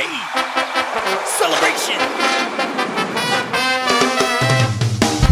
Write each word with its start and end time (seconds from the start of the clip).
Hey, 0.00 0.06
celebration. 1.36 1.98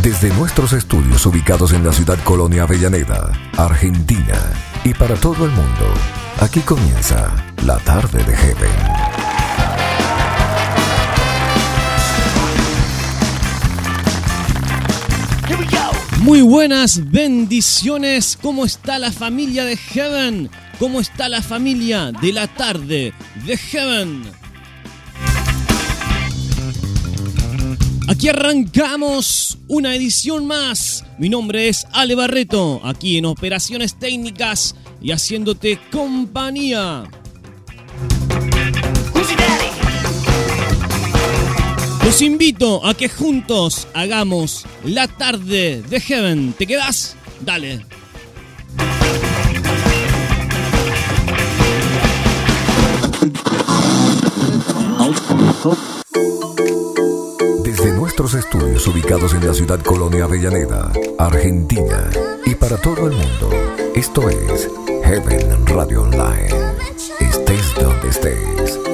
Desde 0.03 0.31
nuestros 0.35 0.73
estudios 0.73 1.25
ubicados 1.25 1.73
en 1.73 1.85
la 1.85 1.93
ciudad 1.93 2.19
Colonia 2.25 2.65
Avellaneda, 2.65 3.31
Argentina, 3.57 4.35
y 4.83 4.93
para 4.93 5.15
todo 5.15 5.45
el 5.45 5.53
mundo, 5.53 5.95
aquí 6.41 6.59
comienza 6.63 7.33
la 7.65 7.79
tarde 7.79 8.25
de 8.25 8.37
Heaven. 8.37 8.71
Here 15.47 15.61
we 15.61 15.67
go. 15.67 16.25
Muy 16.25 16.43
buenas 16.43 17.09
bendiciones. 17.09 18.37
¿Cómo 18.43 18.65
está 18.65 18.99
la 18.99 19.13
familia 19.13 19.65
de 19.65 19.77
Heaven? 19.77 20.51
¿Cómo 20.81 21.01
está 21.01 21.29
la 21.29 21.41
familia 21.41 22.11
de 22.11 22.33
la 22.33 22.49
tarde 22.49 23.15
de 23.45 23.57
Heaven? 23.57 24.46
Aquí 28.09 28.29
arrancamos 28.29 29.59
una 29.67 29.95
edición 29.95 30.47
más. 30.47 31.05
Mi 31.19 31.29
nombre 31.29 31.69
es 31.69 31.87
Ale 31.93 32.15
Barreto, 32.15 32.81
aquí 32.85 33.19
en 33.19 33.25
Operaciones 33.25 33.99
Técnicas 33.99 34.77
y 35.03 35.11
haciéndote 35.11 35.81
compañía. 35.91 37.05
Los 42.05 42.23
invito 42.23 42.87
a 42.87 42.95
que 42.95 43.09
juntos 43.09 43.89
hagamos 43.93 44.65
la 44.85 45.09
tarde 45.09 45.83
de 45.83 46.01
Heaven. 46.01 46.53
¿Te 46.53 46.67
quedas? 46.67 47.17
Dale. 47.41 47.85
Estudios 58.17 58.87
ubicados 58.89 59.35
en 59.35 59.47
la 59.47 59.53
ciudad 59.53 59.79
Colonia 59.81 60.25
Avellaneda, 60.25 60.91
Argentina, 61.19 62.11
y 62.47 62.55
para 62.55 62.79
todo 62.79 63.09
el 63.09 63.13
mundo, 63.15 63.51
esto 63.95 64.31
es 64.31 64.71
Heaven 65.05 65.67
Radio 65.67 66.03
Online. 66.03 66.49
Estés 67.21 67.75
donde 67.75 68.09
estés. 68.09 68.86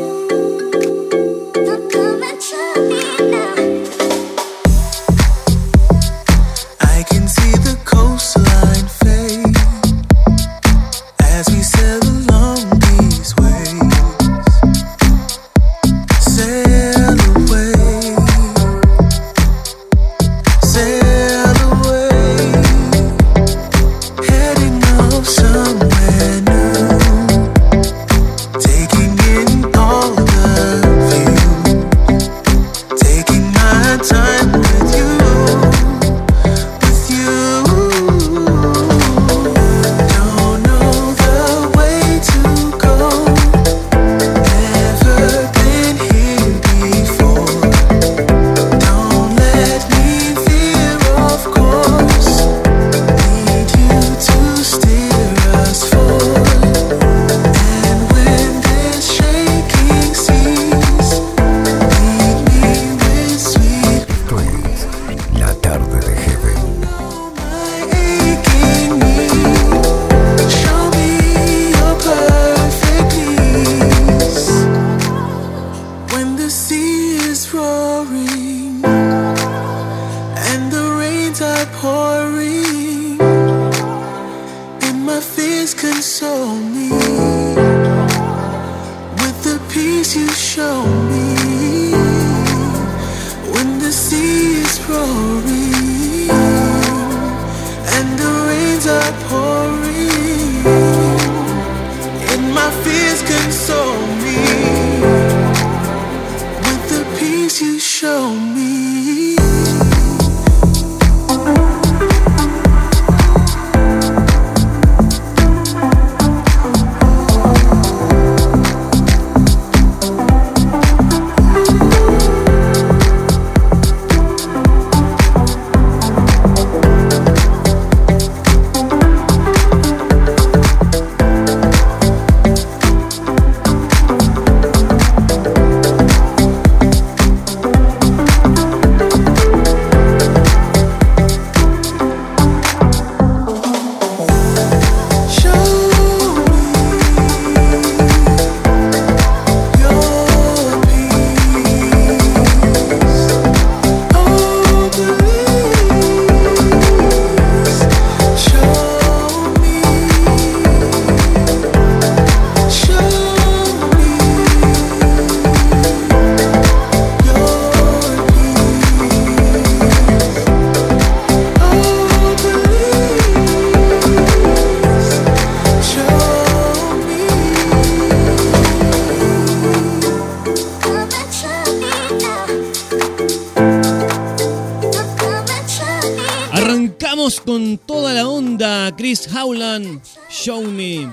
Howland, 189.34 190.02
Show 190.28 190.62
Me. 190.62 191.10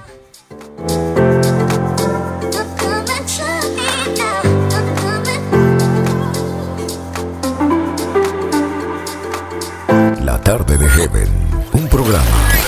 La 10.21 10.41
tarde 10.41 10.77
de 10.77 10.89
Heaven, 10.89 11.29
un 11.73 11.87
programa 11.87 12.25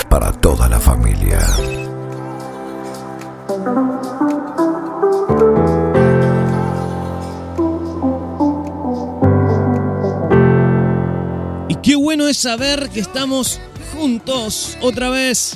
para 0.08 0.32
toda 0.32 0.68
la 0.68 0.80
familia. 0.80 1.38
Y 11.68 11.74
qué 11.76 11.94
bueno 11.96 12.26
es 12.26 12.38
saber 12.38 12.88
que 12.88 13.00
estamos 13.00 13.60
juntos 14.02 14.76
otra 14.80 15.10
vez. 15.10 15.54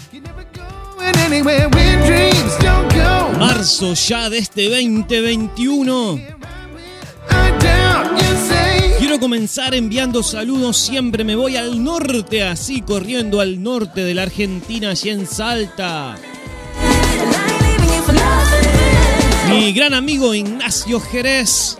Marzo 3.41 3.95
ya 3.95 4.31
de 4.31 4.39
este 4.39 4.69
2021. 4.69 6.15
I 6.15 6.21
doubt 7.59 8.21
you 8.21 8.37
say. 8.49 8.93
Quiero 9.01 9.19
comenzar 9.19 9.75
enviando 9.75 10.23
saludos, 10.23 10.77
siempre 10.77 11.25
me 11.25 11.35
voy 11.35 11.57
al 11.57 11.83
norte, 11.83 12.45
así 12.45 12.83
corriendo 12.83 13.41
al 13.41 13.61
norte 13.61 14.05
de 14.05 14.15
la 14.15 14.23
Argentina, 14.23 14.91
allí 14.91 15.11
en 15.11 15.27
Salta. 15.27 16.17
Mi 19.49 19.73
gran 19.73 19.93
amigo 19.93 20.35
Ignacio 20.35 21.01
Jerez. 21.01 21.79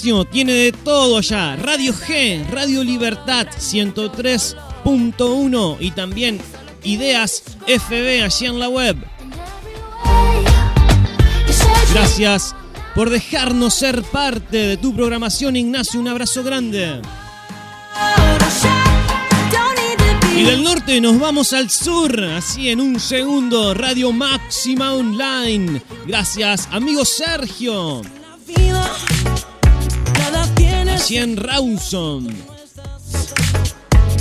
Tiene 0.00 0.52
de 0.52 0.72
todo 0.72 1.18
allá. 1.18 1.56
Radio 1.56 1.92
G, 1.92 2.42
Radio 2.48 2.82
Libertad 2.82 3.48
103.1 3.48 5.76
y 5.78 5.90
también 5.90 6.40
Ideas 6.84 7.42
FB 7.66 8.24
allí 8.24 8.46
en 8.46 8.58
la 8.58 8.70
web. 8.70 8.96
Gracias 11.92 12.56
por 12.94 13.10
dejarnos 13.10 13.74
ser 13.74 14.02
parte 14.04 14.56
de 14.56 14.78
tu 14.78 14.96
programación, 14.96 15.56
Ignacio. 15.56 16.00
Un 16.00 16.08
abrazo 16.08 16.42
grande. 16.42 17.02
Y 20.34 20.44
del 20.44 20.64
norte 20.64 20.98
nos 21.02 21.20
vamos 21.20 21.52
al 21.52 21.68
sur, 21.68 22.24
así 22.24 22.70
en 22.70 22.80
un 22.80 22.98
segundo, 22.98 23.74
Radio 23.74 24.12
Máxima 24.12 24.94
Online. 24.94 25.82
Gracias, 26.06 26.68
amigo 26.72 27.04
Sergio. 27.04 28.00
Así 31.00 31.16
en 31.16 31.38
Rawson. 31.38 32.28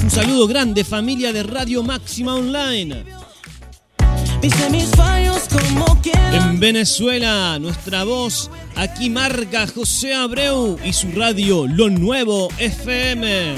Un 0.01 0.09
saludo 0.09 0.47
grande, 0.47 0.85
familia 0.85 1.33
de 1.33 1.43
Radio 1.43 1.83
Máxima 1.83 2.35
Online. 2.35 3.03
En 6.31 6.59
Venezuela, 6.61 7.59
nuestra 7.59 8.05
voz 8.05 8.49
aquí 8.77 9.09
marca 9.09 9.67
José 9.67 10.13
Abreu 10.13 10.79
y 10.81 10.93
su 10.93 11.11
radio 11.11 11.67
Lo 11.67 11.89
Nuevo 11.89 12.47
FM. 12.57 13.55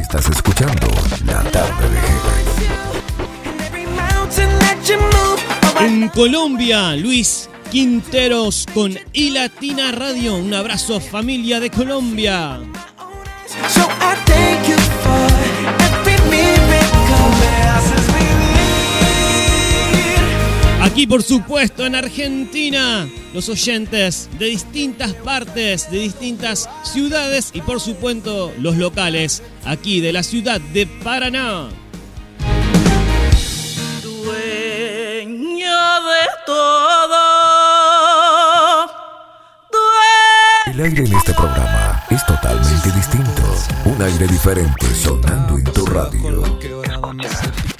Estás 0.00 0.30
escuchando 0.30 0.86
La 1.26 1.42
Tarde 1.50 1.90
de 1.90 2.00
Heaven. 2.00 2.42
En 5.80 6.08
Colombia, 6.08 6.94
Luis 6.96 7.48
Quinteros 7.70 8.66
con 8.74 8.94
I 9.12 9.30
Latina 9.30 9.92
Radio. 9.92 10.36
Un 10.36 10.54
abrazo 10.54 11.00
familia 11.00 11.60
de 11.60 11.70
Colombia. 11.70 12.60
Aquí, 20.82 21.06
por 21.06 21.22
supuesto, 21.22 21.86
en 21.86 21.94
Argentina, 21.94 23.08
los 23.32 23.48
oyentes 23.48 24.28
de 24.38 24.46
distintas 24.46 25.14
partes, 25.14 25.90
de 25.90 25.98
distintas 26.00 26.68
ciudades 26.84 27.50
y, 27.54 27.62
por 27.62 27.80
supuesto, 27.80 28.52
los 28.58 28.76
locales, 28.76 29.42
aquí 29.64 30.00
de 30.00 30.12
la 30.12 30.22
ciudad 30.22 30.60
de 30.60 30.86
Paraná. 30.86 31.68
De 36.10 36.28
todo. 36.46 37.22
El 40.66 40.80
aire 40.80 41.04
en 41.04 41.12
este 41.14 41.34
programa 41.34 42.02
es 42.10 42.24
totalmente 42.24 42.90
distinto. 42.92 43.42
Un 43.84 44.02
aire 44.02 44.26
diferente 44.26 44.86
sonando 44.94 45.58
en 45.58 45.64
tu 45.64 45.84
radio. 45.86 46.58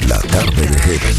La 0.08 0.18
Tarde 0.20 0.66
de 0.66 0.78
Heaven 0.78 1.16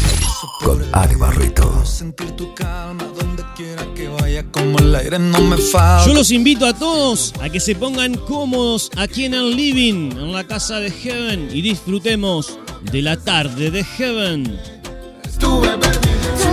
con 0.64 0.82
Ale 0.92 1.16
Barreto. 1.16 1.84
Sentir 1.84 2.30
tu 2.32 2.54
calma 2.54 3.04
donde 3.18 3.44
quiera 3.56 3.84
que 3.94 4.08
vaya, 4.08 4.44
como 4.50 4.78
el 4.78 4.94
aire 4.94 5.18
no 5.18 5.40
me 5.42 5.56
falta. 5.58 6.06
Yo 6.06 6.14
los 6.14 6.30
invito 6.30 6.66
a 6.66 6.72
todos 6.72 7.34
a 7.40 7.50
que 7.50 7.60
se 7.60 7.74
pongan 7.74 8.14
cómodos 8.14 8.90
aquí 8.96 9.26
en 9.26 9.34
el 9.34 9.54
living, 9.56 10.12
en 10.12 10.32
la 10.32 10.44
casa 10.44 10.80
de 10.80 10.90
Heaven, 10.90 11.50
y 11.52 11.60
disfrutemos 11.60 12.58
de 12.82 13.02
la 13.02 13.16
tarde 13.16 13.70
de 13.70 13.84
Heaven. 13.84 14.58
Estuve 15.24 15.68
perdido. 15.78 16.43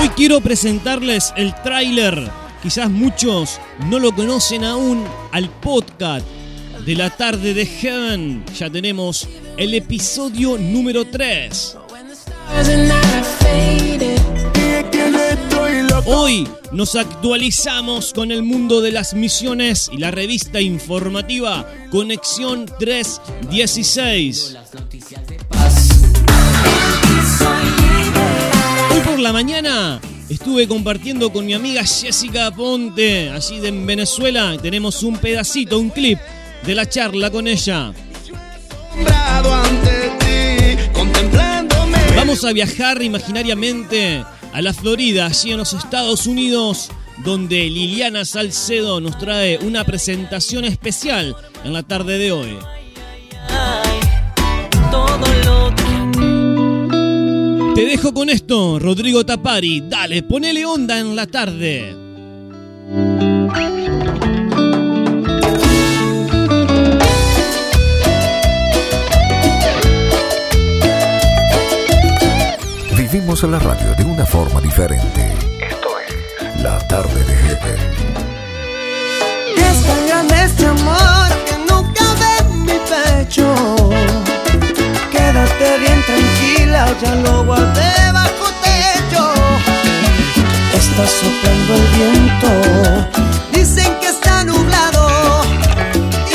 Hoy 0.00 0.08
quiero 0.10 0.40
presentarles 0.40 1.32
el 1.36 1.54
tráiler. 1.62 2.30
Quizás 2.62 2.90
muchos 2.90 3.60
no 3.86 3.98
lo 3.98 4.14
conocen 4.14 4.64
aún 4.64 5.04
al 5.32 5.48
podcast 5.48 6.26
de 6.84 6.94
la 6.94 7.10
tarde 7.10 7.54
de 7.54 7.66
Heaven. 7.66 8.44
Ya 8.58 8.70
tenemos 8.70 9.28
el 9.56 9.74
episodio 9.74 10.56
número 10.58 11.04
3. 11.04 11.76
Hoy 16.10 16.48
nos 16.72 16.94
actualizamos 16.94 18.14
con 18.14 18.32
el 18.32 18.42
mundo 18.42 18.80
de 18.80 18.92
las 18.92 19.12
misiones 19.12 19.90
y 19.92 19.98
la 19.98 20.10
revista 20.10 20.58
informativa 20.60 21.66
Conexión 21.90 22.64
316. 22.78 24.56
Hoy 28.90 29.00
por 29.04 29.18
la 29.18 29.34
mañana 29.34 30.00
estuve 30.30 30.66
compartiendo 30.66 31.30
con 31.30 31.44
mi 31.44 31.52
amiga 31.52 31.84
Jessica 31.84 32.50
Ponte, 32.52 33.28
allí 33.28 33.60
de 33.60 33.68
en 33.68 33.86
Venezuela. 33.86 34.56
Tenemos 34.60 35.02
un 35.02 35.18
pedacito, 35.18 35.78
un 35.78 35.90
clip 35.90 36.18
de 36.64 36.74
la 36.74 36.88
charla 36.88 37.30
con 37.30 37.46
ella. 37.46 37.92
Vamos 42.16 42.44
a 42.44 42.52
viajar 42.52 43.02
imaginariamente 43.02 44.24
a 44.52 44.62
la 44.62 44.72
Florida, 44.72 45.26
allí 45.26 45.52
en 45.52 45.58
los 45.58 45.72
Estados 45.72 46.26
Unidos, 46.26 46.90
donde 47.24 47.68
Liliana 47.68 48.24
Salcedo 48.24 49.00
nos 49.00 49.18
trae 49.18 49.58
una 49.58 49.84
presentación 49.84 50.64
especial 50.64 51.36
en 51.64 51.72
la 51.72 51.82
tarde 51.82 52.18
de 52.18 52.32
hoy. 52.32 52.58
Te 57.74 57.84
dejo 57.84 58.12
con 58.12 58.28
esto, 58.28 58.78
Rodrigo 58.78 59.24
Tapari. 59.24 59.82
Dale, 59.88 60.22
ponele 60.22 60.64
onda 60.64 60.98
en 60.98 61.14
la 61.14 61.26
tarde. 61.26 61.97
Vivimos 73.18 73.42
la 73.42 73.58
radio 73.58 73.94
de 73.96 74.04
una 74.04 74.24
forma 74.24 74.60
diferente. 74.60 75.34
Esto 75.58 75.88
es 76.06 76.62
La 76.62 76.78
Tarde 76.86 77.24
de 77.24 77.34
Heaven. 77.34 77.80
Es 79.56 79.82
tan 79.82 80.06
grande 80.06 80.44
este 80.44 80.66
amor 80.66 81.28
que 81.44 81.58
no 81.68 81.92
cabe 81.94 82.30
en 82.38 82.62
mi 82.62 82.78
pecho. 82.92 83.52
Quédate 85.10 85.78
bien 85.80 86.00
tranquila, 86.06 86.94
ya 87.02 87.14
lo 87.16 87.44
guardé 87.44 87.92
bajo 88.12 88.46
techo. 88.62 89.32
Está 90.72 91.04
soplando 91.08 91.74
el 91.74 91.86
viento, 91.98 92.50
dicen 93.52 93.98
que 94.00 94.10
está 94.10 94.44
nublado. 94.44 95.42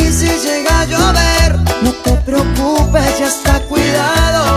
Y 0.02 0.12
si 0.12 0.28
llega 0.28 0.82
a 0.82 0.86
llover, 0.86 1.60
no 1.82 1.92
te 2.04 2.12
preocupes, 2.26 3.20
ya 3.20 3.28
está 3.28 3.62
cuidado. 3.70 4.53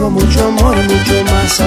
Recibo 0.00 0.10
mucho 0.10 0.46
amor, 0.46 0.76
mucho 0.76 1.24
más 1.24 1.60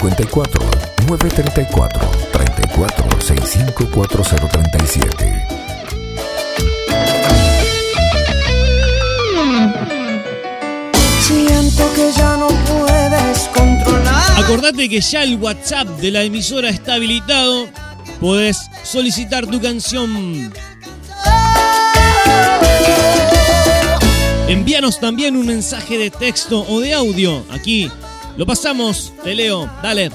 54 0.00 0.64
934 1.08 2.00
34 2.32 3.20
65 3.20 3.90
4037. 3.90 5.46
Siento 11.20 11.92
que 11.94 12.12
ya 12.16 12.36
no 12.38 12.48
puedes 12.48 13.40
controlar. 13.54 14.42
Acordate 14.42 14.88
que 14.88 15.02
ya 15.02 15.22
el 15.22 15.36
WhatsApp 15.36 15.86
de 16.00 16.10
la 16.10 16.22
emisora 16.22 16.70
está 16.70 16.94
habilitado. 16.94 17.68
Podés 18.20 18.70
solicitar 18.82 19.46
tu 19.46 19.60
canción. 19.60 20.50
Envíanos 24.48 24.98
también 24.98 25.36
un 25.36 25.44
mensaje 25.46 25.98
de 25.98 26.08
texto 26.10 26.64
o 26.66 26.80
de 26.80 26.94
audio. 26.94 27.44
Aquí 27.50 27.90
lo 28.40 28.46
pasamos, 28.46 29.12
te 29.22 29.34
leo. 29.34 29.68
Dale. 29.82 30.10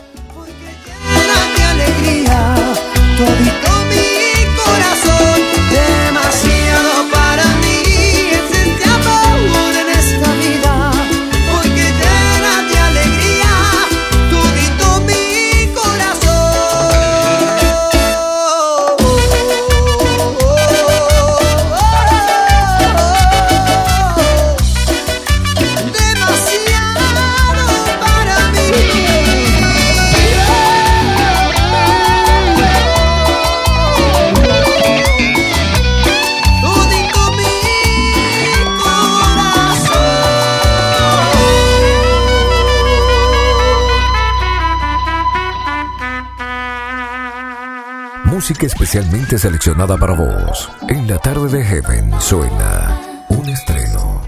Música 48.47 48.67
especialmente 48.67 49.39
seleccionada 49.39 49.97
para 49.97 50.13
vos. 50.13 50.69
En 50.87 51.07
la 51.07 51.17
tarde 51.17 51.57
de 51.57 51.65
Heaven 51.65 52.11
suena 52.21 53.25
un 53.29 53.49
estreno. 53.49 54.21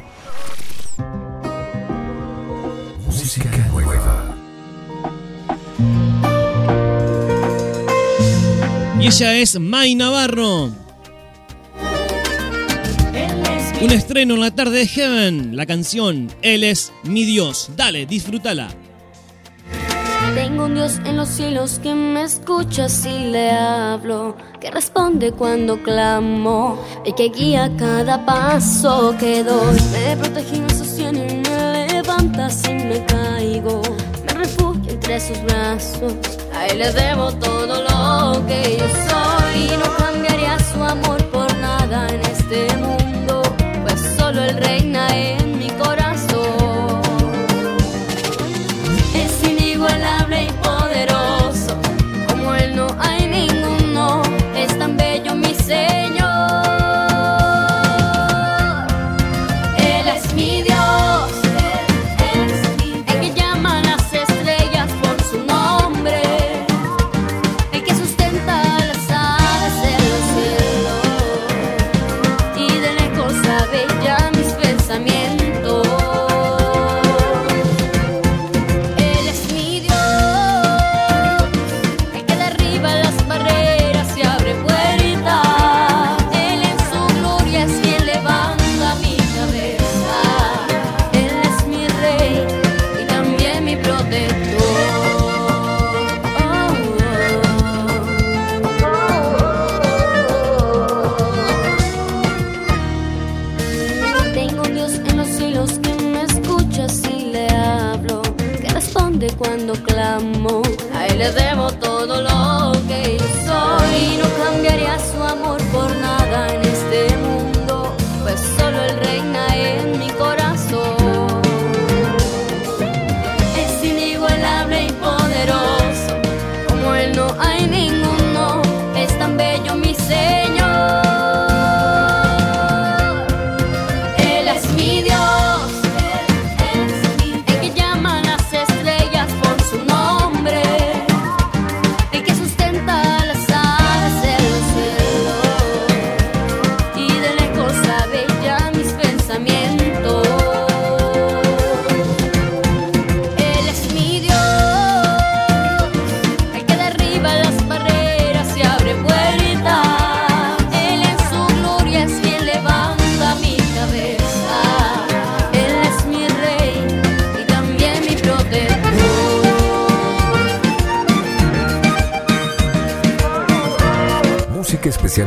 Música 3.05 3.47
nueva. 3.71 4.36
Y 9.00 9.05
ella 9.05 9.36
es 9.36 9.59
May 9.59 9.93
Navarro. 9.93 10.71
Un 13.79 13.91
estreno 13.91 14.33
en 14.33 14.39
la 14.39 14.50
tarde 14.50 14.79
de 14.79 14.88
Heaven. 14.88 15.55
La 15.55 15.67
canción 15.67 16.31
Él 16.41 16.63
es 16.63 16.91
mi 17.03 17.24
Dios. 17.24 17.69
Dale, 17.77 18.07
disfrútala. 18.07 18.69
Tengo 20.38 20.65
un 20.65 20.75
Dios 20.75 21.00
en 21.03 21.17
los 21.17 21.29
cielos 21.29 21.79
que 21.82 21.96
me 21.96 22.22
escucha 22.22 22.88
si 22.89 23.32
le 23.32 23.50
hablo, 23.50 24.36
que 24.60 24.70
responde 24.70 25.32
cuando 25.32 25.82
clamo 25.82 26.77
y 27.03 27.12
que 27.13 27.29
guía 27.29 27.72
cada 27.75 28.24
paso 28.24 29.15
que 29.20 29.44
doy. 29.44 29.75
Me 29.91 30.15
protege 30.15 30.58
y 30.58 30.60
me 30.60 30.70
sostiene 30.70 31.41
me 31.41 31.88
levanta 31.91 32.51
si 32.51 32.72
me 32.72 33.03
caigo. 33.06 33.82
Me 34.27 34.34
refugio 34.36 34.91
entre 34.91 35.20
sus 35.20 35.41
brazos, 35.41 36.13
a 36.53 36.67
él 36.67 36.77
le 36.77 36.91
debo 36.91 37.32
todo 37.32 37.82
lo 37.82 38.46
que 38.46 38.77
yo 38.77 38.88
soy. 39.10 39.74
Y 39.74 39.77
no 39.84 39.91
cambiaría 39.98 40.60
su 40.60 40.84
amor 40.84 41.17
por 41.32 41.51
nada 41.58 42.08
en 42.10 42.22
este 42.22 42.77
mundo, 42.77 42.97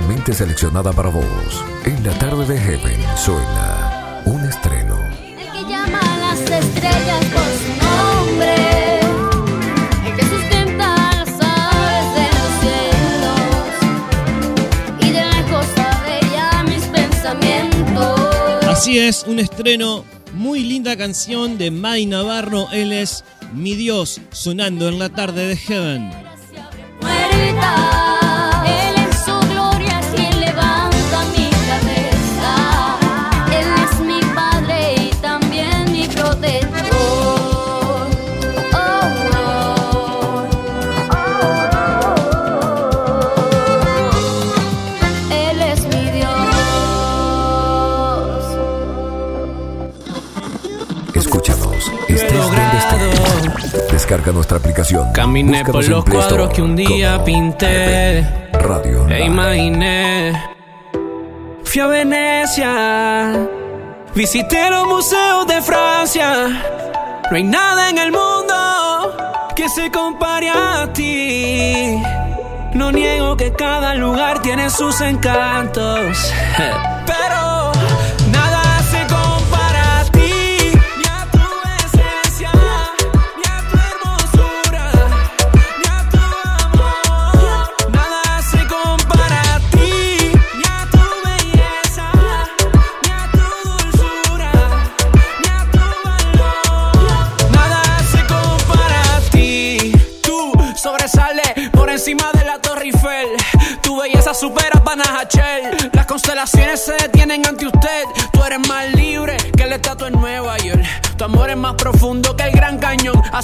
especialmente 0.01 0.33
seleccionada 0.33 0.93
para 0.93 1.11
vos. 1.11 1.25
En 1.85 2.03
la 2.05 2.13
tarde 2.19 2.47
de 2.47 2.59
Heaven 2.59 3.01
suena 3.17 4.23
un 4.25 4.41
estreno. 4.45 4.99
El 5.39 5.51
que 5.53 5.71
llama 5.71 6.01
a 6.01 6.19
las 6.19 6.41
estrellas 6.41 7.25
por 7.27 7.45
su 7.61 7.73
nombre. 7.85 9.01
El 10.07 10.17
que 10.17 10.23
sustenta 10.23 10.97
las 10.97 11.29
aves 11.41 12.07
de 12.17 12.27
los 12.39 12.51
cielos. 12.63 13.51
Y 15.01 15.11
de 15.13 15.25
lejos 15.25 15.67
sabe 15.75 16.21
ya 16.33 16.63
mis 16.65 16.85
pensamientos. 16.87 18.65
Así 18.67 18.99
es, 18.99 19.25
un 19.27 19.39
estreno. 19.39 20.05
Muy 20.33 20.61
linda 20.61 20.97
canción 20.97 21.59
de 21.59 21.71
May 21.71 22.07
Navarro. 22.07 22.69
Él 22.73 22.93
es 22.93 23.25
mi 23.53 23.75
Dios 23.75 24.21
sonando 24.31 24.89
en 24.89 24.99
la 24.99 25.11
tarde 25.11 25.49
de 25.49 25.57
Heaven. 25.57 26.11
Descarga 54.21 54.35
nuestra 54.35 54.59
aplicación. 54.59 55.13
Caminé 55.13 55.63
Búscanos 55.63 55.73
por 55.73 55.75
los 55.89 56.05
Store 56.05 56.13
cuadros 56.13 56.53
que 56.53 56.61
un 56.61 56.77
día 56.77 57.25
pinté. 57.25 58.21
Radio 58.53 59.09
E 59.09 59.25
imaginé. 59.25 60.33
Fui 61.65 61.81
a 61.81 61.87
Venecia. 61.87 63.49
Visité 64.15 64.69
los 64.69 64.87
museos 64.89 65.47
de 65.47 65.63
Francia. 65.63 66.49
No 67.31 67.35
hay 67.35 67.45
nada 67.45 67.89
en 67.89 67.97
el 67.97 68.13
mundo 68.13 69.17
que 69.57 69.71
se 69.71 69.91
compare 69.91 70.51
a 70.51 70.93
ti. 70.93 71.97
No 72.75 72.93
niego 72.93 73.39
que 73.39 73.55
cada 73.55 73.95
lugar 73.95 74.43
tiene 74.43 74.69
sus 74.69 75.01
encantos. 75.01 76.31
Pero 77.07 77.60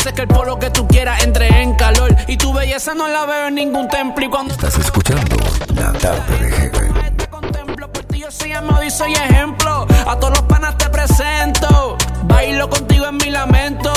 Hace 0.06 0.14
que 0.14 0.22
el 0.22 0.28
polo 0.28 0.56
que 0.56 0.70
tú 0.70 0.86
quieras 0.86 1.24
entre 1.24 1.48
en 1.62 1.74
calor. 1.74 2.14
Y 2.28 2.36
tu 2.36 2.52
belleza 2.52 2.94
no 2.94 3.08
la 3.08 3.26
veo 3.26 3.48
en 3.48 3.56
ningún 3.56 3.88
templo. 3.88 4.24
Y 4.24 4.28
cuando 4.28 4.54
Estás 4.54 4.78
escuchando 4.78 5.36
La 5.74 5.92
Tarde 5.94 6.38
de 6.38 6.52
Heaven. 6.52 7.16
te 7.16 7.26
contemplo 7.26 7.90
por 7.90 8.04
ti 8.04 8.20
yo 8.20 8.30
soy 8.30 8.52
amado 8.52 8.84
y 8.84 8.90
soy 8.90 9.14
ejemplo 9.14 9.84
a 10.06 10.16
todos 10.16 10.38
los 10.38 10.42
panas 10.42 10.78
te 10.78 10.88
presento 10.90 11.96
bailo 12.22 12.70
contigo 12.70 13.06
en 13.06 13.16
mi 13.16 13.30
lamento 13.30 13.92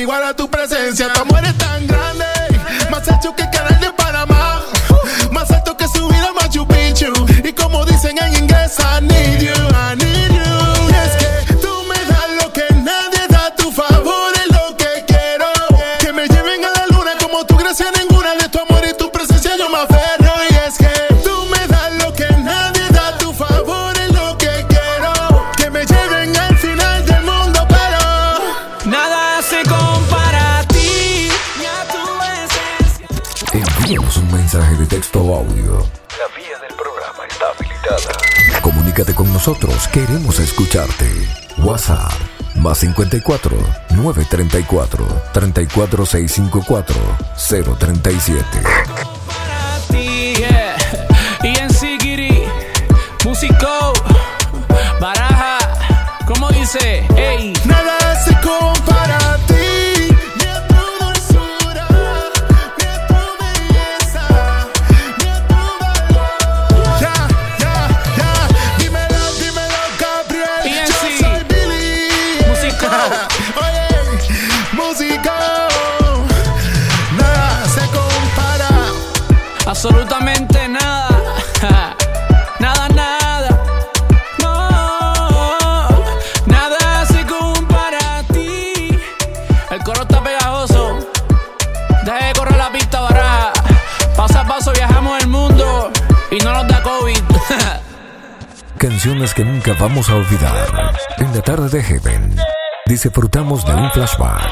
iguala 0.00 0.28
a 0.28 0.34
tu 0.34 0.48
presencia. 0.48 1.12
Tu 1.12 1.20
amor 1.20 1.44
es 1.44 1.65
queremos 39.96 40.38
escucharte. 40.40 41.06
WhatsApp 41.56 42.12
más 42.56 42.76
54 42.76 43.56
934 43.94 45.06
34654 45.32 46.94
037. 47.78 48.44
para 49.26 49.78
ti. 49.88 50.34
Y 51.42 51.58
en 51.58 51.70
Sigiri, 51.72 52.42
músico, 53.24 53.85
viajamos 94.86 95.22
el 95.22 95.28
mundo. 95.28 95.92
Y 96.30 96.38
no 96.44 96.52
nos 96.52 96.68
da 96.68 96.82
COVID. 96.82 97.18
Canciones 98.78 99.34
que 99.34 99.44
nunca 99.44 99.74
vamos 99.78 100.08
a 100.10 100.16
olvidar. 100.16 100.92
En 101.18 101.34
la 101.34 101.42
tarde 101.42 101.68
de 101.68 101.82
Heaven, 101.82 102.36
disfrutamos 102.86 103.64
de 103.64 103.74
un 103.74 103.90
flashback. 103.90 104.50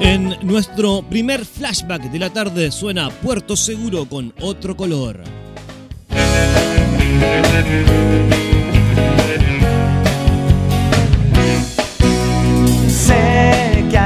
En 0.00 0.36
nuestro 0.42 1.02
primer 1.02 1.44
flashback 1.44 2.02
de 2.10 2.18
la 2.18 2.30
tarde 2.30 2.70
suena 2.70 3.10
Puerto 3.10 3.56
Seguro 3.56 4.08
con 4.08 4.32
otro 4.40 4.76
color. 4.76 5.22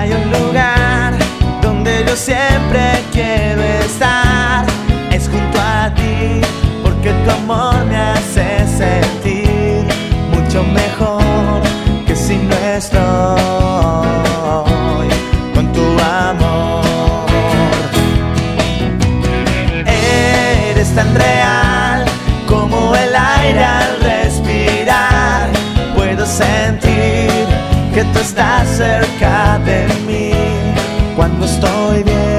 Hay 0.02 0.12
un 0.12 0.32
lugar 0.32 1.14
donde 1.60 2.04
yo 2.04 2.16
siempre 2.16 2.82
quiero 3.12 3.62
estar. 3.62 4.66
Es 5.12 5.28
junto 5.28 5.58
a 5.60 5.92
ti, 5.94 6.40
porque 6.82 7.12
tu 7.24 7.30
amor 7.30 7.84
me 7.84 7.96
hace 7.96 8.66
sentir 8.82 9.86
mucho 10.34 10.64
mejor 10.64 11.62
que 12.06 12.16
si 12.16 12.36
no 12.36 12.56
estoy 12.76 12.98
con 15.54 15.72
tu 15.72 15.86
amor. 16.00 16.84
Eres 19.86 20.92
tan 20.96 21.14
real 21.14 22.04
como 22.48 22.96
el 22.96 23.14
aire 23.14 23.64
al 23.64 24.00
respirar. 24.00 25.48
Puedo 25.94 26.26
sentir 26.26 27.46
que 27.94 28.02
tú 28.12 28.18
estás 28.18 28.68
cerca. 28.68 29.21
Cuando 31.14 31.44
estoy 31.44 32.02
bien, 32.04 32.31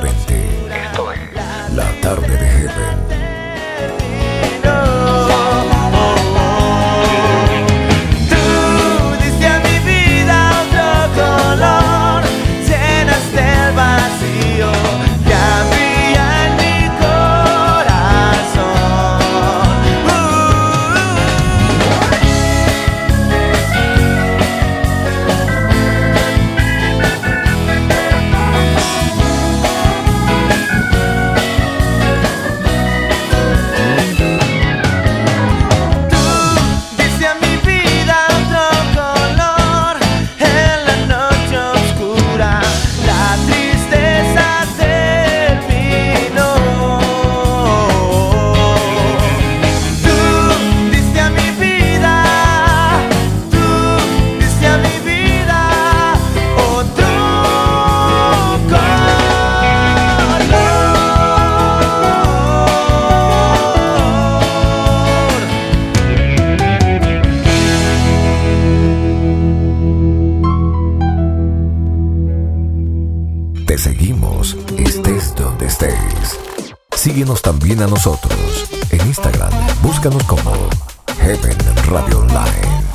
diferente. 0.00 0.37
viene 77.68 77.84
a 77.84 77.86
nosotros. 77.86 78.32
En 78.90 79.06
Instagram, 79.06 79.52
búscanos 79.82 80.22
como 80.24 80.52
Heaven 81.20 81.58
Radio 81.90 82.20
Online. 82.20 82.87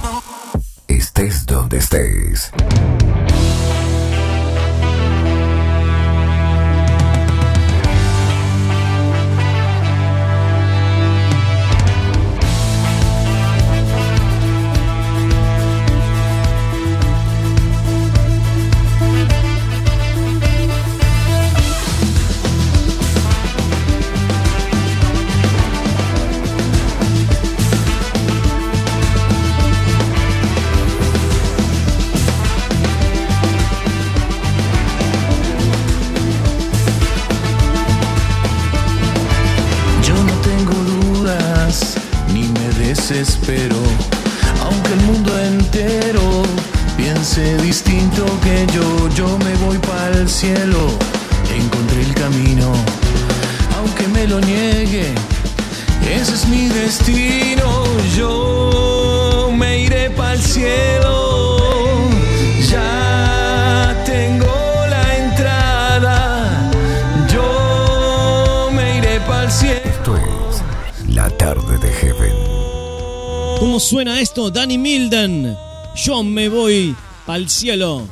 cielo. 77.49 78.07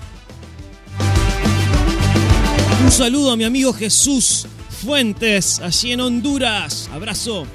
Un 2.84 2.91
saludo 2.91 3.32
a 3.32 3.38
mi 3.38 3.44
amigo 3.44 3.74
Jesús 3.74 4.48
Fuentes, 4.84 5.60
allí 5.60 5.91
en 5.91 6.02
Honduras. 6.02 6.89
Abrazo. 6.91 7.46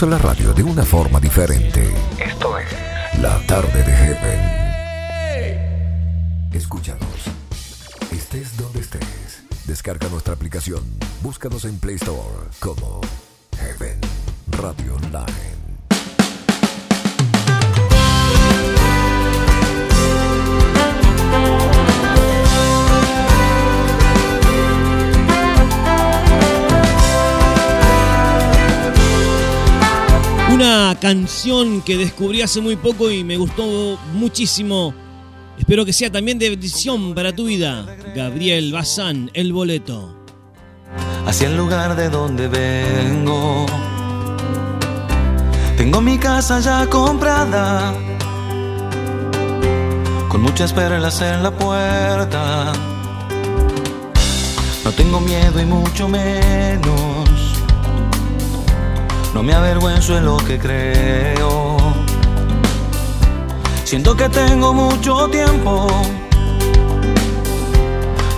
Hacemos 0.00 0.18
la 0.18 0.30
radio 0.30 0.54
de 0.54 0.62
una 0.62 0.82
forma 0.82 1.20
diferente. 1.20 1.92
Esto 2.18 2.56
es 2.56 2.68
La 3.20 3.38
Tarde 3.46 3.82
de 3.82 3.92
Heaven. 3.92 4.40
Escúchanos. 6.54 7.04
Estés 8.10 8.56
donde 8.56 8.80
estés. 8.80 9.42
Descarga 9.66 10.08
nuestra 10.08 10.32
aplicación. 10.32 10.82
Búscanos 11.20 11.66
en 11.66 11.78
Play 11.78 11.96
Store 11.96 12.48
como 12.60 13.02
Heaven 13.58 14.00
Radio 14.48 14.94
Online. 14.94 15.59
Una 30.60 30.94
canción 31.00 31.80
que 31.80 31.96
descubrí 31.96 32.42
hace 32.42 32.60
muy 32.60 32.76
poco 32.76 33.10
y 33.10 33.24
me 33.24 33.38
gustó 33.38 33.98
muchísimo. 34.12 34.92
Espero 35.58 35.86
que 35.86 35.92
sea 35.94 36.12
también 36.12 36.38
de 36.38 36.50
bendición 36.50 37.14
para 37.14 37.34
tu 37.34 37.46
vida. 37.46 37.86
Gabriel 38.14 38.70
Bazán, 38.70 39.30
El 39.32 39.54
Boleto. 39.54 40.14
hacia 41.26 41.48
el 41.48 41.56
lugar 41.56 41.96
de 41.96 42.10
donde 42.10 42.46
vengo. 42.48 43.64
Tengo 45.78 46.02
mi 46.02 46.18
casa 46.18 46.60
ya 46.60 46.86
comprada, 46.90 47.94
con 50.28 50.42
muchas 50.42 50.74
perlas 50.74 51.22
en 51.22 51.42
la 51.42 51.56
puerta. 51.56 52.72
No 54.84 54.92
tengo 54.92 55.20
miedo 55.20 55.58
y 55.58 55.64
mucho 55.64 56.06
menos. 56.06 57.09
No 59.34 59.42
me 59.42 59.54
avergüenzo 59.54 60.18
en 60.18 60.24
lo 60.24 60.36
que 60.38 60.58
creo. 60.58 61.76
Siento 63.84 64.16
que 64.16 64.28
tengo 64.28 64.72
mucho 64.72 65.28
tiempo 65.28 65.86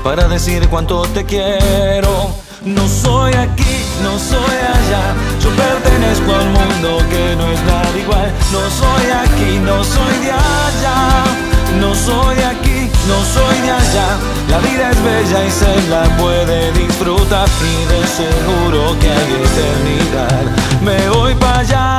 para 0.04 0.28
decir 0.28 0.68
cuánto 0.68 1.02
te 1.08 1.24
quiero. 1.24 2.34
No 2.64 2.86
soy 2.88 3.32
aquí, 3.32 3.84
no 4.02 4.18
soy 4.18 4.56
allá. 4.76 5.14
Yo 5.42 5.50
pertenezco 5.50 6.34
al 6.34 6.46
mundo 6.50 6.98
que 7.10 7.36
no 7.36 7.50
es 7.50 7.62
nada 7.64 7.98
igual. 7.98 8.32
No 8.52 8.60
soy 8.70 9.10
aquí, 9.10 9.58
no 9.58 9.82
soy 9.82 10.18
de 10.24 10.30
allá. 10.30 11.24
No 11.80 11.94
soy 11.94 12.36
aquí, 12.42 12.90
no 13.08 13.24
soy 13.34 13.60
de 13.62 13.70
allá. 13.70 14.18
La 14.52 14.58
vida 14.58 14.90
es 14.90 15.02
bella 15.02 15.46
y 15.46 15.50
se 15.50 15.88
la 15.88 16.02
puede 16.18 16.72
disfrutar. 16.72 17.48
Y 17.62 17.84
de 17.86 18.06
seguro 18.06 18.98
que 19.00 19.08
hay 19.08 19.32
eternidad. 19.48 20.42
Me 20.82 21.08
voy 21.08 21.34
para 21.36 21.60
allá. 21.60 21.98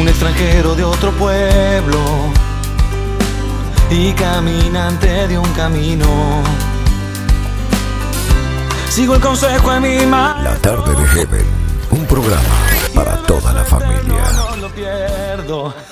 un 0.00 0.08
extranjero 0.08 0.74
de 0.76 0.84
otro 0.84 1.10
pueblo 1.12 1.98
y 3.90 4.12
caminante 4.12 5.26
de 5.26 5.38
un 5.38 5.52
camino. 5.54 6.06
Sigo 8.88 9.16
el 9.16 9.20
consejo 9.20 9.72
de 9.72 9.80
mi 9.80 10.06
madre. 10.06 10.44
La 10.44 10.56
Tarde 10.56 10.94
de 10.94 11.06
Heaven. 11.08 11.46
Un 11.90 12.06
programa 12.06 12.59
para 13.04 13.16
toda 13.22 13.54
la 13.54 13.64
familia. 13.64 14.22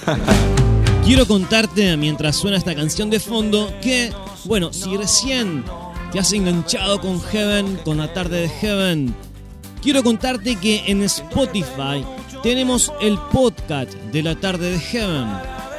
Quiero 1.07 1.27
contarte 1.27 1.97
mientras 1.97 2.37
suena 2.37 2.59
esta 2.59 2.75
canción 2.75 3.09
de 3.09 3.19
fondo 3.19 3.73
que, 3.81 4.13
bueno, 4.45 4.75
si 4.75 4.95
recién 4.95 5.65
te 6.13 6.19
has 6.19 6.35
enganchado 6.35 7.01
con 7.01 7.19
Heaven, 7.23 7.81
con 7.83 7.97
la 7.97 8.13
tarde 8.13 8.43
de 8.43 8.49
Heaven, 8.51 9.15
quiero 9.81 10.03
contarte 10.03 10.57
que 10.57 10.83
en 10.87 11.03
Spotify 11.05 12.05
tenemos 12.43 12.93
el 13.01 13.17
podcast 13.33 13.95
de 14.13 14.23
la 14.23 14.35
tarde 14.35 14.73
de 14.73 14.79
Heaven. 14.79 15.29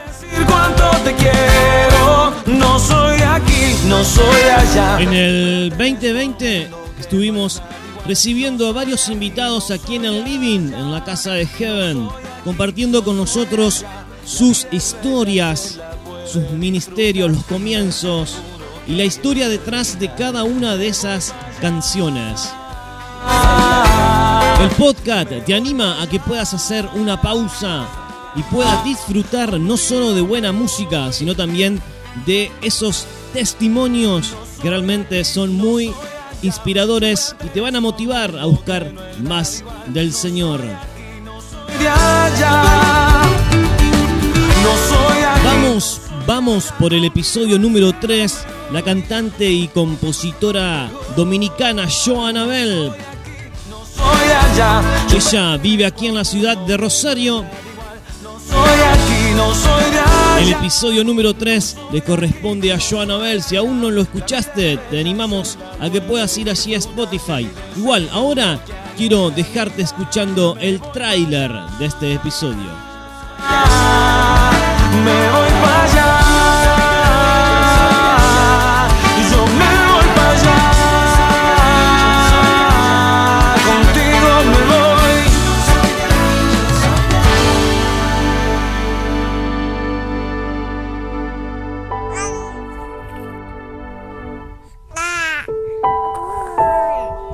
Decir 0.07 0.45
cuánto 0.47 0.89
te 1.03 1.13
quiero. 1.13 2.33
No 2.47 2.79
soy 2.79 3.21
aquí, 3.21 3.75
no 3.85 4.03
soy 4.03 4.41
allá. 4.41 4.99
En 4.99 5.13
el 5.13 5.69
2020 5.69 6.69
estuvimos 6.99 7.61
recibiendo 8.09 8.67
a 8.67 8.71
varios 8.71 9.07
invitados 9.07 9.69
aquí 9.69 9.97
en 9.97 10.03
el 10.03 10.23
living, 10.23 10.73
en 10.73 10.91
la 10.91 11.03
casa 11.03 11.33
de 11.33 11.45
Heaven, 11.45 12.09
compartiendo 12.43 13.03
con 13.03 13.15
nosotros 13.15 13.85
sus 14.25 14.65
historias, 14.71 15.79
sus 16.25 16.49
ministerios, 16.49 17.29
los 17.29 17.43
comienzos 17.43 18.37
y 18.87 18.93
la 18.93 19.03
historia 19.03 19.47
detrás 19.47 19.99
de 19.99 20.11
cada 20.15 20.43
una 20.43 20.75
de 20.75 20.87
esas 20.87 21.35
canciones. 21.61 22.51
El 24.59 24.69
podcast 24.71 25.29
te 25.45 25.53
anima 25.53 26.01
a 26.01 26.09
que 26.09 26.19
puedas 26.19 26.51
hacer 26.55 26.89
una 26.95 27.21
pausa 27.21 27.87
y 28.35 28.41
puedas 28.41 28.83
disfrutar 28.83 29.59
no 29.59 29.77
solo 29.77 30.15
de 30.15 30.21
buena 30.21 30.51
música, 30.51 31.13
sino 31.13 31.35
también 31.35 31.79
de 32.25 32.51
esos 32.63 33.05
testimonios 33.33 34.33
que 34.63 34.71
realmente 34.71 35.23
son 35.23 35.55
muy 35.55 35.93
inspiradores 36.41 37.35
y 37.45 37.49
te 37.49 37.61
van 37.61 37.75
a 37.75 37.81
motivar 37.81 38.37
a 38.37 38.45
buscar 38.45 38.91
más 39.23 39.63
del 39.87 40.13
Señor. 40.13 40.61
No. 44.63 44.69
Vamos, 45.43 46.01
vamos 46.27 46.73
por 46.79 46.93
el 46.93 47.05
episodio 47.05 47.57
número 47.57 47.93
3. 47.99 48.45
La 48.71 48.81
cantante 48.81 49.49
y 49.49 49.67
compositora 49.67 50.89
dominicana 51.15 51.87
Joana 51.87 52.45
Bell. 52.45 52.91
Ella 55.11 55.57
vive 55.57 55.85
aquí 55.85 56.07
en 56.07 56.15
la 56.15 56.23
ciudad 56.23 56.57
de 56.57 56.77
Rosario. 56.77 57.45
Soy 58.47 58.79
aquí, 58.91 59.35
no 59.35 59.53
soy 59.53 59.91
de 59.91 60.28
El 60.39 60.53
episodio 60.53 61.03
número 61.03 61.33
3 61.33 61.77
le 61.91 62.01
corresponde 62.01 62.71
a 62.71 62.79
Joana 62.79 63.17
Bell. 63.17 63.43
Si 63.43 63.57
aún 63.57 63.81
no 63.81 63.91
lo 63.91 64.01
escuchaste, 64.01 64.77
te 64.89 64.99
animamos 64.99 65.57
a 65.81 65.89
que 65.89 65.99
puedas 65.99 66.37
ir 66.37 66.49
allí 66.49 66.75
a 66.75 66.77
Spotify. 66.77 67.49
Igual, 67.75 68.09
ahora 68.13 68.57
quiero 68.95 69.31
dejarte 69.31 69.81
escuchando 69.81 70.55
el 70.61 70.79
tráiler 70.93 71.51
de 71.77 71.85
este 71.85 72.13
episodio. 72.13 72.71
Me 75.03 75.29
voy 75.31 75.48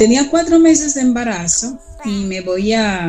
Tenía 0.05 0.29
cuatro 0.29 0.59
meses 0.59 0.93
de 0.93 1.01
embarazo 1.01 1.79
y 2.03 2.25
me 2.25 2.41
voy 2.41 2.73
a, 2.73 3.05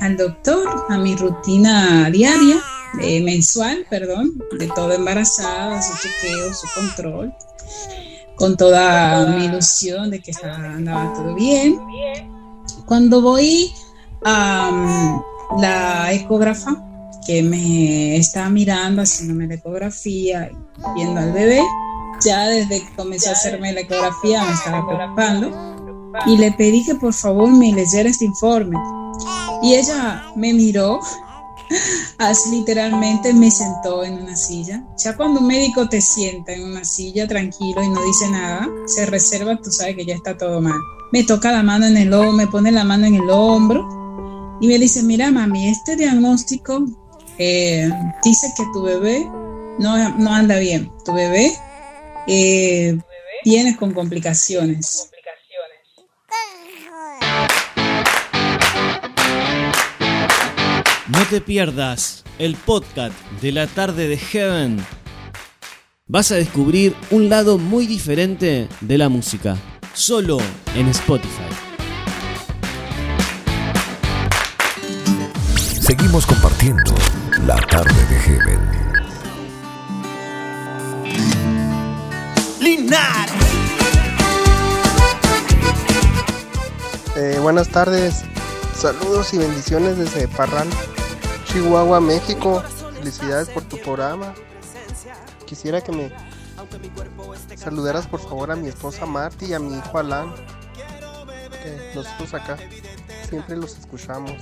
al 0.00 0.16
doctor 0.16 0.86
a 0.88 0.96
mi 0.96 1.14
rutina 1.14 2.08
diaria, 2.08 2.56
eh, 3.02 3.20
mensual, 3.20 3.84
perdón, 3.90 4.32
de 4.58 4.66
toda 4.68 4.94
embarazada, 4.94 5.82
su 5.82 5.92
chequeo, 5.98 6.54
su 6.54 6.66
control, 6.74 7.34
con 8.34 8.56
toda 8.56 9.26
mi 9.26 9.44
ilusión 9.44 10.10
de 10.10 10.20
que 10.20 10.30
estaba, 10.30 10.54
andaba 10.54 11.12
todo 11.12 11.34
bien. 11.34 11.78
Cuando 12.86 13.20
voy 13.20 13.70
a 14.24 14.70
mm, 14.72 15.60
la 15.60 16.12
ecógrafa, 16.14 16.82
que 17.26 17.42
me 17.42 18.16
está 18.16 18.48
mirando, 18.48 19.02
haciéndome 19.02 19.48
la 19.48 19.56
ecografía, 19.56 20.50
viendo 20.94 21.20
al 21.20 21.30
bebé, 21.30 21.60
ya 22.24 22.46
desde 22.46 22.80
que 22.80 22.96
comenzó 22.96 23.28
a 23.28 23.32
hacerme 23.32 23.74
la 23.74 23.82
ecografía 23.82 24.42
me 24.44 24.52
estaba 24.54 24.86
preocupando 24.86 25.76
y 26.26 26.36
le 26.36 26.52
pedí 26.52 26.84
que 26.84 26.94
por 26.94 27.14
favor 27.14 27.50
me 27.50 27.72
leyera 27.72 28.08
este 28.08 28.24
informe. 28.24 28.76
Y 29.62 29.74
ella 29.74 30.24
me 30.36 30.52
miró, 30.52 31.00
así 32.18 32.50
literalmente 32.50 33.32
me 33.32 33.50
sentó 33.50 34.04
en 34.04 34.22
una 34.22 34.36
silla. 34.36 34.84
Ya 35.02 35.16
cuando 35.16 35.40
un 35.40 35.46
médico 35.46 35.88
te 35.88 36.00
sienta 36.00 36.52
en 36.52 36.64
una 36.64 36.84
silla 36.84 37.26
tranquilo 37.26 37.82
y 37.82 37.88
no 37.88 38.02
dice 38.04 38.28
nada, 38.30 38.68
se 38.86 39.06
reserva, 39.06 39.56
tú 39.56 39.70
sabes 39.70 39.96
que 39.96 40.06
ya 40.06 40.14
está 40.14 40.36
todo 40.36 40.60
mal. 40.60 40.78
Me 41.12 41.24
toca 41.24 41.50
la 41.52 41.62
mano 41.62 41.86
en 41.86 41.96
el 41.96 42.12
hombro, 42.12 42.32
me 42.32 42.46
pone 42.46 42.70
la 42.70 42.84
mano 42.84 43.06
en 43.06 43.14
el 43.14 43.30
hombro 43.30 44.58
y 44.60 44.68
me 44.68 44.78
dice, 44.78 45.02
mira 45.02 45.30
mami, 45.30 45.68
este 45.68 45.96
diagnóstico 45.96 46.84
eh, 47.38 47.88
dice 48.24 48.52
que 48.56 48.64
tu 48.72 48.82
bebé 48.82 49.30
no, 49.78 50.18
no 50.18 50.32
anda 50.32 50.58
bien. 50.58 50.90
Tu 51.04 51.12
bebé 51.12 51.52
eh, 52.26 52.98
viene 53.44 53.76
con 53.76 53.92
complicaciones. 53.92 55.10
No 61.08 61.24
te 61.30 61.40
pierdas 61.40 62.22
el 62.38 62.54
podcast 62.54 63.14
de 63.40 63.50
la 63.50 63.66
tarde 63.66 64.08
de 64.08 64.18
Heaven. 64.18 64.84
vas 66.06 66.30
a 66.32 66.34
descubrir 66.34 66.94
un 67.10 67.30
lado 67.30 67.56
muy 67.56 67.86
diferente 67.86 68.68
de 68.82 68.98
la 68.98 69.08
música, 69.08 69.56
solo 69.94 70.36
en 70.74 70.88
Spotify. 70.88 71.48
Seguimos 75.80 76.26
compartiendo 76.26 76.94
la 77.46 77.56
tarde 77.56 78.06
de 78.10 78.20
Heaven. 78.20 78.60
Linares. 82.60 83.32
Eh, 87.16 87.38
buenas 87.40 87.70
tardes, 87.70 88.24
saludos 88.78 89.34
y 89.34 89.38
bendiciones 89.38 89.98
desde 89.98 90.28
Parral, 90.28 90.68
Chihuahua, 91.46 92.00
México. 92.00 92.62
Felicidades 92.98 93.48
por 93.48 93.64
tu 93.64 93.76
programa. 93.78 94.34
Quisiera 95.46 95.80
que 95.80 95.90
me 95.90 96.12
saludaras 97.56 98.06
por 98.06 98.20
favor 98.20 98.52
a 98.52 98.56
mi 98.56 98.68
esposa 98.68 99.04
Marty 99.04 99.46
y 99.46 99.54
a 99.54 99.58
mi 99.58 99.76
hijo 99.76 99.98
Alan, 99.98 100.32
que 101.50 101.92
nosotros 101.94 102.34
acá 102.34 102.56
siempre 103.28 103.56
los 103.56 103.76
escuchamos. 103.78 104.32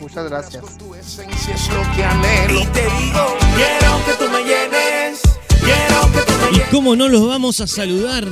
Muchas 0.00 0.28
gracias. 0.28 0.64
es 0.64 1.68
lo 1.68 1.96
que 1.96 2.04
anhelo. 2.04 2.60
Y 2.60 2.66
te 2.66 2.82
digo, 2.82 3.36
quiero 3.56 4.04
que 4.06 4.24
tú 4.24 4.30
me 4.30 4.44
llenes. 4.44 5.20
Quiero 5.60 6.12
que 6.12 6.20
tú 6.20 6.32
me 6.52 6.58
¿Y 6.58 6.60
cómo 6.70 6.94
no 6.94 7.08
los 7.08 7.26
vamos 7.26 7.60
a 7.60 7.66
saludar? 7.66 8.24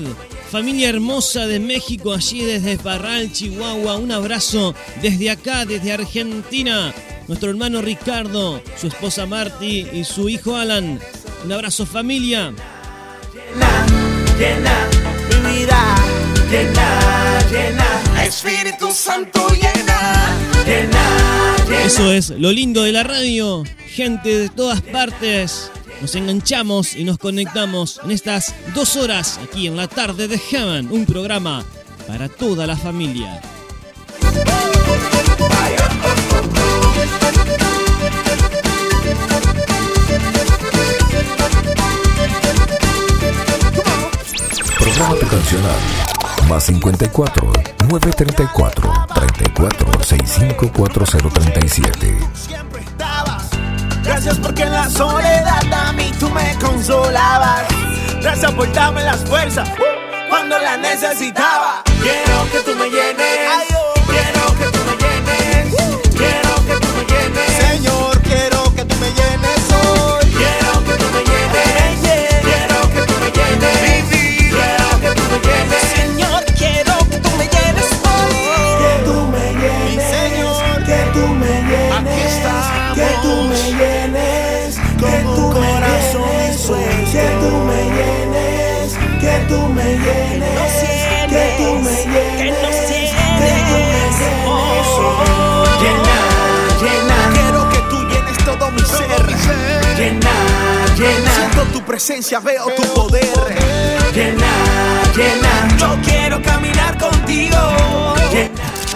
Familia 0.53 0.91
hermosa 0.91 1.47
de 1.47 1.59
México, 1.59 2.13
allí 2.13 2.45
desde 2.45 2.77
Parral, 2.77 3.33
Chihuahua. 3.33 3.97
Un 3.97 4.13
abrazo 4.13 4.75
desde 5.01 5.31
acá, 5.31 5.65
desde 5.65 5.95
Argentina. 5.95 6.93
Nuestro 7.27 7.49
hermano 7.49 7.81
Ricardo, 7.81 8.63
su 8.79 8.89
esposa 8.89 9.25
Marty 9.25 9.87
y 9.91 10.05
su 10.05 10.29
hijo 10.29 10.55
Alan. 10.55 11.01
Un 11.43 11.53
abrazo 11.53 11.87
familia. 11.87 12.53
llena 14.39 14.89
mi 15.43 15.61
vida. 15.61 15.97
Llena, 16.51 17.39
llena. 17.51 18.23
Espíritu 18.23 18.93
Santo 18.93 19.49
llena. 19.55 20.37
Llena, 20.67 21.57
llena. 21.67 21.83
Eso 21.83 22.13
es 22.13 22.29
lo 22.29 22.53
lindo 22.53 22.83
de 22.83 22.93
la 22.93 23.05
radio. 23.05 23.65
Gente 23.87 24.39
de 24.39 24.49
todas 24.51 24.83
partes. 24.83 25.71
Nos 26.03 26.17
enganchamos 26.17 26.97
y 26.97 27.05
nos 27.05 27.17
conectamos 27.17 28.01
en 28.03 28.11
estas 28.11 28.53
dos 28.75 28.97
horas 28.97 29.39
aquí 29.41 29.69
en 29.69 29.77
la 29.77 29.87
tarde 29.87 30.27
de 30.27 30.37
Heaven. 30.37 30.91
Un 30.91 31.07
programa 31.07 31.65
para 32.09 32.29
toda 32.29 32.67
la 32.67 32.77
familia. 32.77 33.41
Programa 44.81 45.15
tu 45.15 45.27
cancional. 45.29 45.79
Más 46.49 46.65
54 46.65 47.53
934 47.89 48.93
34 49.15 50.03
65 50.03 50.73
4037. 50.73 52.72
Gracias 54.05 54.39
porque 54.39 54.63
en 54.63 54.73
la 54.73 54.91
soledad 54.91 55.73
a 55.73 55.93
mí 55.93 56.11
tú 56.19 56.29
me 56.31 56.57
consolabas. 56.59 57.63
Gracias 58.21 58.51
por 58.53 58.73
darme 58.73 59.03
las 59.05 59.25
fuerzas 59.25 59.69
cuando 60.29 60.59
las 60.59 60.79
necesitaba. 60.79 61.83
Quiero 62.03 62.51
que 62.51 62.59
tú 62.61 62.77
me 62.77 62.91
llenes. 62.91 63.49
Quiero 64.07 64.47
que 64.59 64.77
tú 64.77 64.85
me 64.85 64.97
llenes. 64.97 65.12
Tú 89.53 89.69
me 89.69 89.85
llenes. 89.85 90.73
Que 91.29 91.55
tú 91.59 91.75
me 91.85 91.91
llenes. 91.91 92.39
Que 92.39 92.49
tú 92.49 92.71
me 93.41 93.51
llenes. 93.69 94.17
Llena, 95.83 96.17
llena. 96.83 97.17
Quiero 97.35 97.69
que 97.69 97.81
tú 97.91 97.99
llenes 98.09 98.39
todo 98.45 98.71
mi 98.71 98.81
ser. 98.81 99.27
Llena, 99.99 100.35
llena. 100.97 101.31
Siento 101.35 101.63
tu 101.73 101.85
presencia, 101.85 102.41
veo 102.41 102.67
tu 102.77 102.83
poder. 102.95 103.27
Llena, 104.15 104.53
llena. 105.17 105.77
Yo 105.79 105.97
quiero 106.03 106.43
caminar 106.43 106.99
contigo. 106.99 107.59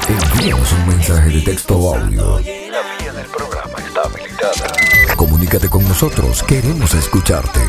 Envíanos 0.09 0.73
un 0.73 0.89
mensaje 0.89 1.31
de 1.31 1.41
texto 1.43 1.77
o 1.77 1.97
audio. 1.97 2.39
La 2.39 2.83
vía 2.99 3.13
del 3.13 3.27
programa 3.27 3.79
está 3.79 4.03
habilitada. 4.03 5.17
Comunícate 5.17 5.69
con 5.69 5.87
nosotros, 5.89 6.43
queremos 6.43 6.95
escucharte. 6.95 7.61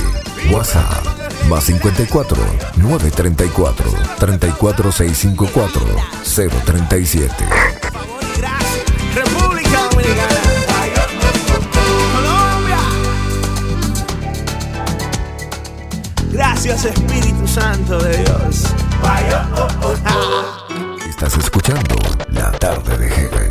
WhatsApp 0.52 1.27
más 1.48 1.64
54 1.66 2.38
934 2.78 3.92
34 4.20 4.92
654 4.92 5.86
037. 6.66 7.34
República 9.16 9.90
Dominicana. 9.90 10.42
Colombia. 12.14 12.78
Gracias 16.32 16.86
Espíritu 16.86 17.48
Santo 17.48 18.00
de 18.00 18.18
Dios. 18.18 18.64
Estás 21.10 21.38
escuchando 21.38 21.96
La 22.30 22.52
Tarde 22.52 22.98
de 22.98 23.10
Heaven. 23.10 23.47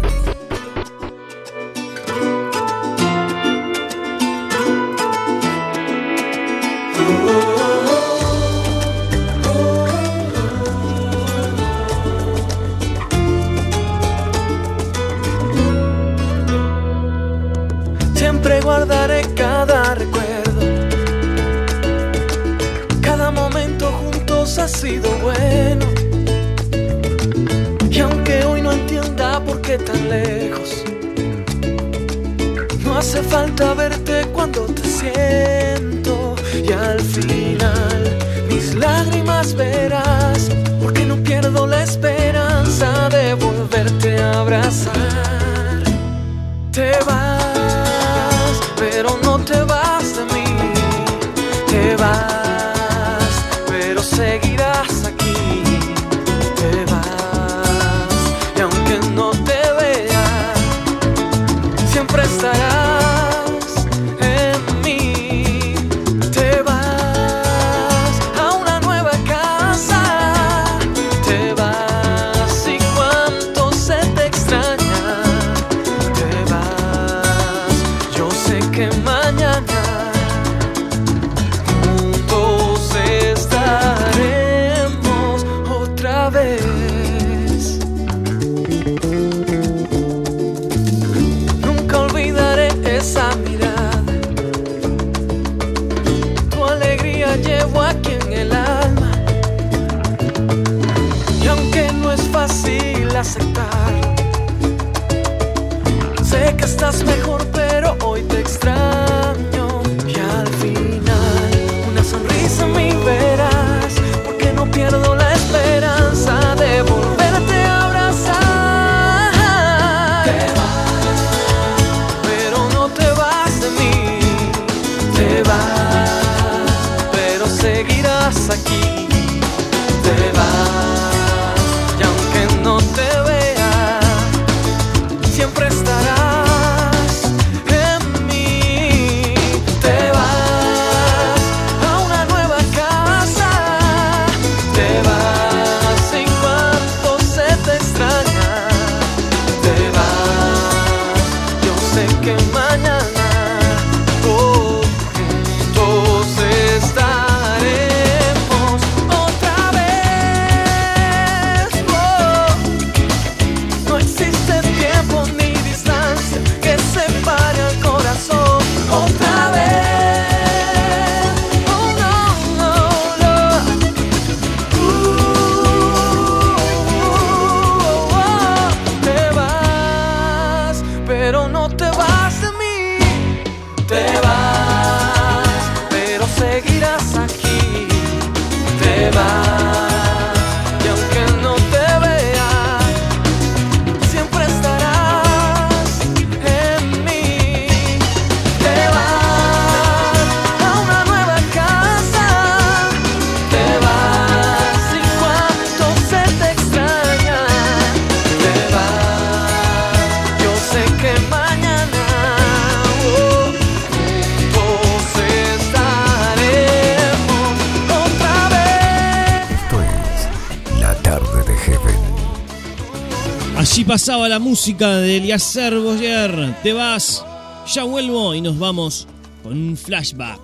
Pasaba 223.97 224.29
la 224.29 224.39
música 224.39 224.97
de 224.99 225.17
Eliezer 225.17 225.75
Boyer. 225.81 226.55
Te 226.63 226.75
vas, 226.75 227.25
ya 227.67 227.83
vuelvo 227.85 228.35
y 228.35 228.43
nos 228.43 228.59
vamos 228.59 229.09
con 229.43 229.53
un 229.53 229.75
flashback. 229.75 230.39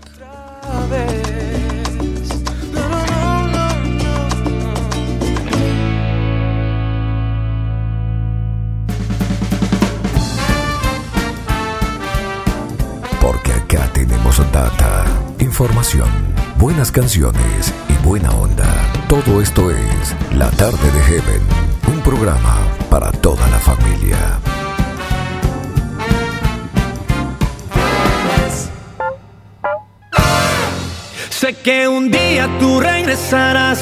Porque 13.20 13.53
acá 13.53 13.92
tenemos 13.92 14.38
data, 14.50 15.05
información, 15.40 16.09
buenas 16.57 16.90
canciones 16.90 17.74
y 17.90 18.03
buena 18.03 18.30
onda. 18.30 18.66
Todo 19.11 19.42
esto 19.42 19.70
es 19.70 20.16
La 20.38 20.50
Tarde 20.53 20.90
de 20.90 21.03
Heaven, 21.03 21.42
un 21.92 22.00
programa 22.00 22.61
para 22.93 23.11
toda 23.11 23.49
la 23.49 23.59
familia. 23.59 24.38
Sé 31.30 31.55
que 31.55 31.88
un 31.88 32.11
día 32.11 32.51
tú 32.61 32.80
regresarás. 32.80 33.80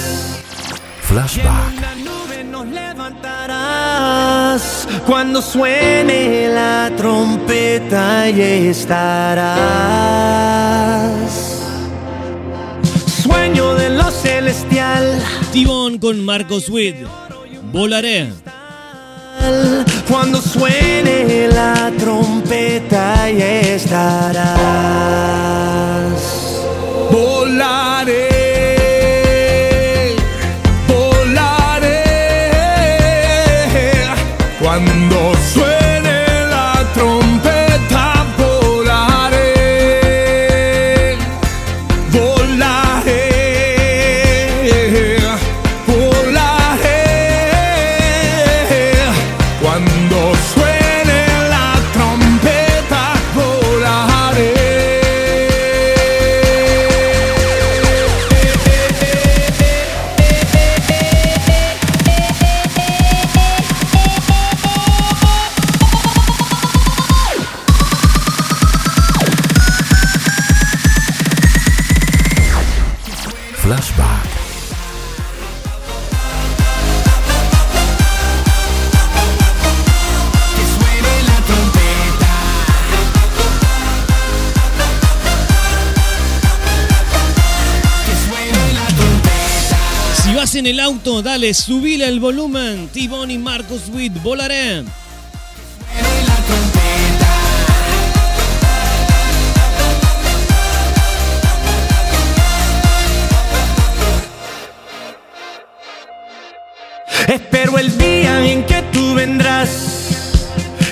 Flashback. 1.03 1.73
Una 1.77 1.95
nube 1.97 2.45
nos 2.45 2.69
levantarás. 2.69 4.07
Cuando 5.05 5.43
suene 5.43 6.47
la 6.55 6.93
trompeta 6.97 8.31
y 8.31 8.69
estarás. 8.69 9.51
Sueño 13.25 13.75
de 13.75 13.91
lo 13.91 14.09
celestial. 14.13 15.21
Tibón 15.53 15.99
con 15.99 16.25
Marcos 16.25 16.69
Witt. 16.69 16.95
Volaré. 17.73 18.50
Cuando 20.09 20.41
suene 20.41 21.49
la 21.49 21.93
trompeta 21.99 23.31
y 23.31 23.41
estarás. 23.43 24.51
Dale, 91.41 91.55
subile 91.55 92.07
el 92.07 92.21
volumen. 92.21 92.89
Tibón 92.89 93.31
y 93.31 93.39
Marcos 93.39 93.85
Witt, 93.93 94.23
volaré. 94.23 94.85
Espero 107.27 107.79
el 107.79 107.97
día 107.97 108.45
en 108.45 108.67
que 108.67 108.83
tú 108.93 109.15
vendrás 109.15 109.71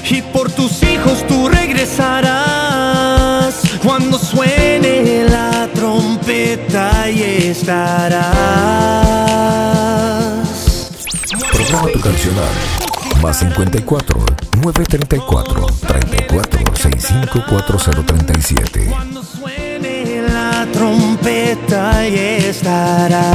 y 0.08 0.22
por 0.22 0.50
tus 0.52 0.82
hijos 0.82 1.26
tú 1.26 1.48
regresarás. 1.48 3.60
Cuando 3.84 4.18
suene 4.18 5.26
la 5.28 5.68
trompeta 5.74 7.10
y 7.10 7.50
estarás. 7.50 9.07
Cancional. 12.08 12.48
Más 13.22 13.38
54 13.40 14.18
934 14.62 15.66
34 15.86 16.76
65 16.76 17.44
4037. 17.46 18.86
Cuando 18.88 19.22
suene 19.22 20.22
la 20.22 20.66
trompeta 20.72 22.08
y 22.08 22.14
estarás. 22.46 23.28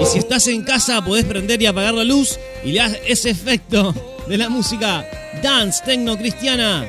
Y 0.00 0.06
si 0.06 0.18
estás 0.18 0.46
en 0.46 0.62
casa, 0.62 1.04
podés 1.04 1.24
prender 1.24 1.60
y 1.60 1.66
apagar 1.66 1.94
la 1.94 2.04
luz 2.04 2.38
y 2.64 2.70
le 2.70 2.78
das 2.78 2.96
ese 3.04 3.30
efecto 3.30 3.92
de 4.28 4.38
la 4.38 4.48
música 4.48 5.04
dance 5.42 5.82
tecno 5.84 6.16
cristiana. 6.16 6.86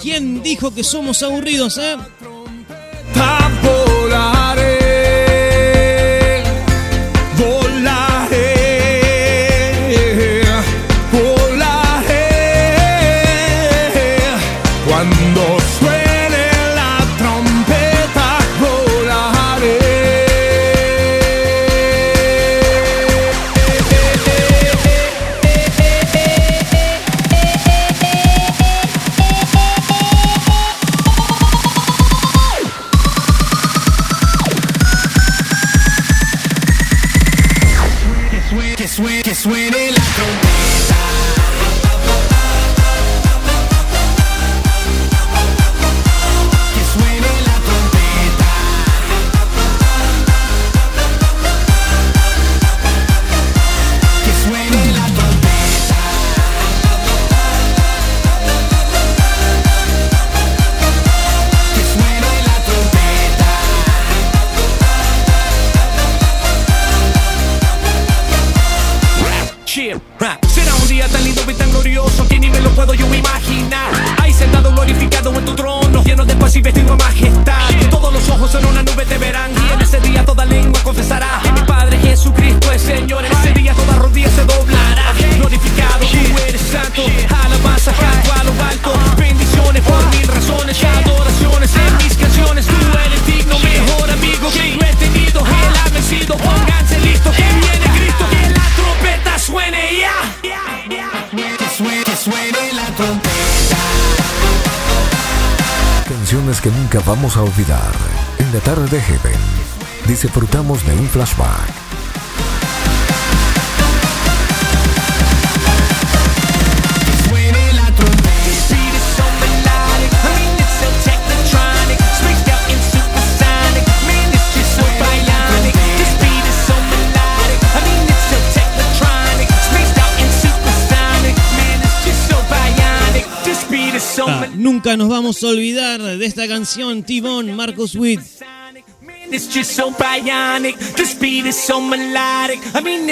¿Quién 0.00 0.42
dijo 0.42 0.74
que 0.74 0.82
somos 0.82 1.22
aburridos, 1.22 1.76
eh? 1.76 1.96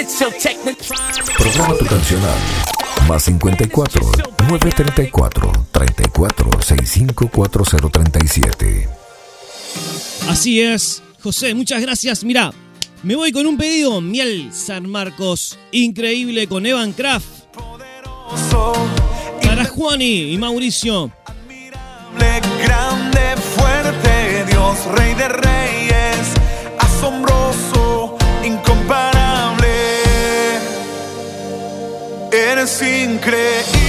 So 0.07 0.29
technical. 0.41 0.97
Programa 1.37 1.77
tu 1.77 1.85
cancional. 1.85 2.37
Más 3.07 3.23
54 3.23 4.01
934 4.49 5.51
34 5.71 6.61
65 6.61 7.29
4037. 7.29 8.89
Así 10.27 10.61
es, 10.61 11.03
José, 11.21 11.53
muchas 11.53 11.81
gracias. 11.81 12.23
Mira, 12.23 12.53
me 13.03 13.15
voy 13.15 13.31
con 13.31 13.45
un 13.45 13.57
pedido. 13.57 14.01
Miel 14.01 14.51
San 14.53 14.89
Marcos, 14.89 15.59
increíble 15.71 16.47
con 16.47 16.65
Evan 16.65 16.93
Kraft. 16.93 17.27
Para 19.43 19.65
Juani 19.65 20.33
y 20.33 20.37
Mauricio. 20.37 21.11
Rey 24.93 25.15
de 25.15 25.27
Reyes, 25.27 26.33
asombroso, 26.79 28.15
incomparable. 28.43 29.67
Eres 32.31 32.81
increíble, 32.81 33.84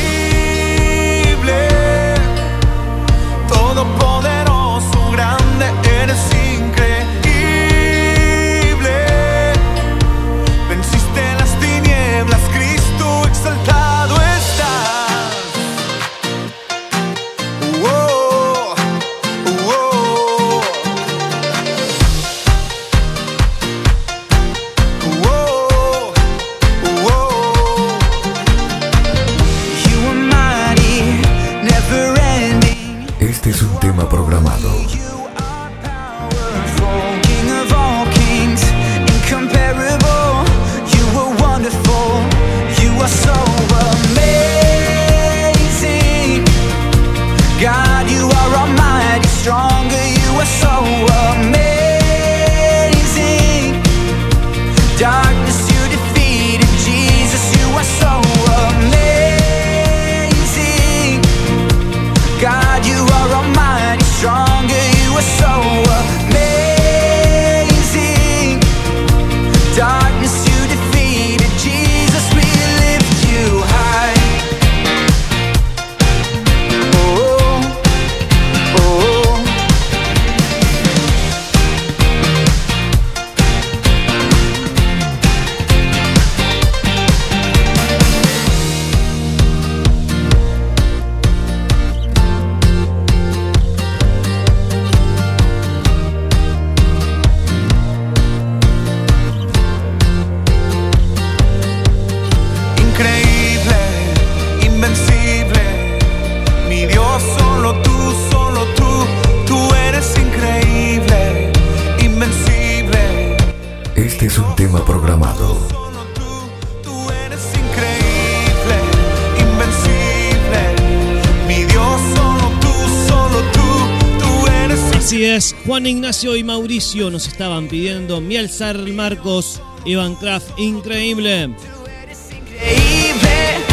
Ignacio 126.17 126.37
y 126.37 126.45
Mauricio 126.45 127.11
nos 127.11 127.29
estaban 127.29 127.69
pidiendo 127.69 128.23
Miel 128.23 128.49
San 128.49 128.97
Marcos, 128.97 129.61
Evan 129.85 130.15
Kraft, 130.15 130.59
increíble. 130.59 131.55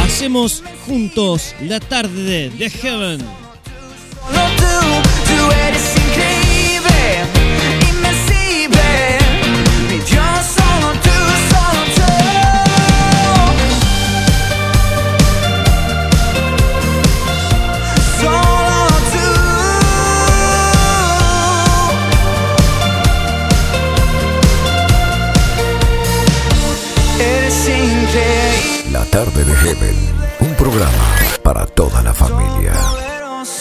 Hacemos 0.03 0.61
juntos 0.85 1.55
la 1.61 1.79
tarde 1.79 2.49
de 2.49 2.69
Heaven. 2.69 3.42
Tarde 29.13 29.43
de 29.43 29.53
Heaven. 29.53 29.95
Un 30.39 30.55
programa 30.55 31.15
para 31.43 31.67
toda 31.67 32.01
la 32.01 32.15
familia. 32.15 32.73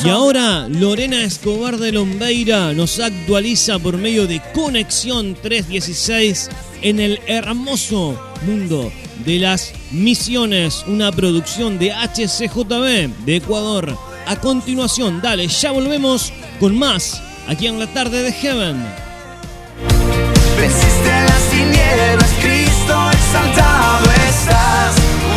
Y 0.02 0.08
ahora 0.08 0.66
Lorena 0.66 1.22
Escobar 1.24 1.76
de 1.76 1.92
Lombeira 1.92 2.72
nos 2.72 2.98
actualiza 2.98 3.78
por 3.78 3.98
medio 3.98 4.26
de 4.26 4.40
Conexión 4.54 5.36
316 5.42 6.48
en 6.80 7.00
el 7.00 7.20
hermoso 7.26 8.18
mundo 8.46 8.90
de 9.26 9.40
las 9.40 9.74
misiones, 9.90 10.84
una 10.86 11.12
producción 11.12 11.78
de 11.78 11.92
HCJB 11.92 13.26
de 13.26 13.36
Ecuador. 13.36 13.94
A 14.26 14.36
continuación, 14.36 15.20
dale, 15.20 15.48
ya 15.48 15.70
volvemos 15.70 16.32
con 16.60 16.78
más 16.78 17.22
aquí 17.46 17.66
en 17.66 17.78
la 17.78 17.92
tarde 17.92 18.22
de 18.22 18.32
Heaven. 18.32 18.82
Venciste 20.58 21.10
las 21.10 21.50
tinieblas, 21.50 22.30
Cristo 22.40 23.10
exaltado 23.12 24.31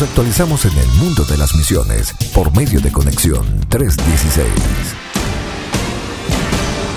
nos 0.00 0.08
actualizamos 0.08 0.64
en 0.64 0.78
el 0.78 0.86
mundo 0.98 1.24
de 1.24 1.36
las 1.36 1.54
misiones 1.54 2.14
por 2.32 2.56
medio 2.56 2.80
de 2.80 2.90
Conexión 2.90 3.44
316. 3.68 4.46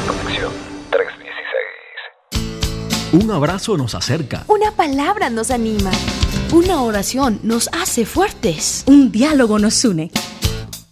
Conexión 0.07 0.53
316. 0.89 3.23
Un 3.23 3.31
abrazo 3.31 3.75
nos 3.75 3.93
acerca. 3.93 4.45
Una 4.47 4.71
palabra 4.71 5.29
nos 5.29 5.51
anima. 5.51 5.91
Una 6.53 6.81
oración 6.81 7.41
nos 7.43 7.69
hace 7.73 8.05
fuertes. 8.05 8.85
Un 8.87 9.11
diálogo 9.11 9.59
nos 9.59 9.83
une. 9.83 10.09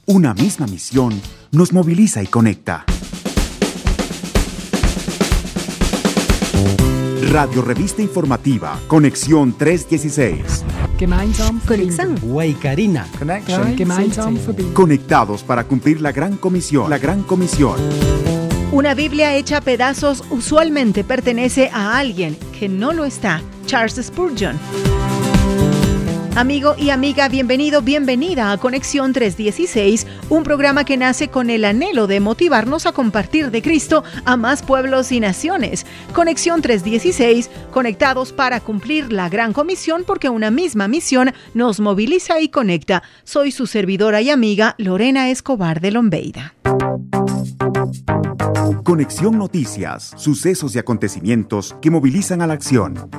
Una 0.05 0.33
misma 0.33 0.67
misión 0.67 1.21
nos 1.53 1.71
moviliza 1.71 2.21
y 2.21 2.27
conecta. 2.27 2.83
Radio 7.29 7.61
Revista 7.61 8.01
Informativa, 8.01 8.77
Conexión 8.89 9.57
316. 9.57 10.65
Gemeinsam 11.01 11.59
verbinden. 11.67 12.15
Waikarina. 12.21 13.07
Connection. 13.17 13.75
Gemeinsam. 13.75 14.37
Conectados 14.73 15.41
para 15.41 15.63
cumplir 15.63 15.99
la 15.99 16.11
gran 16.11 16.37
comisión. 16.37 16.91
La 16.91 16.99
gran 16.99 17.23
comisión. 17.23 17.75
Una 18.71 18.93
Biblia 18.93 19.35
hecha 19.35 19.57
a 19.57 19.61
pedazos 19.61 20.23
usualmente 20.29 21.03
pertenece 21.03 21.71
a 21.73 21.97
alguien 21.97 22.37
que 22.57 22.69
no 22.69 22.93
lo 22.93 23.03
está. 23.03 23.41
Charles 23.65 23.95
Spurgeon. 23.95 24.59
Amigo 26.35 26.75
y 26.77 26.91
amiga, 26.91 27.27
bienvenido, 27.27 27.81
bienvenida 27.81 28.53
a 28.53 28.57
Conexión 28.57 29.11
316, 29.11 30.07
un 30.29 30.43
programa 30.43 30.85
que 30.85 30.95
nace 30.95 31.27
con 31.27 31.49
el 31.49 31.65
anhelo 31.65 32.07
de 32.07 32.21
motivarnos 32.21 32.85
a 32.85 32.93
compartir 32.93 33.51
de 33.51 33.61
Cristo 33.61 34.05
a 34.23 34.37
más 34.37 34.63
pueblos 34.63 35.11
y 35.11 35.19
naciones. 35.19 35.85
Conexión 36.13 36.61
316, 36.61 37.49
conectados 37.71 38.31
para 38.31 38.61
cumplir 38.61 39.11
la 39.11 39.27
gran 39.27 39.51
comisión 39.51 40.03
porque 40.07 40.29
una 40.29 40.51
misma 40.51 40.87
misión 40.87 41.33
nos 41.53 41.81
moviliza 41.81 42.39
y 42.39 42.47
conecta. 42.47 43.03
Soy 43.25 43.51
su 43.51 43.67
servidora 43.67 44.21
y 44.21 44.29
amiga 44.29 44.75
Lorena 44.77 45.29
Escobar 45.29 45.81
de 45.81 45.91
Lombeida. 45.91 46.53
Conexión 48.85 49.37
Noticias, 49.37 50.13
sucesos 50.15 50.75
y 50.75 50.79
acontecimientos 50.79 51.75
que 51.81 51.91
movilizan 51.91 52.41
a 52.41 52.47
la 52.47 52.53
acción. 52.53 53.09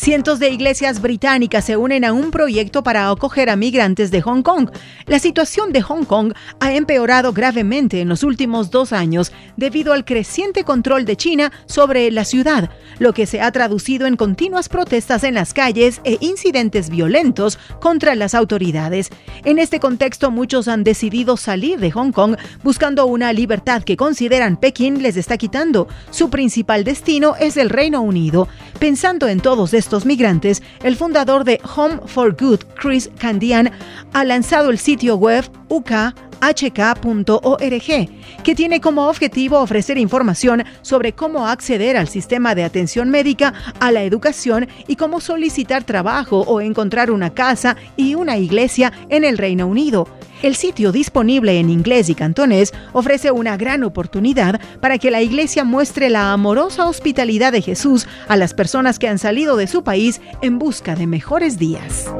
Cientos 0.00 0.38
de 0.38 0.48
iglesias 0.48 1.02
británicas 1.02 1.66
se 1.66 1.76
unen 1.76 2.06
a 2.06 2.14
un 2.14 2.30
proyecto 2.30 2.82
para 2.82 3.10
acoger 3.10 3.50
a 3.50 3.56
migrantes 3.56 4.10
de 4.10 4.22
Hong 4.22 4.40
Kong. 4.40 4.70
La 5.04 5.18
situación 5.18 5.74
de 5.74 5.82
Hong 5.82 6.04
Kong 6.04 6.32
ha 6.58 6.72
empeorado 6.72 7.34
gravemente 7.34 8.00
en 8.00 8.08
los 8.08 8.22
últimos 8.22 8.70
dos 8.70 8.94
años 8.94 9.30
debido 9.58 9.92
al 9.92 10.06
creciente 10.06 10.64
control 10.64 11.04
de 11.04 11.16
China 11.16 11.52
sobre 11.66 12.10
la 12.10 12.24
ciudad, 12.24 12.70
lo 12.98 13.12
que 13.12 13.26
se 13.26 13.42
ha 13.42 13.52
traducido 13.52 14.06
en 14.06 14.16
continuas 14.16 14.70
protestas 14.70 15.22
en 15.22 15.34
las 15.34 15.52
calles 15.52 16.00
e 16.04 16.16
incidentes 16.20 16.88
violentos 16.88 17.58
contra 17.78 18.14
las 18.14 18.34
autoridades. 18.34 19.10
En 19.44 19.58
este 19.58 19.80
contexto, 19.80 20.30
muchos 20.30 20.66
han 20.66 20.82
decidido 20.82 21.36
salir 21.36 21.78
de 21.78 21.90
Hong 21.90 22.12
Kong 22.12 22.36
buscando 22.62 23.04
una 23.04 23.34
libertad 23.34 23.82
que 23.82 23.98
consideran 23.98 24.56
Pekín 24.56 25.02
les 25.02 25.18
está 25.18 25.36
quitando. 25.36 25.88
Su 26.10 26.30
principal 26.30 26.84
destino 26.84 27.36
es 27.38 27.58
el 27.58 27.68
Reino 27.68 28.00
Unido. 28.00 28.48
Pensando 28.78 29.28
en 29.28 29.40
todos 29.40 29.74
estos 29.74 29.89
migrantes, 30.04 30.62
el 30.82 30.96
fundador 30.96 31.44
de 31.44 31.60
Home 31.76 32.00
for 32.06 32.34
Good, 32.34 32.60
Chris 32.74 33.10
Candian, 33.18 33.70
ha 34.12 34.24
lanzado 34.24 34.70
el 34.70 34.78
sitio 34.78 35.16
web 35.16 35.44
ukhk.org, 36.42 38.08
que 38.42 38.54
tiene 38.54 38.80
como 38.80 39.08
objetivo 39.08 39.58
ofrecer 39.58 39.98
información 39.98 40.64
sobre 40.82 41.12
cómo 41.12 41.46
acceder 41.46 41.96
al 41.96 42.08
sistema 42.08 42.54
de 42.54 42.64
atención 42.64 43.10
médica, 43.10 43.54
a 43.78 43.92
la 43.92 44.02
educación 44.02 44.68
y 44.86 44.96
cómo 44.96 45.20
solicitar 45.20 45.84
trabajo 45.84 46.40
o 46.40 46.60
encontrar 46.60 47.10
una 47.10 47.30
casa 47.30 47.76
y 47.96 48.14
una 48.14 48.38
iglesia 48.38 48.92
en 49.08 49.24
el 49.24 49.38
Reino 49.38 49.66
Unido. 49.66 50.08
El 50.42 50.54
sitio 50.54 50.90
disponible 50.90 51.58
en 51.58 51.68
inglés 51.68 52.08
y 52.08 52.14
cantonés 52.14 52.72
ofrece 52.92 53.30
una 53.30 53.58
gran 53.58 53.84
oportunidad 53.84 54.58
para 54.80 54.96
que 54.96 55.10
la 55.10 55.20
iglesia 55.20 55.64
muestre 55.64 56.08
la 56.08 56.32
amorosa 56.32 56.86
hospitalidad 56.86 57.52
de 57.52 57.60
Jesús 57.60 58.08
a 58.26 58.36
las 58.36 58.54
personas 58.54 58.98
que 58.98 59.08
han 59.08 59.18
salido 59.18 59.56
de 59.56 59.66
su 59.66 59.84
país 59.84 60.20
en 60.40 60.58
busca 60.58 60.94
de 60.94 61.06
mejores 61.06 61.58
días. 61.58 62.10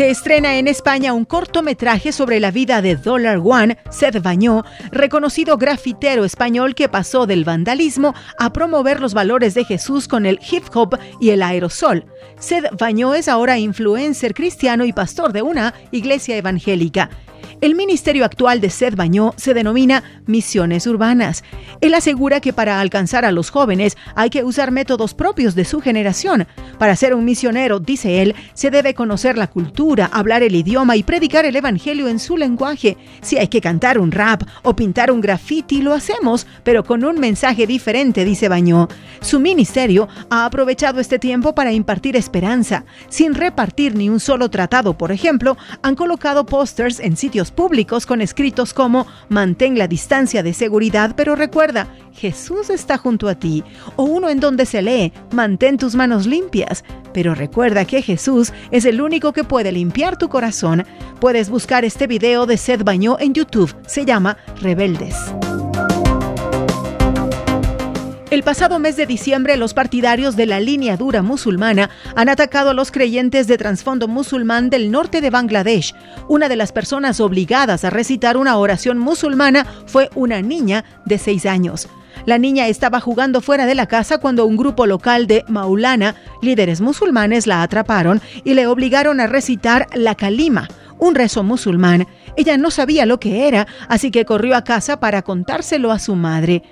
Se 0.00 0.08
estrena 0.08 0.56
en 0.56 0.66
España 0.66 1.12
un 1.12 1.26
cortometraje 1.26 2.10
sobre 2.12 2.40
la 2.40 2.50
vida 2.50 2.80
de 2.80 2.96
Dollar 2.96 3.38
One, 3.44 3.76
Seth 3.90 4.22
Bañó, 4.22 4.64
reconocido 4.92 5.58
grafitero 5.58 6.24
español 6.24 6.74
que 6.74 6.88
pasó 6.88 7.26
del 7.26 7.44
vandalismo 7.44 8.14
a 8.38 8.50
promover 8.50 8.98
los 8.98 9.12
valores 9.12 9.52
de 9.52 9.66
Jesús 9.66 10.08
con 10.08 10.24
el 10.24 10.40
hip 10.50 10.64
hop 10.72 10.98
y 11.20 11.28
el 11.32 11.42
aerosol. 11.42 12.06
Seth 12.38 12.74
Bañó 12.78 13.12
es 13.12 13.28
ahora 13.28 13.58
influencer 13.58 14.32
cristiano 14.32 14.86
y 14.86 14.94
pastor 14.94 15.34
de 15.34 15.42
una 15.42 15.74
iglesia 15.90 16.38
evangélica. 16.38 17.10
El 17.60 17.74
ministerio 17.74 18.24
actual 18.24 18.60
de 18.60 18.70
Seth 18.70 18.96
Bañó 18.96 19.34
se 19.36 19.54
denomina 19.54 20.02
Misiones 20.26 20.86
Urbanas. 20.86 21.44
Él 21.80 21.94
asegura 21.94 22.40
que 22.40 22.52
para 22.52 22.80
alcanzar 22.80 23.24
a 23.24 23.32
los 23.32 23.50
jóvenes 23.50 23.96
hay 24.14 24.30
que 24.30 24.44
usar 24.44 24.70
métodos 24.70 25.14
propios 25.14 25.54
de 25.54 25.64
su 25.64 25.80
generación. 25.80 26.46
Para 26.78 26.96
ser 26.96 27.14
un 27.14 27.24
misionero, 27.24 27.80
dice 27.80 28.22
él, 28.22 28.34
se 28.54 28.70
debe 28.70 28.94
conocer 28.94 29.36
la 29.36 29.46
cultura, 29.46 30.08
hablar 30.12 30.42
el 30.42 30.54
idioma 30.54 30.96
y 30.96 31.02
predicar 31.02 31.44
el 31.44 31.56
evangelio 31.56 32.08
en 32.08 32.18
su 32.18 32.36
lenguaje. 32.36 32.96
Si 33.20 33.36
hay 33.36 33.48
que 33.48 33.60
cantar 33.60 33.98
un 33.98 34.12
rap 34.12 34.42
o 34.62 34.74
pintar 34.74 35.10
un 35.10 35.20
graffiti, 35.20 35.82
lo 35.82 35.92
hacemos, 35.92 36.46
pero 36.62 36.84
con 36.84 37.04
un 37.04 37.18
mensaje 37.20 37.66
diferente, 37.66 38.24
dice 38.24 38.48
Bañó. 38.48 38.88
Su 39.20 39.40
ministerio 39.40 40.08
ha 40.30 40.46
aprovechado 40.46 41.00
este 41.00 41.18
tiempo 41.18 41.54
para 41.54 41.72
impartir 41.72 42.16
esperanza. 42.16 42.84
Sin 43.08 43.34
repartir 43.34 43.94
ni 43.94 44.08
un 44.08 44.20
solo 44.20 44.48
tratado, 44.48 44.96
por 44.96 45.12
ejemplo, 45.12 45.56
han 45.82 45.94
colocado 45.94 46.46
pósters 46.46 47.00
en 47.00 47.16
sitios 47.16 47.29
públicos 47.50 48.06
con 48.06 48.20
escritos 48.20 48.74
como 48.74 49.06
mantén 49.28 49.78
la 49.78 49.86
distancia 49.86 50.42
de 50.42 50.52
seguridad, 50.52 51.14
pero 51.16 51.36
recuerda, 51.36 51.86
Jesús 52.12 52.70
está 52.70 52.98
junto 52.98 53.28
a 53.28 53.36
ti, 53.36 53.62
o 53.96 54.02
uno 54.02 54.28
en 54.28 54.40
donde 54.40 54.66
se 54.66 54.82
lee, 54.82 55.12
mantén 55.32 55.78
tus 55.78 55.94
manos 55.94 56.26
limpias, 56.26 56.84
pero 57.14 57.34
recuerda 57.34 57.84
que 57.84 58.02
Jesús 58.02 58.52
es 58.70 58.84
el 58.84 59.00
único 59.00 59.32
que 59.32 59.44
puede 59.44 59.70
limpiar 59.70 60.16
tu 60.16 60.28
corazón. 60.28 60.84
Puedes 61.20 61.48
buscar 61.50 61.84
este 61.84 62.06
video 62.06 62.46
de 62.46 62.56
Seth 62.56 62.82
Bañó 62.82 63.16
en 63.20 63.32
YouTube, 63.32 63.74
se 63.86 64.04
llama 64.04 64.36
Rebeldes. 64.60 65.16
El 68.30 68.44
pasado 68.44 68.78
mes 68.78 68.96
de 68.96 69.06
diciembre, 69.06 69.56
los 69.56 69.74
partidarios 69.74 70.36
de 70.36 70.46
la 70.46 70.60
línea 70.60 70.96
dura 70.96 71.20
musulmana 71.20 71.90
han 72.14 72.28
atacado 72.28 72.70
a 72.70 72.74
los 72.74 72.92
creyentes 72.92 73.48
de 73.48 73.58
trasfondo 73.58 74.06
musulmán 74.06 74.70
del 74.70 74.92
norte 74.92 75.20
de 75.20 75.30
Bangladesh. 75.30 75.96
Una 76.28 76.48
de 76.48 76.54
las 76.54 76.70
personas 76.70 77.18
obligadas 77.18 77.84
a 77.84 77.90
recitar 77.90 78.36
una 78.36 78.56
oración 78.56 78.98
musulmana 78.98 79.66
fue 79.86 80.10
una 80.14 80.42
niña 80.42 80.84
de 81.06 81.18
seis 81.18 81.44
años. 81.44 81.88
La 82.24 82.38
niña 82.38 82.68
estaba 82.68 83.00
jugando 83.00 83.40
fuera 83.40 83.66
de 83.66 83.74
la 83.74 83.86
casa 83.86 84.18
cuando 84.18 84.46
un 84.46 84.56
grupo 84.56 84.86
local 84.86 85.26
de 85.26 85.44
Maulana, 85.48 86.14
líderes 86.40 86.80
musulmanes, 86.80 87.48
la 87.48 87.62
atraparon 87.62 88.20
y 88.44 88.54
le 88.54 88.68
obligaron 88.68 89.18
a 89.18 89.26
recitar 89.26 89.88
la 89.92 90.14
kalima, 90.14 90.68
un 91.00 91.16
rezo 91.16 91.42
musulmán. 91.42 92.06
Ella 92.36 92.56
no 92.58 92.70
sabía 92.70 93.06
lo 93.06 93.18
que 93.18 93.48
era, 93.48 93.66
así 93.88 94.12
que 94.12 94.24
corrió 94.24 94.54
a 94.54 94.62
casa 94.62 95.00
para 95.00 95.22
contárselo 95.22 95.90
a 95.90 95.98
su 95.98 96.14
madre. 96.14 96.62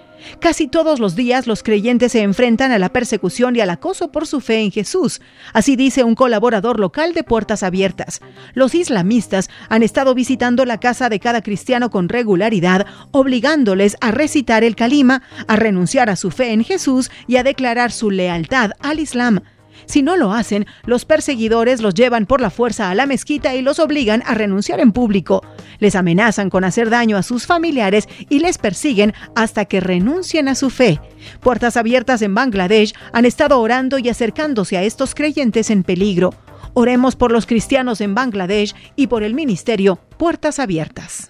Casi 0.41 0.69
todos 0.69 1.01
los 1.01 1.16
días 1.16 1.47
los 1.47 1.62
creyentes 1.62 2.12
se 2.12 2.23
enfrentan 2.23 2.73
a 2.73 2.79
la 2.79 2.89
persecución 2.91 3.57
y 3.57 3.61
al 3.61 3.71
acoso 3.71 4.11
por 4.12 4.27
su 4.27 4.41
fe 4.41 4.61
en 4.61 4.71
Jesús. 4.71 5.21
Así 5.53 5.77
dice 5.77 6.05
un 6.05 6.14
colaborador 6.14 6.79
local 6.81 7.14
de 7.14 7.25
Puertas 7.25 7.62
Abiertas. 7.62 8.21
Los 8.55 8.75
islamistas 8.75 9.51
han 9.69 9.83
estado 9.83 10.14
visitando 10.14 10.64
la 10.64 10.81
casa 10.81 11.09
de 11.09 11.21
cada 11.21 11.43
cristiano 11.43 11.91
con 11.91 12.09
regularidad, 12.09 12.87
obligándoles 13.11 13.97
a 14.01 14.11
recitar 14.11 14.64
el 14.64 14.77
calima, 14.77 15.23
a 15.47 15.57
renunciar 15.57 16.11
a 16.11 16.16
su 16.16 16.31
fe 16.31 16.53
en 16.53 16.64
Jesús 16.64 17.11
y 17.27 17.37
a 17.37 17.43
declarar 17.43 17.93
su 17.93 18.11
lealtad 18.11 18.73
al 18.81 19.01
Islam. 19.01 19.41
Si 19.89 20.03
no 20.03 20.18
lo 20.18 20.32
hacen, 20.34 20.66
los 20.84 21.07
perseguidores 21.07 21.80
los 21.80 21.95
llevan 21.95 22.26
por 22.26 22.43
la 22.43 22.51
fuerza 22.51 22.91
a 22.91 22.95
la 22.95 23.07
mezquita 23.07 23.55
y 23.55 23.62
los 23.62 23.78
obligan 23.78 24.22
a 24.26 24.34
renunciar 24.34 24.80
en 24.80 24.93
público. 24.93 25.43
Les 25.78 25.97
amenazan 25.97 26.51
con 26.51 26.62
hacer 26.62 26.91
daño 26.91 27.16
a 27.16 27.22
sus 27.22 27.47
familiares 27.47 28.07
y 28.28 28.41
les 28.41 28.59
persiguen 28.59 29.14
hasta 29.34 29.64
que 29.64 29.80
renuncien 29.80 30.49
a 30.49 30.55
su 30.55 30.68
fe. 30.68 31.01
Puertas 31.41 31.78
Abiertas 31.78 32.20
en 32.20 32.34
Bangladesh 32.34 32.93
han 33.14 33.24
estado 33.24 33.59
orando 33.61 33.99
y 33.99 34.11
acercándose 34.11 34.76
a 34.76 34.82
estos 34.82 35.14
creyentes 35.14 35.70
en 35.70 35.82
peligro. 35.82 36.34
Oremos 36.74 37.16
por 37.16 37.32
los 37.32 37.47
cristianos 37.47 38.03
en 38.03 38.14
Bangladesh 38.14 38.74
y 38.95 39.07
por 39.07 39.22
el 39.22 39.32
ministerio 39.32 39.97
Puertas 40.18 40.59
Abiertas. 40.59 41.28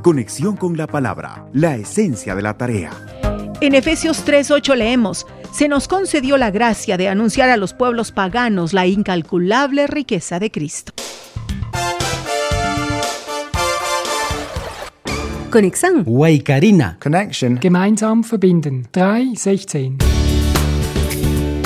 Conexión 0.00 0.56
con 0.56 0.76
la 0.76 0.86
palabra, 0.86 1.46
la 1.52 1.74
esencia 1.74 2.36
de 2.36 2.42
la 2.42 2.56
tarea. 2.56 2.92
En 3.60 3.74
Efesios 3.74 4.22
3:8 4.26 4.74
leemos, 4.76 5.26
se 5.56 5.68
nos 5.68 5.88
concedió 5.88 6.36
la 6.36 6.50
gracia 6.50 6.98
de 6.98 7.08
anunciar 7.08 7.48
a 7.48 7.56
los 7.56 7.72
pueblos 7.72 8.12
paganos 8.12 8.74
la 8.74 8.86
incalculable 8.86 9.86
riqueza 9.86 10.38
de 10.38 10.50
Cristo. 10.50 10.92
Conexão. 15.50 16.02
Waikarina. 16.04 16.98
Connection. 17.02 17.58
Gemeinsam 17.58 18.22
verbinden. 18.22 18.86
316. 18.90 20.15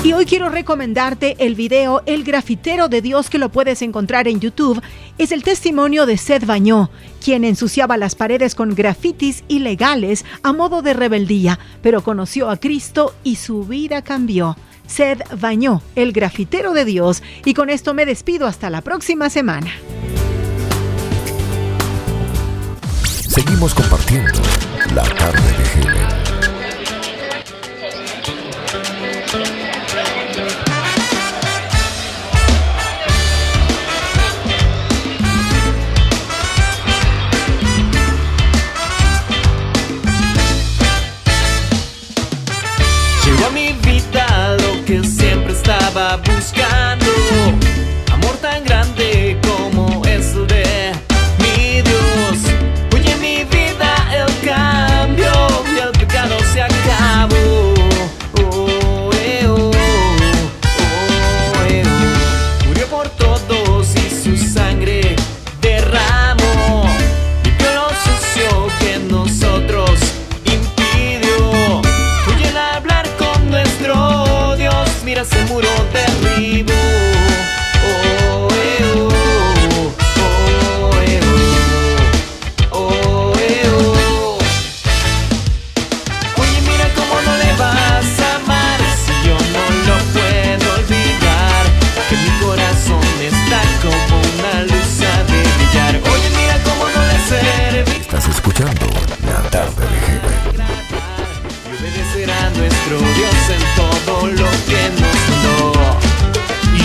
Y 0.02 0.14
hoy 0.14 0.24
quiero 0.24 0.48
recomendarte 0.48 1.36
el 1.40 1.54
video 1.54 2.02
El 2.06 2.24
grafitero 2.24 2.88
de 2.88 3.02
Dios 3.02 3.28
que 3.28 3.36
lo 3.36 3.50
puedes 3.50 3.82
encontrar 3.82 4.28
en 4.28 4.40
YouTube. 4.40 4.80
Es 5.18 5.30
el 5.30 5.42
testimonio 5.42 6.06
de 6.06 6.16
Seth 6.16 6.46
Bañó, 6.46 6.90
quien 7.22 7.44
ensuciaba 7.44 7.98
las 7.98 8.14
paredes 8.14 8.54
con 8.54 8.74
grafitis 8.74 9.44
ilegales 9.48 10.24
a 10.42 10.54
modo 10.54 10.80
de 10.80 10.94
rebeldía, 10.94 11.58
pero 11.82 12.02
conoció 12.02 12.48
a 12.48 12.56
Cristo 12.56 13.14
y 13.24 13.36
su 13.36 13.66
vida 13.66 14.00
cambió. 14.00 14.56
Seth 14.86 15.20
Bañó, 15.38 15.82
el 15.96 16.12
grafitero 16.12 16.72
de 16.72 16.86
Dios. 16.86 17.22
Y 17.44 17.52
con 17.52 17.68
esto 17.68 17.92
me 17.92 18.06
despido 18.06 18.46
hasta 18.46 18.70
la 18.70 18.80
próxima 18.80 19.28
semana. 19.28 19.70
Seguimos 23.28 23.74
compartiendo 23.74 24.40
la 24.94 25.04
tarde 25.04 25.58
de 25.58 25.64
Heaven. 25.66 26.29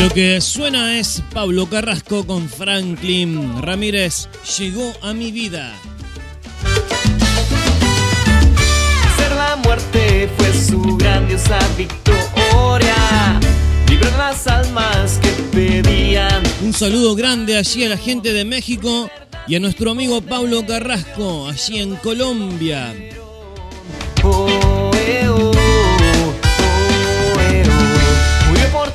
Lo 0.06 0.14
que 0.14 0.39
suena 0.39 0.99
es 0.99 1.24
Pablo 1.34 1.68
Carrasco 1.68 2.28
con 2.28 2.47
Franklin 2.47 3.60
Ramírez. 3.64 4.30
Llegó 4.60 4.93
a 5.01 5.14
mi 5.14 5.32
vida. 5.32 5.74
Ser 9.18 9.32
la 9.32 9.56
muerte 9.56 10.30
fue 10.38 10.53
su 10.53 10.95
grandiosa 10.97 11.58
victoria. 11.76 13.39
Librar 13.89 14.14
las 14.20 14.45
almas 14.45 15.20
que 15.24 15.30
pedían. 15.51 16.43
Un 16.62 16.74
saludo 16.74 17.16
grande 17.16 17.58
allí 17.58 17.84
a 17.84 17.89
la 17.89 17.97
gente 17.97 18.32
de 18.32 18.45
México 18.45 19.10
y 19.47 19.56
a 19.56 19.60
nuestro 19.60 19.89
amigo 19.89 20.22
Pablo 20.22 20.64
Carrasco, 20.68 21.47
allí 21.47 21.80
en 21.80 21.95
Colombia. 21.95 22.93
Oh, 24.22 24.91
eh, 24.93 25.28
oh, 25.28 25.51
oh, 25.51 27.39
eh, 27.41 27.64
oh. 27.68 28.49
Murió 28.49 28.68
por 28.72 28.91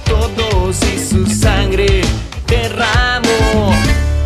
y 0.70 0.98
su 1.00 1.26
sangre 1.26 2.02
derramó. 2.46 3.74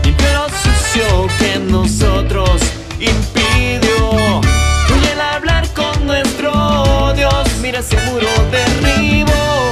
Limpió 0.04 0.26
lo 0.34 0.46
sucio 0.50 1.26
que 1.38 1.58
nosotros 1.58 2.60
impidió. 3.00 4.10
Hoy 4.10 5.08
el 5.10 5.20
hablar 5.22 5.66
con 5.72 6.06
nuestro 6.06 7.14
Dios, 7.16 7.48
mira 7.62 7.78
ese 7.78 7.96
muro 8.10 8.28
derribo. 8.50 9.63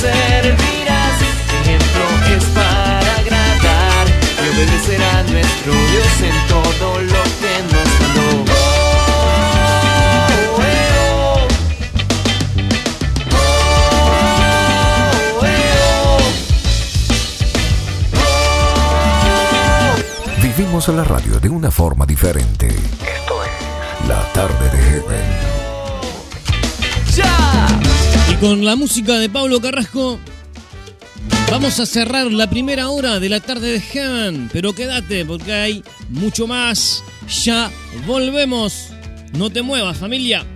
Servirás. 0.00 1.20
Ejemplo 1.62 2.04
es 2.34 2.44
para 2.56 3.14
agradar 3.16 4.06
y 4.42 4.44
obedecerá 4.48 5.10
a 5.18 5.22
nuestro 5.24 5.72
Dios 5.72 6.22
en 6.22 6.36
todo 6.48 7.00
lo 7.00 7.22
que 7.40 7.52
nos 7.70 7.88
mandó. 8.00 8.28
Oh, 8.50 8.54
oh. 10.56 11.48
Oh. 18.14 19.94
Vivimos 20.42 20.88
la 20.88 21.04
radio 21.04 21.38
de 21.38 21.48
una 21.48 21.70
forma 21.70 22.04
diferente. 22.06 22.66
Esto 22.68 23.44
es 23.44 23.50
La 24.08 24.20
Tarde 24.32 24.68
de 24.70 24.78
Heaven. 24.82 25.30
Y 27.16 27.22
con 28.40 28.64
la 28.64 28.74
música 28.74 29.18
de 29.18 29.28
Pablo 29.28 29.60
Carrasco 29.60 30.18
vamos 31.50 31.78
a 31.78 31.84
cerrar 31.84 32.32
la 32.32 32.48
primera 32.48 32.88
hora 32.88 33.20
de 33.20 33.28
la 33.28 33.40
tarde 33.40 33.72
de 33.72 33.80
Heaven. 33.80 34.48
Pero 34.52 34.74
quédate 34.74 35.24
porque 35.26 35.52
hay 35.52 35.84
mucho 36.08 36.46
más. 36.46 37.04
Ya 37.44 37.70
volvemos. 38.06 38.88
No 39.34 39.50
te 39.50 39.62
muevas 39.62 39.98
familia. 39.98 40.46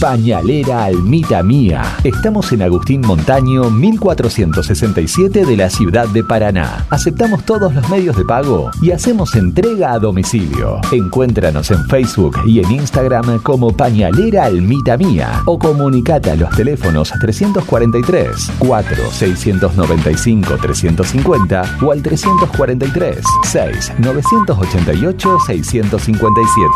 Pañalera 0.00 0.84
Almita 0.84 1.42
Mía. 1.42 1.82
Estamos 2.04 2.50
en 2.52 2.62
Agustín 2.62 3.02
Montaño 3.02 3.70
1467 3.70 5.44
de 5.44 5.56
la 5.58 5.68
ciudad 5.68 6.08
de 6.08 6.24
Paraná. 6.24 6.86
Aceptamos 6.88 7.44
todos 7.44 7.74
los 7.74 7.86
medios 7.90 8.16
de 8.16 8.24
pago 8.24 8.70
y 8.80 8.92
hacemos 8.92 9.34
entrega 9.34 9.92
a 9.92 9.98
domicilio. 9.98 10.80
Encuéntranos 10.90 11.70
en 11.70 11.84
Facebook 11.86 12.38
y 12.46 12.60
en 12.60 12.72
Instagram 12.72 13.40
como 13.42 13.76
Pañalera 13.76 14.46
Almita 14.46 14.96
Mía 14.96 15.42
o 15.44 15.58
comunicate 15.58 16.30
a 16.30 16.36
los 16.36 16.48
teléfonos 16.56 17.12
343 17.20 18.52
4 18.58 19.10
695 19.10 20.56
350 20.62 21.78
o 21.82 21.92
al 21.92 22.02
343 22.02 23.18
6 23.44 23.92
988 23.98 25.38
657. 25.46 26.70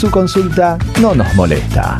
Su 0.00 0.10
consulta 0.10 0.78
no 1.02 1.14
nos 1.14 1.34
molesta. 1.34 1.98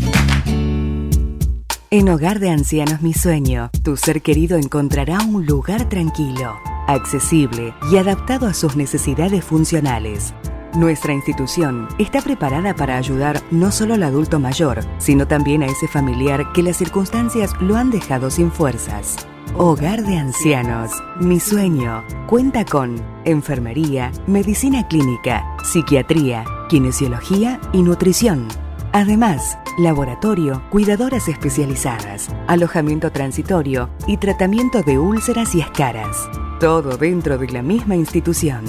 En 1.93 2.09
Hogar 2.09 2.41
de 2.41 2.49
Ancianos 2.49 3.03
Mi 3.03 3.13
Sueño, 3.13 3.71
tu 3.83 3.99
ser 3.99 4.23
querido 4.23 4.57
encontrará 4.57 5.19
un 5.19 5.45
lugar 5.45 5.91
tranquilo, 5.91 6.59
accesible 6.87 7.75
y 7.93 7.99
adaptado 7.99 8.47
a 8.47 8.55
sus 8.55 8.77
necesidades 8.77 9.45
funcionales. 9.45 10.33
Nuestra 10.73 11.13
institución 11.13 11.89
está 11.99 12.23
preparada 12.23 12.75
para 12.75 12.97
ayudar 12.97 13.43
no 13.51 13.71
solo 13.71 13.93
al 13.93 14.05
adulto 14.05 14.41
mayor, 14.41 14.81
sino 14.97 15.29
también 15.29 15.63
a 15.63 15.67
ese 15.67 15.87
familiar 15.87 16.51
que 16.55 16.63
las 16.63 16.79
circunstancias 16.79 17.53
lo 17.61 17.77
han 17.77 17.91
dejado 17.91 18.31
sin 18.31 18.51
fuerzas. 18.51 19.17
Hogar 19.55 20.03
de 20.03 20.17
Ancianos, 20.17 20.93
mi 21.21 21.41
sueño, 21.41 22.05
cuenta 22.27 22.65
con 22.65 22.97
enfermería, 23.27 24.11
medicina 24.27 24.89
clínica, 24.89 25.45
psiquiatría, 25.63 26.43
kinesiología 26.71 27.61
y 27.75 27.83
nutrición. 27.83 28.49
Además, 28.95 29.59
laboratorio, 29.79 30.63
cuidadoras 30.69 31.27
especializadas, 31.27 32.29
alojamiento 32.47 33.11
transitorio 33.11 33.89
y 34.07 34.19
tratamiento 34.19 34.83
de 34.83 34.99
úlceras 34.99 35.55
y 35.55 35.61
escaras. 35.61 36.29
Todo 36.61 36.99
dentro 36.99 37.39
de 37.39 37.49
la 37.49 37.63
misma 37.63 37.97
institución. 37.97 38.65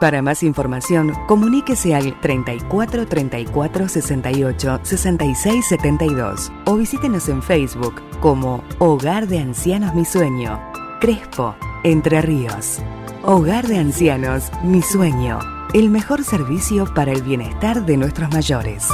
Para 0.00 0.22
más 0.22 0.42
información, 0.42 1.12
comuníquese 1.28 1.94
al 1.94 2.18
34 2.20 3.06
34 3.06 3.88
68 3.88 4.80
66 4.82 5.66
72 5.68 6.50
o 6.64 6.76
visítenos 6.76 7.28
en 7.28 7.42
Facebook 7.42 8.02
como 8.20 8.64
Hogar 8.78 9.28
de 9.28 9.38
Ancianos 9.38 9.94
Mi 9.94 10.06
Sueño, 10.06 10.58
Crespo, 10.98 11.54
Entre 11.84 12.22
Ríos. 12.22 12.80
Hogar 13.24 13.68
de 13.68 13.78
Ancianos 13.78 14.50
Mi 14.64 14.82
Sueño, 14.82 15.38
el 15.74 15.90
mejor 15.90 16.24
servicio 16.24 16.92
para 16.92 17.12
el 17.12 17.22
bienestar 17.22 17.86
de 17.86 17.96
nuestros 17.96 18.28
mayores. 18.32 18.88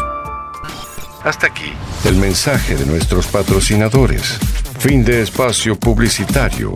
Hasta 1.24 1.46
aquí 1.46 1.72
el 2.04 2.16
mensaje 2.16 2.76
de 2.76 2.84
nuestros 2.84 3.26
patrocinadores. 3.28 4.38
Fin 4.78 5.02
de 5.02 5.22
espacio 5.22 5.76
publicitario. 5.76 6.74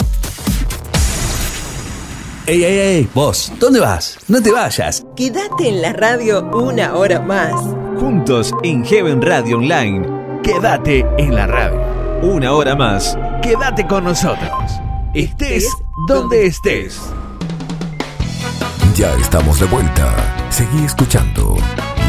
¡Ey, 2.46 2.64
ey, 2.64 2.78
ey! 2.78 3.08
Vos, 3.14 3.52
¿dónde 3.60 3.80
vas? 3.80 4.18
No 4.28 4.42
te 4.42 4.50
vayas. 4.50 5.04
Quédate 5.14 5.68
en 5.68 5.82
la 5.82 5.92
radio 5.92 6.48
una 6.54 6.94
hora 6.94 7.20
más. 7.20 7.52
Juntos 8.00 8.50
en 8.62 8.82
Heaven 8.82 9.20
Radio 9.20 9.58
Online. 9.58 10.40
Quédate 10.42 11.04
en 11.18 11.34
la 11.34 11.46
radio. 11.46 11.78
Una 12.22 12.52
hora 12.52 12.74
más. 12.74 13.16
Quédate 13.42 13.86
con 13.86 14.04
nosotros. 14.04 14.72
Estés 15.12 15.68
donde 16.08 16.46
estés. 16.46 16.98
Ya 18.94 19.14
estamos 19.14 19.58
de 19.58 19.64
vuelta. 19.66 20.14
Seguí 20.50 20.84
escuchando 20.84 21.56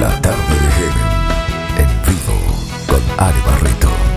La 0.02 0.20
Tarde 0.20 0.36
de 0.38 0.72
Heaven 0.72 1.08
en 1.78 1.88
vivo 2.06 2.36
con 2.88 3.26
Ari 3.26 3.40
Barreto. 3.46 4.13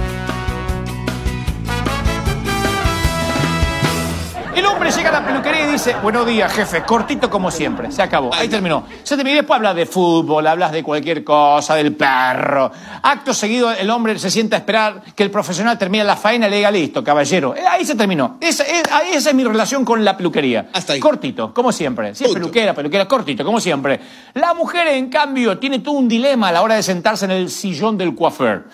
Hombre 4.76 4.90
llega 4.90 5.08
a 5.08 5.12
la 5.20 5.24
peluquería 5.26 5.68
y 5.68 5.72
dice, 5.72 5.96
buenos 6.02 6.26
días, 6.26 6.52
jefe, 6.52 6.82
cortito 6.82 7.30
como 7.30 7.50
siempre, 7.50 7.90
se 7.90 8.02
acabó, 8.02 8.32
ahí 8.34 8.48
terminó. 8.48 8.84
Se 9.02 9.16
terminó 9.16 9.34
y 9.34 9.38
después 9.38 9.56
hablas 9.56 9.74
de 9.74 9.86
fútbol, 9.86 10.46
hablas 10.46 10.70
de 10.72 10.82
cualquier 10.82 11.24
cosa, 11.24 11.74
del 11.74 11.94
perro. 11.94 12.70
Acto 13.02 13.32
seguido, 13.32 13.72
el 13.72 13.88
hombre 13.90 14.18
se 14.18 14.30
sienta 14.30 14.56
a 14.56 14.58
esperar 14.60 15.02
que 15.14 15.22
el 15.22 15.30
profesional 15.30 15.78
termine 15.78 16.04
la 16.04 16.16
faena 16.16 16.46
y 16.46 16.50
le 16.50 16.56
diga, 16.58 16.70
listo, 16.70 17.02
caballero. 17.02 17.54
Eh, 17.56 17.62
Ahí 17.68 17.84
se 17.84 17.94
terminó. 17.94 18.36
Esa 18.40 18.64
es, 18.64 18.82
ahí- 18.92 19.10
esa 19.14 19.30
es 19.30 19.34
mi 19.34 19.44
relación 19.44 19.84
con 19.84 20.04
la 20.04 20.16
peluquería. 20.16 20.68
Hasta 20.72 20.92
ahí. 20.92 21.00
Cortito, 21.00 21.52
como 21.54 21.72
siempre. 21.72 22.14
Si 22.14 22.24
es 22.24 22.32
peluquera, 22.32 22.74
peluquera, 22.74 23.06
cortito, 23.08 23.44
como 23.44 23.60
siempre. 23.60 24.00
La 24.34 24.52
mujer, 24.54 24.88
en 24.88 25.08
cambio, 25.08 25.58
tiene 25.58 25.78
todo 25.78 25.94
un 25.94 26.08
dilema 26.08 26.48
a 26.48 26.52
la 26.52 26.62
hora 26.62 26.74
de 26.74 26.82
sentarse 26.82 27.24
en 27.24 27.30
el 27.30 27.50
sillón 27.50 27.96
del 27.96 28.14
coiffeur. 28.14 28.64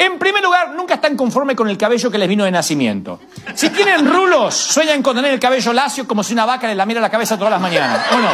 En 0.00 0.18
primer 0.18 0.42
lugar, 0.42 0.70
nunca 0.70 0.94
están 0.94 1.14
conformes 1.14 1.54
con 1.54 1.68
el 1.68 1.76
cabello 1.76 2.10
que 2.10 2.16
les 2.16 2.26
vino 2.26 2.44
de 2.44 2.50
nacimiento. 2.50 3.20
Si 3.54 3.68
tienen 3.68 4.10
rulos, 4.10 4.54
sueñan 4.54 5.02
con 5.02 5.14
tener 5.14 5.30
el 5.30 5.38
cabello 5.38 5.74
lacio 5.74 6.08
como 6.08 6.24
si 6.24 6.32
una 6.32 6.46
vaca 6.46 6.66
les 6.66 6.74
lamiera 6.74 7.02
la 7.02 7.10
cabeza 7.10 7.36
todas 7.36 7.50
las 7.50 7.60
mañanas. 7.60 8.06
¿O 8.10 8.16
no? 8.16 8.30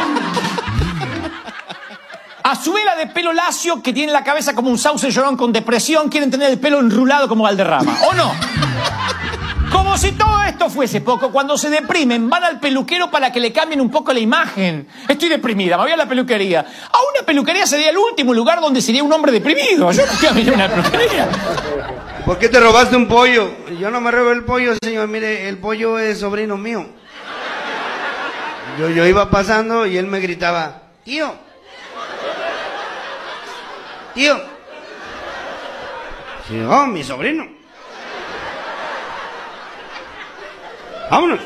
A 2.43 2.55
su 2.55 2.71
vela 2.71 2.95
de 2.95 3.07
pelo 3.07 3.33
lacio, 3.33 3.83
que 3.83 3.91
tiene 3.91 4.13
la 4.13 4.23
cabeza 4.23 4.55
como 4.55 4.69
un 4.69 4.77
sauce 4.77 5.11
llorón 5.11 5.35
con 5.35 5.51
depresión, 5.51 6.07
quieren 6.07 6.31
tener 6.31 6.49
el 6.49 6.57
pelo 6.57 6.79
enrulado 6.79 7.27
como 7.27 7.43
Valderrama. 7.43 7.97
¿O 8.09 8.13
no? 8.13 8.33
Como 9.71 9.97
si 9.97 10.13
todo 10.13 10.41
esto 10.43 10.69
fuese 10.69 11.01
poco, 11.01 11.31
cuando 11.31 11.57
se 11.57 11.69
deprimen, 11.69 12.29
van 12.29 12.43
al 12.43 12.59
peluquero 12.59 13.11
para 13.11 13.31
que 13.31 13.39
le 13.39 13.51
cambien 13.51 13.81
un 13.81 13.91
poco 13.91 14.13
la 14.13 14.19
imagen. 14.19 14.87
Estoy 15.07 15.29
deprimida, 15.29 15.77
me 15.77 15.83
voy 15.83 15.91
a 15.91 15.97
la 15.97 16.07
peluquería. 16.07 16.59
A 16.59 16.97
una 17.13 17.25
peluquería 17.25 17.65
sería 17.67 17.89
el 17.89 17.97
último 17.97 18.33
lugar 18.33 18.61
donde 18.61 18.81
sería 18.81 19.03
un 19.03 19.11
hombre 19.11 19.31
deprimido. 19.31 19.91
Yo 19.91 20.03
no 20.05 20.53
una 20.53 20.69
peluquería. 20.69 21.27
¿Por 22.25 22.37
qué 22.37 22.49
te 22.49 22.59
robaste 22.59 22.95
un 22.95 23.07
pollo? 23.07 23.51
Yo 23.79 23.89
no 23.89 23.99
me 24.01 24.11
robé 24.11 24.33
el 24.33 24.43
pollo, 24.43 24.73
señor. 24.81 25.07
Mire, 25.07 25.49
el 25.49 25.57
pollo 25.57 25.99
es 25.99 26.19
sobrino 26.19 26.57
mío. 26.57 26.85
Yo, 28.79 28.89
yo 28.89 29.05
iba 29.05 29.29
pasando 29.29 29.85
y 29.85 29.97
él 29.97 30.07
me 30.07 30.19
gritaba, 30.19 30.83
tío. 31.03 31.33
Tío. 34.13 34.39
Sí, 36.47 36.59
oh, 36.61 36.85
mi 36.85 37.03
sobrino. 37.03 37.56
Vámonos. 41.09 41.39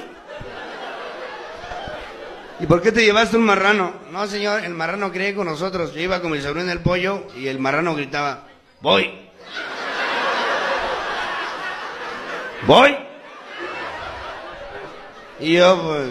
¿Y 2.60 2.66
por 2.68 2.82
qué 2.82 2.92
te 2.92 3.04
llevaste 3.04 3.38
un 3.38 3.44
marrano? 3.44 3.94
No, 4.12 4.28
señor, 4.28 4.64
el 4.64 4.74
marrano 4.74 5.12
creía 5.12 5.36
con 5.36 5.48
nosotros. 5.48 5.94
Yo 5.94 6.02
iba 6.02 6.22
con 6.22 6.32
mi 6.32 6.42
sobrino 6.42 6.72
el 6.72 6.80
pollo 6.80 7.26
y 7.36 7.48
el 7.48 7.58
marrano 7.60 7.96
gritaba, 7.96 8.44
voy. 8.82 9.20
¿Voy? 12.68 12.96
Y 15.40 15.54
yo, 15.54 15.82
pues... 15.82 16.10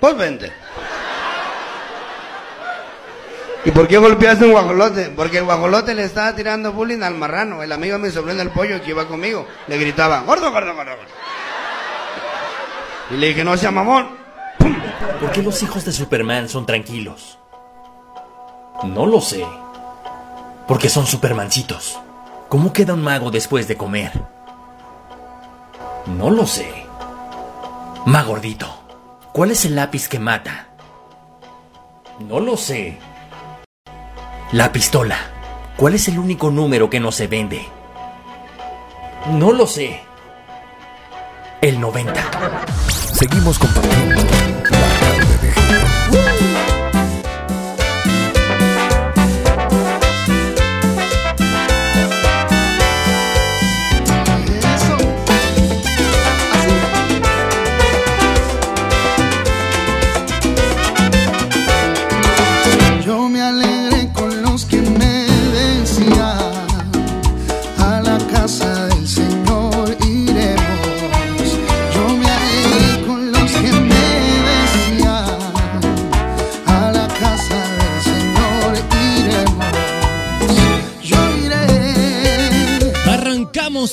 Pues 0.00 0.16
vente. 0.16 0.63
¿Y 3.64 3.70
por 3.70 3.88
qué 3.88 3.96
golpeaste 3.96 4.44
un 4.44 4.52
guajolote? 4.52 5.10
Porque 5.16 5.38
el 5.38 5.44
guajolote 5.44 5.94
le 5.94 6.04
estaba 6.04 6.34
tirando 6.36 6.72
bullying 6.72 7.02
al 7.02 7.14
marrano, 7.14 7.62
el 7.62 7.72
amigo 7.72 7.96
de 7.98 8.06
mi 8.06 8.10
sobrino 8.10 8.42
el 8.42 8.50
pollo 8.50 8.82
que 8.82 8.90
iba 8.90 9.08
conmigo. 9.08 9.46
Le 9.66 9.78
gritaba, 9.78 10.20
gordo, 10.20 10.52
gordo, 10.52 10.74
gordo. 10.74 10.90
gordo". 10.90 11.12
Y 13.10 13.14
le 13.16 13.28
dije, 13.28 13.42
no 13.44 13.56
sea 13.56 13.70
mamón. 13.70 14.08
¿Por 15.20 15.32
qué 15.32 15.42
los 15.42 15.62
hijos 15.62 15.84
de 15.84 15.92
Superman 15.92 16.48
son 16.48 16.66
tranquilos? 16.66 17.38
No 18.84 19.06
lo 19.06 19.20
sé. 19.20 19.44
Porque 20.68 20.90
son 20.90 21.06
Supermancitos. 21.06 21.98
¿Cómo 22.48 22.72
queda 22.72 22.94
un 22.94 23.02
mago 23.02 23.30
después 23.30 23.66
de 23.66 23.76
comer? 23.76 24.12
No 26.06 26.30
lo 26.30 26.46
sé. 26.46 26.86
Más 28.04 28.26
gordito. 28.26 28.66
¿Cuál 29.32 29.52
es 29.52 29.64
el 29.64 29.74
lápiz 29.74 30.08
que 30.08 30.18
mata? 30.18 30.68
No 32.20 32.40
lo 32.40 32.56
sé. 32.56 32.98
La 34.54 34.70
pistola. 34.70 35.18
¿Cuál 35.76 35.94
es 35.96 36.06
el 36.06 36.16
único 36.16 36.48
número 36.48 36.88
que 36.88 37.00
no 37.00 37.10
se 37.10 37.26
vende? 37.26 37.66
No 39.32 39.50
lo 39.50 39.66
sé. 39.66 40.00
El 41.60 41.80
90. 41.80 42.14
Seguimos 42.88 43.58
compartiendo 43.58 44.23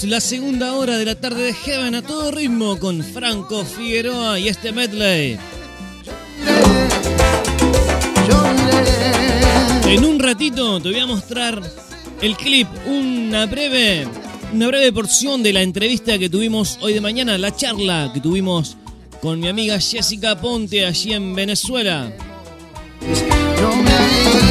La 0.04 0.20
segunda 0.20 0.74
hora 0.74 0.98
de 0.98 1.06
la 1.06 1.16
tarde 1.16 1.44
de 1.44 1.54
Heaven 1.54 1.94
a 1.94 2.02
todo 2.02 2.32
ritmo 2.32 2.80
con 2.80 3.04
Franco 3.04 3.64
Figueroa 3.64 4.40
y 4.40 4.48
este 4.48 4.72
medley. 4.72 5.38
En 9.86 10.04
un 10.04 10.20
ratito 10.20 10.82
te 10.82 10.90
voy 10.90 11.00
a 11.00 11.06
mostrar 11.06 11.62
el 12.22 12.36
clip, 12.36 12.68
una 12.88 13.46
breve, 13.46 14.08
una 14.54 14.68
breve 14.68 14.92
porción 14.92 15.44
de 15.44 15.54
la 15.54 15.62
entrevista 15.62 16.18
que 16.18 16.30
tuvimos 16.30 16.80
hoy 16.82 16.94
de 16.94 17.02
mañana, 17.02 17.38
la 17.38 17.56
charla 17.56 18.10
que 18.14 18.20
tuvimos 18.20 18.78
con 19.22 19.40
mi 19.40 19.48
amiga 19.50 19.80
Jessica 19.80 20.40
Ponte 20.42 20.86
allí 20.86 21.14
en 21.14 21.36
Venezuela. 21.36 22.12
Yo 23.60 23.76
me 23.76 24.51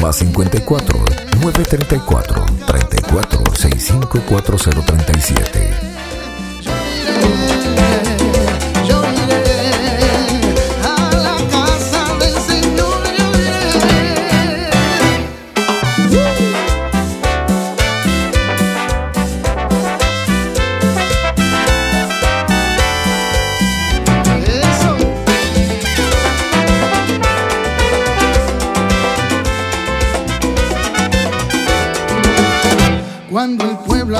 Más 0.00 0.16
54 0.16 1.04
934 1.40 2.46
34 2.66 3.42
65 3.56 4.20
4037. 4.28 5.93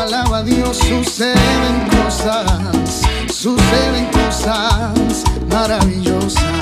Alaba 0.04 0.38
a 0.38 0.42
Dios 0.42 0.76
suceden 0.76 1.88
cosas, 1.90 3.02
suceden 3.32 4.06
cosas 4.12 5.24
maravillosas. 5.50 6.53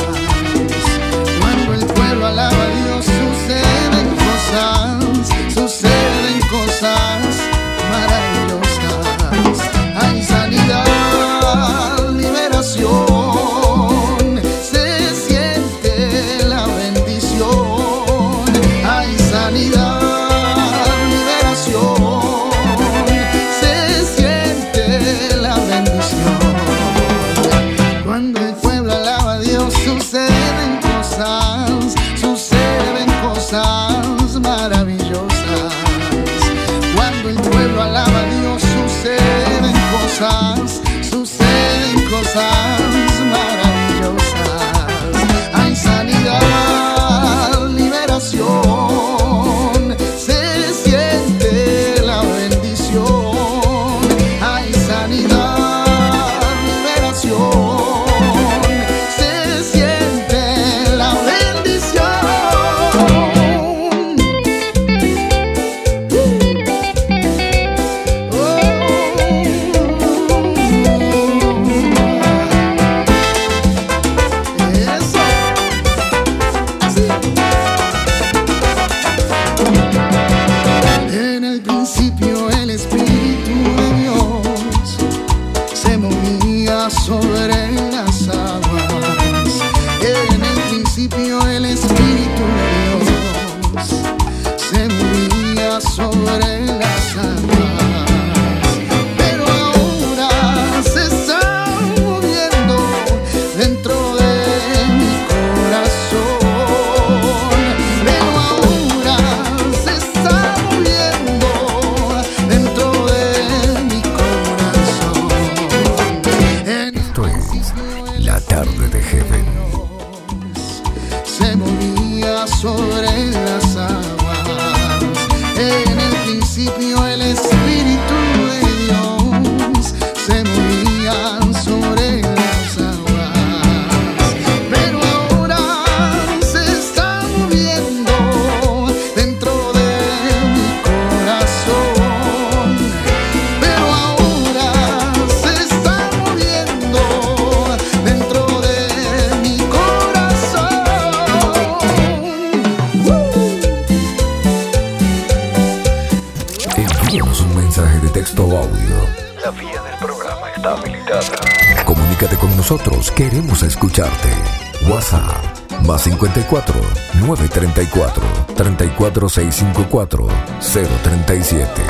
34654 169.13 170.29
037. 170.61 171.83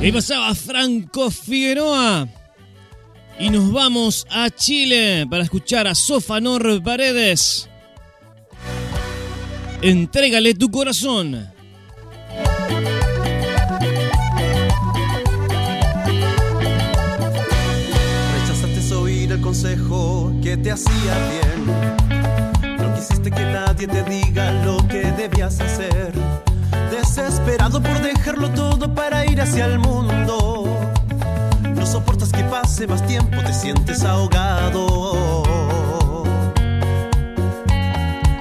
Ahí 0.00 0.12
pasaba 0.12 0.54
Franco 0.54 1.30
Figueroa. 1.30 2.28
Y 3.38 3.50
nos 3.50 3.72
vamos 3.72 4.26
a 4.30 4.50
Chile 4.50 5.26
para 5.28 5.42
escuchar 5.42 5.86
a 5.86 5.94
Sofanor 5.94 6.82
Paredes. 6.82 7.68
Entrégale 9.82 10.54
tu 10.54 10.70
corazón. 10.70 11.50
Rechazaste 18.34 18.94
oír 18.94 19.32
el 19.32 19.40
consejo 19.40 20.32
que 20.42 20.56
te 20.56 20.70
hacía 20.70 20.92
bien. 21.30 22.13
No 23.04 23.08
quisiste 23.08 23.30
que 23.30 23.44
nadie 23.44 23.86
te 23.86 24.02
diga 24.04 24.50
lo 24.64 24.78
que 24.88 25.02
debías 25.12 25.60
hacer. 25.60 26.10
Desesperado 26.90 27.82
por 27.82 28.00
dejarlo 28.00 28.48
todo 28.52 28.94
para 28.94 29.26
ir 29.26 29.42
hacia 29.42 29.66
el 29.66 29.78
mundo. 29.78 30.64
No 31.74 31.84
soportas 31.84 32.32
que 32.32 32.42
pase 32.44 32.86
más 32.86 33.06
tiempo, 33.06 33.42
te 33.42 33.52
sientes 33.52 34.04
ahogado. 34.04 35.42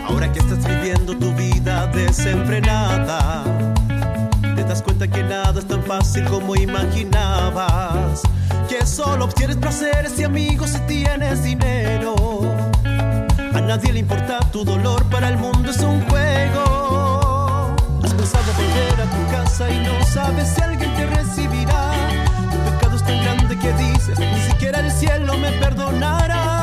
Ahora 0.07 0.31
que 0.31 0.39
estás 0.39 0.65
viviendo 0.65 1.13
tu 1.17 1.33
vida 1.33 1.87
desenfrenada, 1.87 3.43
te 4.55 4.63
das 4.63 4.81
cuenta 4.81 5.09
que 5.09 5.23
nada 5.23 5.59
es 5.59 5.67
tan 5.67 5.83
fácil 5.83 6.23
como 6.23 6.55
imaginabas. 6.55 8.21
Que 8.69 8.85
solo 8.85 9.25
obtienes 9.25 9.57
placeres 9.57 10.17
y 10.19 10.23
amigos 10.23 10.69
si 10.69 10.79
tienes 10.81 11.43
dinero. 11.43 12.62
Nadie 13.67 13.93
le 13.93 13.99
importa 13.99 14.39
tu 14.51 14.63
dolor, 14.63 15.03
para 15.09 15.29
el 15.29 15.37
mundo 15.37 15.71
es 15.71 15.79
un 15.79 16.01
juego. 16.09 17.75
Has 18.03 18.13
pensado 18.13 18.51
volver 18.53 19.01
a 19.01 19.05
tu 19.05 19.31
casa 19.31 19.71
y 19.71 19.79
no 19.79 20.05
sabes 20.05 20.49
si 20.49 20.61
alguien 20.61 20.93
te 20.95 21.05
recibirá. 21.07 21.91
Tu 22.51 22.71
pecado 22.71 22.95
es 22.95 23.03
tan 23.03 23.23
grande 23.23 23.57
que 23.57 23.73
dices, 23.73 24.19
ni 24.19 24.41
siquiera 24.41 24.79
el 24.79 24.91
cielo 24.91 25.37
me 25.37 25.51
perdonará. 25.53 26.62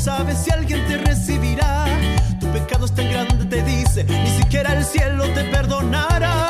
Sabes 0.00 0.38
si 0.38 0.50
alguien 0.50 0.86
te 0.86 0.96
recibirá. 0.96 1.84
Tu 2.40 2.46
pecado 2.48 2.86
es 2.86 2.94
tan 2.94 3.10
grande, 3.10 3.44
te 3.44 3.62
dice, 3.62 4.04
ni 4.04 4.30
siquiera 4.38 4.72
el 4.72 4.84
cielo 4.84 5.24
te 5.34 5.44
perdonará. 5.44 6.49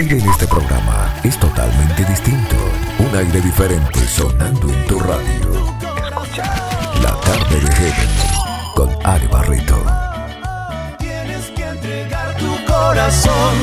Aire 0.00 0.18
en 0.18 0.30
este 0.30 0.46
programa 0.46 1.14
es 1.22 1.38
totalmente 1.38 2.04
distinto. 2.06 2.56
Un 3.00 3.14
aire 3.16 3.40
diferente 3.42 4.00
sonando 4.08 4.72
en 4.72 4.86
tu 4.86 4.98
radio. 4.98 5.50
Escucha 6.06 6.54
La 7.02 7.14
tarde 7.20 7.60
de 7.60 7.70
Heaven 7.70 8.10
con 8.74 8.88
Ale 9.04 9.28
Barreto. 9.28 9.76
Tienes 10.98 11.50
que 11.50 11.64
entregar 11.64 12.34
tu 12.38 12.64
corazón. 12.64 13.54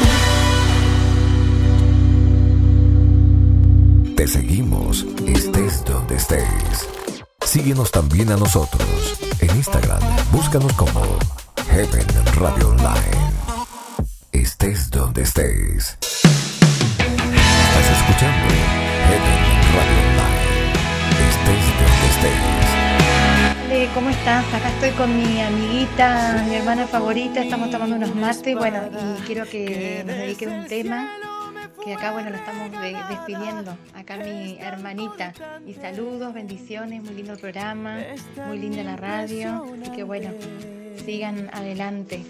Te 4.15 4.27
seguimos, 4.27 5.07
estés 5.25 5.83
donde 5.85 6.17
estés. 6.17 6.87
Síguenos 7.45 7.89
también 7.89 8.31
a 8.31 8.37
nosotros. 8.37 8.87
En 9.39 9.55
Instagram, 9.55 10.01
búscanos 10.31 10.73
como 10.73 11.01
Heaven 11.71 12.07
Radio 12.35 12.69
Online. 12.69 13.27
Estés 14.31 14.91
donde 14.91 15.23
estés. 15.23 15.96
¿Cómo 24.07 24.19
estás? 24.19 24.53
Acá 24.53 24.69
estoy 24.69 24.91
con 24.91 25.17
mi 25.17 25.41
amiguita, 25.41 26.45
mi 26.47 26.55
hermana 26.55 26.87
favorita, 26.87 27.41
estamos 27.41 27.69
tomando 27.69 27.97
unos 27.97 28.15
mates, 28.15 28.55
bueno, 28.55 28.79
y 29.19 29.21
quiero 29.23 29.43
que 29.45 30.01
nos 30.07 30.15
dedique 30.15 30.47
un 30.47 30.65
tema 30.65 31.09
que 31.83 31.93
acá, 31.93 32.13
bueno, 32.13 32.29
lo 32.29 32.37
estamos 32.37 32.71
de- 32.71 32.95
despidiendo, 33.09 33.77
acá 33.93 34.15
mi 34.15 34.57
hermanita, 34.61 35.33
y 35.67 35.73
saludos, 35.73 36.33
bendiciones, 36.33 37.03
muy 37.03 37.15
lindo 37.15 37.33
el 37.33 37.39
programa, 37.39 37.97
muy 38.47 38.57
linda 38.59 38.81
la 38.81 38.95
radio, 38.95 39.65
y 39.85 39.89
que 39.89 40.03
bueno, 40.03 40.29
sigan 41.05 41.49
adelante, 41.51 42.23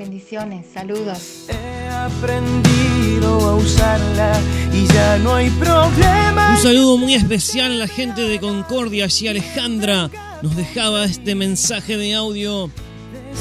bendiciones, 0.00 0.66
saludos. 0.74 1.46
He 1.50 1.88
aprendido 1.88 3.48
a 3.48 3.54
usarla 3.54 4.40
y 4.72 4.86
ya 4.92 5.18
no 5.18 5.36
hay 5.36 5.50
problema. 5.50 6.50
Un 6.56 6.62
saludo 6.62 6.98
muy 6.98 7.14
especial 7.14 7.70
a 7.70 7.76
la 7.76 7.86
gente 7.86 8.22
de 8.22 8.40
Concordia, 8.40 9.04
allí 9.04 9.28
Alejandra 9.28 10.10
nos 10.42 10.56
dejaba 10.56 11.04
este 11.04 11.34
mensaje 11.34 11.96
de 11.96 12.14
audio. 12.14 12.70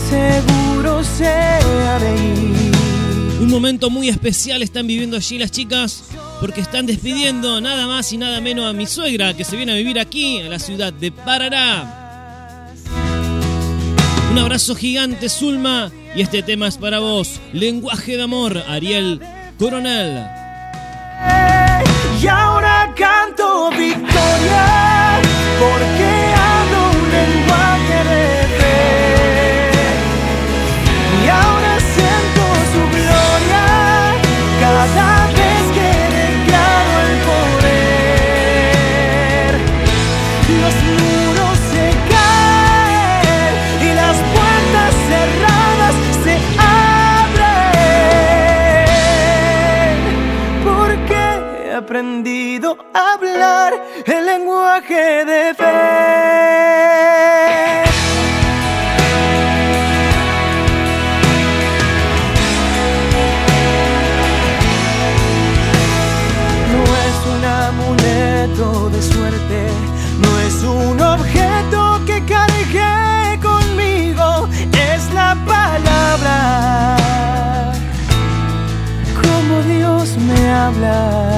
Seguro. 0.10 1.02
Un 3.40 3.50
momento 3.50 3.90
muy 3.90 4.08
especial 4.08 4.62
están 4.62 4.86
viviendo 4.86 5.18
allí 5.18 5.40
las 5.40 5.50
chicas 5.50 6.04
porque 6.40 6.62
están 6.62 6.86
despidiendo 6.86 7.60
nada 7.60 7.88
más 7.88 8.14
y 8.14 8.18
nada 8.18 8.40
menos 8.40 8.70
a 8.70 8.74
mi 8.74 8.86
suegra 8.86 9.36
que 9.36 9.44
se 9.44 9.56
viene 9.58 9.72
a 9.72 9.76
vivir 9.76 10.00
aquí 10.00 10.40
a 10.42 10.50
la 10.50 10.60
ciudad 10.60 10.94
de 10.94 11.12
Paraná. 11.12 12.70
Un 14.32 14.38
abrazo 14.38 14.76
gigante 14.76 15.28
Zulma 15.28 15.92
y 16.16 16.22
este 16.22 16.44
tema 16.44 16.68
es 16.68 16.78
para 16.78 17.00
vos, 17.00 17.42
Lenguaje 17.52 18.16
de 18.16 18.24
Amor, 18.24 18.64
Ariel 18.68 19.20
Coronel. 19.58 20.24
Y 22.22 22.28
ahora 22.28 22.94
canto 22.96 23.72
victoria 23.72 25.20
porque 25.60 26.51
aprendido 52.02 52.78
a 52.96 53.14
hablar 53.14 53.74
el 54.08 54.26
lenguaje 54.26 55.24
de 55.24 55.54
fe. 55.54 55.64
No 66.74 66.84
es 67.06 67.18
un 67.34 67.44
amuleto 67.46 68.90
de 68.90 69.02
suerte, 69.04 69.60
no 70.24 70.40
es 70.40 70.64
un 70.64 71.00
objeto 71.00 72.02
que 72.08 72.26
cargué 72.26 73.40
conmigo, 73.44 74.50
es 74.92 75.14
la 75.14 75.38
palabra. 75.46 76.98
Como 79.22 79.62
Dios 79.62 80.18
me 80.18 80.52
habla. 80.52 81.31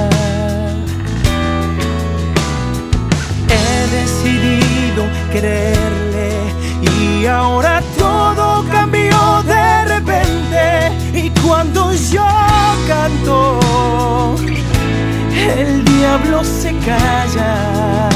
Creerle 5.34 6.30
y 6.80 7.26
ahora 7.26 7.82
todo 7.98 8.64
cambió 8.70 9.42
de 9.42 9.84
repente. 9.86 10.92
Y 11.12 11.30
cuando 11.44 11.92
yo 11.92 12.26
canto, 12.86 13.58
el 15.58 15.84
diablo 15.84 16.44
se 16.44 16.70
calla. 16.88 18.08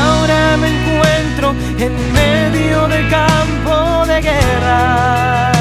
Ahora 0.00 0.56
me 0.56 0.68
encuentro 0.76 1.54
en 1.78 1.92
medio 2.14 2.88
del 2.88 3.08
campo 3.10 4.06
de 4.06 4.20
guerra. 4.22 5.52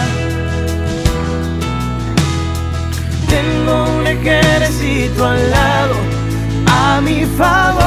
Tengo 3.27 3.97
un 3.99 4.07
ejército 4.07 5.25
al 5.25 5.51
lado, 5.51 5.95
a 6.67 7.01
mi 7.01 7.25
favor. 7.37 7.84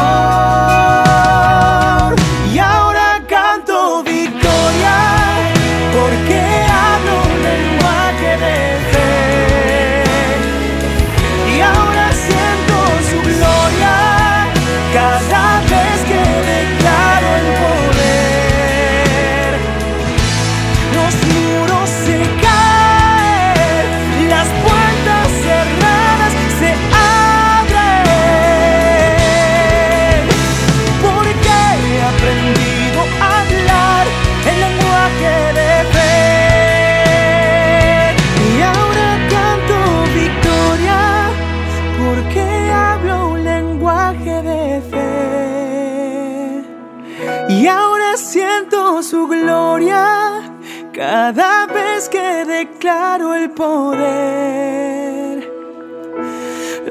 poder. 53.54 55.48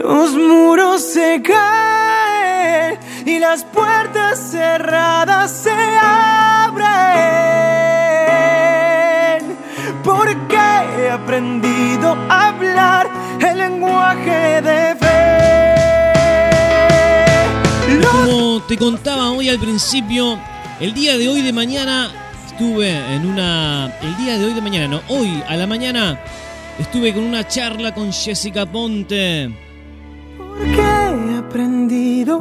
Los 0.01 0.31
muros 0.33 1.01
se 1.01 1.41
caen 1.41 2.99
y 3.25 3.39
las 3.39 3.63
puertas 3.63 4.51
cerradas 4.51 5.51
se 5.51 5.71
abren. 5.71 6.97
Porque 10.03 10.57
he 10.99 11.09
aprendido 11.09 12.15
a 12.29 12.49
hablar 12.49 13.09
el 13.39 13.57
lenguaje 13.57 14.61
de 14.61 14.95
fe. 14.95 15.17
Los... 17.99 18.07
Como 18.07 18.61
te 18.63 18.77
contaba 18.77 19.31
hoy 19.31 19.49
al 19.49 19.59
principio, 19.59 20.39
el 20.79 20.93
día 20.93 21.17
de 21.17 21.27
hoy 21.27 21.41
de 21.41 21.51
mañana 21.51 22.11
estuve 22.47 22.89
en 23.13 23.25
una. 23.29 23.93
El 24.01 24.15
día 24.17 24.37
de 24.37 24.45
hoy 24.45 24.53
de 24.53 24.61
mañana, 24.61 24.87
no, 24.87 25.01
hoy 25.09 25.43
a 25.47 25.55
la 25.55 25.67
mañana 25.67 26.17
estuve 26.79 27.13
con 27.13 27.23
una 27.23 27.47
charla 27.47 27.93
con 27.93 28.11
Jessica 28.11 28.65
Ponte. 28.65 29.49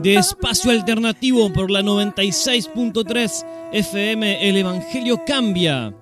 De 0.01 0.15
espacio 0.17 0.71
alternativo 0.71 1.53
por 1.53 1.71
la 1.71 1.81
96.3 1.81 3.47
FM, 3.73 4.49
el 4.49 4.57
Evangelio 4.57 5.23
cambia. 5.25 5.95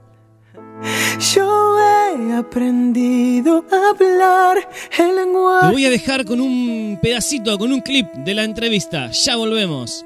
Yo 1.35 1.79
he 1.79 2.33
aprendido 2.35 3.65
a 3.71 3.91
hablar 3.91 4.69
el 4.91 4.97
Te 4.97 5.13
lenguaje. 5.13 5.73
voy 5.73 5.87
a 5.87 5.91
dejar 5.91 6.25
con 6.25 6.41
un 6.41 6.99
pedacito, 7.01 7.57
con 7.59 7.73
un 7.73 7.81
clip 7.81 8.07
de 8.13 8.35
la 8.35 8.45
entrevista. 8.45 9.11
Ya 9.11 9.37
volvemos. 9.37 10.05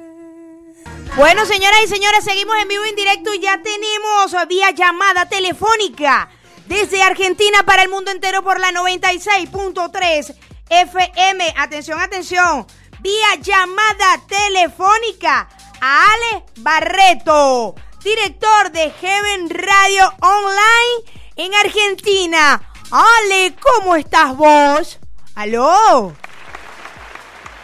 Bueno, 1.16 1.44
señoras 1.46 1.80
y 1.84 1.88
señores, 1.88 2.24
seguimos 2.24 2.55
en 2.62 2.68
vivo 2.68 2.84
en 2.84 2.94
directo 2.94 3.32
y 3.34 3.40
ya 3.40 3.60
tenemos 3.62 4.48
vía 4.48 4.70
llamada 4.70 5.26
telefónica 5.26 6.28
desde 6.69 7.03
Argentina 7.03 7.62
para 7.65 7.82
el 7.82 7.89
mundo 7.89 8.11
entero 8.11 8.43
por 8.43 8.61
la 8.61 8.70
96.3 8.70 10.36
FM. 10.69 11.55
Atención, 11.57 11.99
atención. 11.99 12.66
Vía 13.01 13.36
llamada 13.40 14.20
telefónica 14.28 15.49
a 15.81 16.12
Ale 16.12 16.45
Barreto, 16.57 17.74
director 18.03 18.70
de 18.70 18.90
Heaven 18.90 19.49
Radio 19.51 20.12
Online 20.20 21.23
en 21.36 21.55
Argentina. 21.55 22.61
Ale, 22.90 23.55
¿cómo 23.61 23.97
estás 23.97 24.36
vos? 24.36 24.99
¿Aló? 25.35 26.12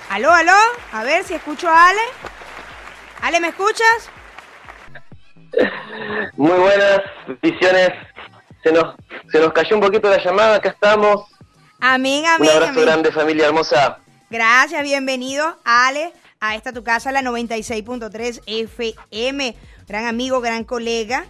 ¿Aló, 0.09 0.33
aló? 0.33 0.57
A 0.93 1.05
ver 1.05 1.25
si 1.25 1.35
escucho 1.35 1.69
a 1.69 1.89
Ale. 1.89 2.03
Ale, 3.21 3.41
¿me 3.41 3.49
escuchas? 3.49 4.11
Muy 6.37 6.59
buenas 6.59 7.01
visiones. 7.43 7.91
Se 8.65 8.73
nos, 8.73 8.97
se 9.31 9.39
nos 9.39 9.53
cayó 9.53 9.77
un 9.77 9.83
poquito 9.83 10.09
la 10.09 10.25
llamada, 10.25 10.57
acá 10.57 10.71
estamos. 10.71 11.27
Amén, 11.81 12.25
Un 12.25 12.31
amén, 12.31 12.51
abrazo 12.51 12.73
amén. 12.73 12.85
grande, 12.87 13.13
familia 13.13 13.47
hermosa. 13.47 13.99
Gracias, 14.31 14.83
bienvenido, 14.83 15.59
Ale, 15.65 16.13
a 16.41 16.57
esta 16.57 16.73
tu 16.73 16.83
casa, 16.83 17.13
la 17.13 17.21
96.3 17.23 18.41
FM. 18.47 19.55
Gran 19.87 20.07
amigo, 20.07 20.41
gran 20.41 20.65
colega, 20.65 21.27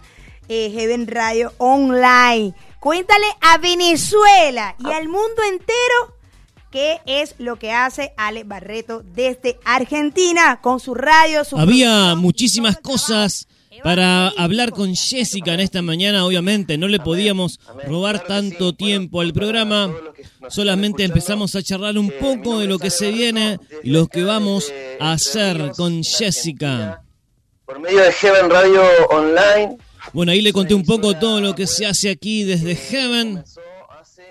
eh, 0.47 0.71
Heaven 0.73 1.07
Radio 1.07 1.51
Online. 1.57 2.53
Cuéntale 2.79 3.25
a 3.41 3.57
Venezuela 3.57 4.75
y 4.79 4.91
al 4.91 5.09
mundo 5.09 5.43
entero 5.49 6.15
qué 6.71 7.01
es 7.05 7.35
lo 7.37 7.57
que 7.57 7.73
hace 7.73 8.13
Ale 8.15 8.45
Barreto 8.45 9.01
desde 9.03 9.59
Argentina 9.65 10.61
con 10.61 10.79
su 10.79 10.95
radio, 10.95 11.43
su 11.43 11.57
Había 11.57 12.15
muchísimas 12.15 12.77
cosas 12.77 13.47
para 13.83 14.27
hablar 14.29 14.71
con 14.71 14.95
Jessica 14.95 15.53
en 15.53 15.59
esta 15.59 15.81
mañana. 15.81 16.25
Obviamente 16.25 16.77
no 16.77 16.87
le 16.87 16.99
podíamos 16.99 17.59
robar 17.87 18.25
tanto 18.25 18.73
tiempo 18.73 19.21
al 19.21 19.33
programa. 19.33 19.91
Solamente 20.49 21.03
empezamos 21.03 21.55
a 21.55 21.63
charlar 21.63 21.97
un 21.97 22.11
poco 22.19 22.59
de 22.59 22.67
lo 22.67 22.79
que 22.79 22.89
se 22.89 23.11
viene 23.11 23.59
y 23.83 23.89
lo 23.89 24.07
que 24.07 24.23
vamos 24.23 24.71
a 24.99 25.13
hacer 25.13 25.71
con 25.75 26.03
Jessica. 26.03 27.01
Por 27.65 27.79
medio 27.79 28.01
de 28.03 28.11
Heaven 28.11 28.49
Radio 28.49 28.83
Online, 29.09 29.77
Bueno, 30.13 30.31
ahí 30.31 30.41
le 30.41 30.53
conté 30.53 30.75
un 30.75 30.85
poco 30.85 31.17
todo 31.17 31.41
lo 31.41 31.55
que 31.55 31.65
se 31.65 31.85
hace 31.85 32.11
aquí 32.11 32.43
desde 32.43 32.75
Heaven. 32.75 33.43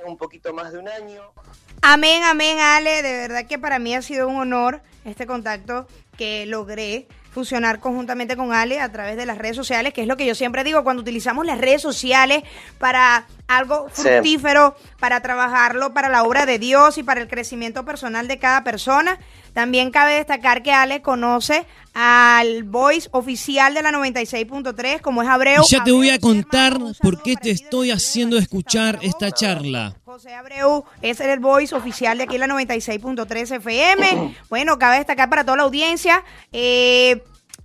un 0.06 0.16
poquito 0.16 0.52
más 0.52 0.72
de 0.72 0.78
un 0.78 0.88
año. 0.88 1.20
Amén, 1.82 2.22
amén, 2.24 2.58
Ale. 2.60 3.02
De 3.02 3.12
verdad 3.12 3.46
que 3.46 3.58
para 3.58 3.78
mí 3.78 3.94
ha 3.94 4.02
sido 4.02 4.28
un 4.28 4.36
honor 4.36 4.82
este 5.04 5.26
contacto 5.26 5.86
que 6.16 6.46
logré 6.46 7.08
fusionar 7.34 7.80
conjuntamente 7.80 8.36
con 8.36 8.52
Ale 8.52 8.80
a 8.80 8.90
través 8.92 9.16
de 9.16 9.26
las 9.26 9.36
redes 9.36 9.56
sociales, 9.56 9.92
que 9.92 10.02
es 10.02 10.06
lo 10.06 10.16
que 10.16 10.24
yo 10.24 10.34
siempre 10.36 10.62
digo, 10.62 10.84
cuando 10.84 11.02
utilizamos 11.02 11.44
las 11.44 11.58
redes 11.58 11.82
sociales 11.82 12.44
para 12.78 13.26
algo 13.48 13.88
Sí. 13.92 14.02
fructífero, 14.02 14.76
para 15.00 15.20
trabajarlo 15.20 15.92
para 15.92 16.08
la 16.08 16.22
obra 16.22 16.46
de 16.46 16.58
Dios 16.60 16.96
y 16.96 17.02
para 17.02 17.20
el 17.20 17.28
crecimiento 17.28 17.84
personal 17.84 18.28
de 18.28 18.38
cada 18.38 18.62
persona. 18.64 19.18
También 19.54 19.90
cabe 19.92 20.14
destacar 20.14 20.62
que 20.62 20.72
Ale 20.72 21.00
conoce 21.00 21.64
al 21.94 22.64
voice 22.64 23.08
oficial 23.12 23.72
de 23.72 23.82
la 23.82 23.92
96.3, 23.92 25.00
como 25.00 25.22
es 25.22 25.28
Abreu. 25.28 25.62
Y 25.62 25.70
ya 25.70 25.84
te 25.84 25.92
voy 25.92 26.10
a 26.10 26.18
contar 26.18 26.76
por 27.00 27.22
qué 27.22 27.36
te 27.36 27.50
estoy 27.50 27.92
haciendo 27.92 28.36
escuchar 28.36 28.98
esta 29.02 29.30
charla. 29.30 29.96
José 30.04 30.34
Abreu 30.34 30.84
es 31.02 31.20
el 31.20 31.38
voice 31.38 31.74
oficial 31.74 32.18
de 32.18 32.24
aquí 32.24 32.34
en 32.34 32.40
la 32.40 32.48
96.3 32.48 33.56
FM. 33.56 34.34
Bueno, 34.50 34.78
cabe 34.78 34.98
destacar 34.98 35.30
para 35.30 35.44
toda 35.44 35.56
la 35.56 35.62
audiencia, 35.64 36.24
eh, 36.52 37.22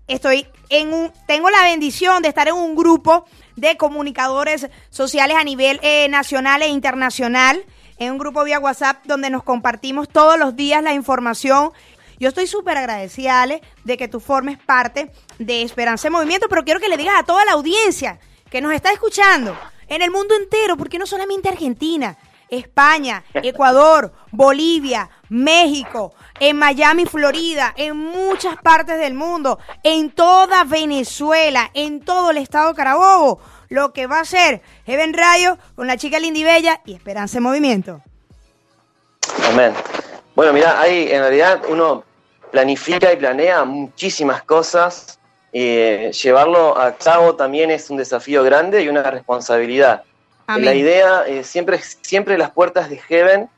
estoy 0.07 0.47
en 0.69 0.93
un, 0.93 1.11
tengo 1.27 1.49
la 1.49 1.63
bendición 1.63 2.21
de 2.21 2.29
estar 2.29 2.47
en 2.47 2.55
un 2.55 2.75
grupo 2.75 3.25
de 3.55 3.77
comunicadores 3.77 4.67
sociales 4.89 5.37
a 5.39 5.43
nivel 5.43 5.79
eh, 5.83 6.07
nacional 6.09 6.61
e 6.61 6.67
internacional, 6.67 7.63
en 7.99 8.13
un 8.13 8.17
grupo 8.17 8.43
vía 8.43 8.59
WhatsApp 8.59 9.05
donde 9.05 9.29
nos 9.29 9.43
compartimos 9.43 10.09
todos 10.09 10.39
los 10.39 10.55
días 10.55 10.81
la 10.81 10.93
información. 10.93 11.71
Yo 12.17 12.29
estoy 12.29 12.47
súper 12.47 12.77
agradecida, 12.77 13.41
Ale, 13.41 13.61
de 13.83 13.97
que 13.97 14.07
tú 14.07 14.19
formes 14.19 14.57
parte 14.57 15.11
de 15.37 15.61
Esperanza 15.61 16.07
en 16.07 16.13
Movimiento, 16.13 16.47
pero 16.49 16.63
quiero 16.63 16.79
que 16.79 16.89
le 16.89 16.97
digas 16.97 17.15
a 17.17 17.23
toda 17.23 17.45
la 17.45 17.53
audiencia 17.53 18.19
que 18.49 18.61
nos 18.61 18.73
está 18.73 18.91
escuchando 18.91 19.55
en 19.87 20.01
el 20.01 20.11
mundo 20.11 20.35
entero, 20.35 20.75
porque 20.77 20.99
no 20.99 21.05
solamente 21.05 21.49
Argentina, 21.49 22.17
España, 22.49 23.23
Ecuador, 23.33 24.13
Bolivia, 24.31 25.09
México, 25.29 26.13
en 26.39 26.57
Miami, 26.57 27.05
Florida, 27.05 27.73
en 27.77 27.95
muchas 27.97 28.57
partes 28.57 28.97
del 28.99 29.13
mundo, 29.13 29.59
en 29.83 30.11
toda 30.11 30.63
Venezuela, 30.63 31.69
en 31.73 32.01
todo 32.01 32.31
el 32.31 32.37
estado 32.37 32.73
Carabobo, 32.73 33.39
lo 33.69 33.93
que 33.93 34.07
va 34.07 34.19
a 34.19 34.25
ser 34.25 34.61
Heaven 34.85 35.13
Radio 35.13 35.57
con 35.75 35.87
la 35.87 35.97
chica 35.97 36.19
Lindy 36.19 36.43
Bella 36.43 36.81
y 36.85 36.93
Esperanza 36.93 37.37
en 37.37 37.43
Movimiento. 37.43 38.01
Amén. 39.45 39.73
Bueno, 40.35 40.53
mira, 40.53 40.79
ahí 40.79 41.11
en 41.11 41.21
realidad 41.21 41.61
uno 41.69 42.03
planifica 42.51 43.13
y 43.13 43.17
planea 43.17 43.63
muchísimas 43.63 44.43
cosas. 44.43 45.15
eh, 45.51 46.11
llevarlo 46.13 46.77
a 46.77 46.95
cabo 46.95 47.35
también 47.35 47.71
es 47.71 47.89
un 47.89 47.97
desafío 47.97 48.43
grande 48.43 48.83
y 48.83 48.87
una 48.87 49.01
responsabilidad. 49.09 50.03
Amén. 50.45 50.65
La 50.65 50.75
idea, 50.75 51.23
eh, 51.27 51.43
siempre, 51.43 51.79
siempre 52.01 52.37
las 52.37 52.51
puertas 52.51 52.87
de 52.89 52.97
Heaven 52.97 53.49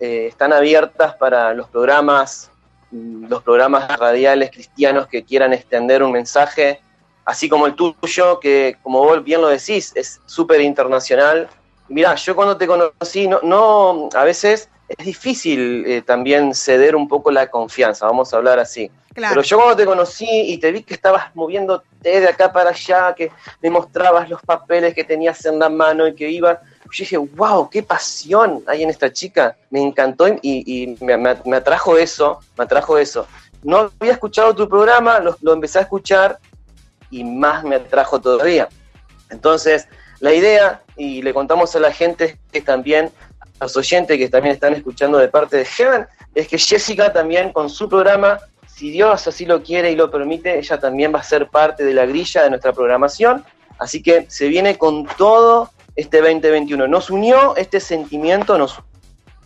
eh, 0.00 0.26
están 0.26 0.52
abiertas 0.52 1.14
para 1.14 1.54
los 1.54 1.68
programas, 1.68 2.50
mm, 2.90 3.28
los 3.28 3.42
programas 3.44 3.96
radiales 3.96 4.50
cristianos 4.50 5.06
que 5.06 5.24
quieran 5.24 5.52
extender 5.52 6.02
un 6.02 6.12
mensaje, 6.12 6.80
así 7.26 7.48
como 7.50 7.66
el 7.66 7.74
tuyo, 7.74 8.40
que 8.40 8.78
como 8.82 9.00
vos 9.00 9.22
bien 9.22 9.42
lo 9.42 9.48
decís, 9.48 9.92
es 9.94 10.20
súper 10.24 10.62
internacional. 10.62 11.48
Mirá, 11.88 12.14
yo 12.14 12.34
cuando 12.34 12.56
te 12.56 12.66
conocí, 12.66 13.28
no, 13.28 13.40
no 13.42 14.08
a 14.14 14.24
veces 14.24 14.70
es 14.88 15.04
difícil 15.04 15.84
eh, 15.86 16.02
también 16.02 16.54
ceder 16.54 16.96
un 16.96 17.08
poco 17.08 17.30
la 17.30 17.48
confianza, 17.50 18.06
vamos 18.06 18.32
a 18.32 18.36
hablar 18.38 18.58
así. 18.58 18.90
Claro. 19.12 19.34
Pero 19.34 19.42
yo 19.46 19.56
cuando 19.56 19.76
te 19.76 19.84
conocí 19.86 20.28
y 20.28 20.58
te 20.58 20.70
vi 20.70 20.82
que 20.82 20.94
estabas 20.94 21.34
moviéndote 21.34 22.20
de 22.20 22.28
acá 22.28 22.52
para 22.52 22.70
allá, 22.70 23.14
que 23.14 23.30
me 23.62 23.70
mostrabas 23.70 24.28
los 24.30 24.40
papeles 24.42 24.94
que 24.94 25.04
tenías 25.04 25.44
en 25.46 25.58
la 25.58 25.68
mano 25.68 26.06
y 26.06 26.14
que 26.14 26.28
iba, 26.30 26.60
yo 26.92 27.02
dije, 27.02 27.16
wow, 27.16 27.68
qué 27.70 27.82
pasión 27.82 28.62
hay 28.66 28.82
en 28.82 28.90
esta 28.90 29.12
chica. 29.12 29.56
Me 29.70 29.80
encantó 29.80 30.28
y, 30.28 30.38
y 30.42 30.96
me, 31.04 31.16
me- 31.16 31.36
me 31.44 31.56
atrajo 31.56 31.96
eso, 31.96 32.38
me 32.56 32.64
atrajo 32.64 32.98
eso. 32.98 33.26
No 33.62 33.90
había 33.98 34.12
escuchado 34.12 34.54
tu 34.54 34.68
programa, 34.68 35.18
lo, 35.18 35.36
lo 35.40 35.52
empecé 35.54 35.78
a 35.78 35.82
escuchar 35.82 36.38
y 37.20 37.24
más 37.24 37.64
me 37.64 37.76
atrajo 37.76 38.20
todavía. 38.20 38.68
Entonces, 39.30 39.88
la 40.20 40.32
idea, 40.32 40.82
y 40.96 41.22
le 41.22 41.32
contamos 41.34 41.74
a 41.76 41.80
la 41.80 41.92
gente 41.92 42.38
que 42.52 42.60
también, 42.60 43.10
a 43.60 43.64
los 43.64 43.76
oyentes 43.76 44.16
que 44.18 44.28
también 44.28 44.54
están 44.54 44.74
escuchando 44.74 45.18
de 45.18 45.28
parte 45.28 45.56
de 45.56 45.64
Heaven, 45.64 46.06
es 46.34 46.48
que 46.48 46.58
Jessica 46.58 47.12
también 47.12 47.52
con 47.52 47.70
su 47.70 47.88
programa, 47.88 48.38
si 48.66 48.90
Dios 48.90 49.26
así 49.26 49.46
lo 49.46 49.62
quiere 49.62 49.90
y 49.90 49.96
lo 49.96 50.10
permite, 50.10 50.58
ella 50.58 50.78
también 50.78 51.14
va 51.14 51.20
a 51.20 51.22
ser 51.22 51.48
parte 51.48 51.84
de 51.84 51.94
la 51.94 52.04
grilla 52.04 52.42
de 52.42 52.50
nuestra 52.50 52.72
programación. 52.72 53.44
Así 53.78 54.02
que 54.02 54.26
se 54.28 54.48
viene 54.48 54.76
con 54.76 55.06
todo 55.16 55.70
este 55.96 56.20
2021. 56.20 56.86
Nos 56.86 57.10
unió 57.10 57.56
este 57.56 57.80
sentimiento, 57.80 58.58
nos 58.58 58.78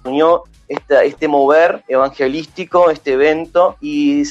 unió 0.04 0.44
esta- 0.68 1.04
este 1.04 1.28
mover 1.28 1.82
evangelístico, 1.88 2.90
este 2.90 3.12
evento, 3.12 3.76
y 3.80 4.24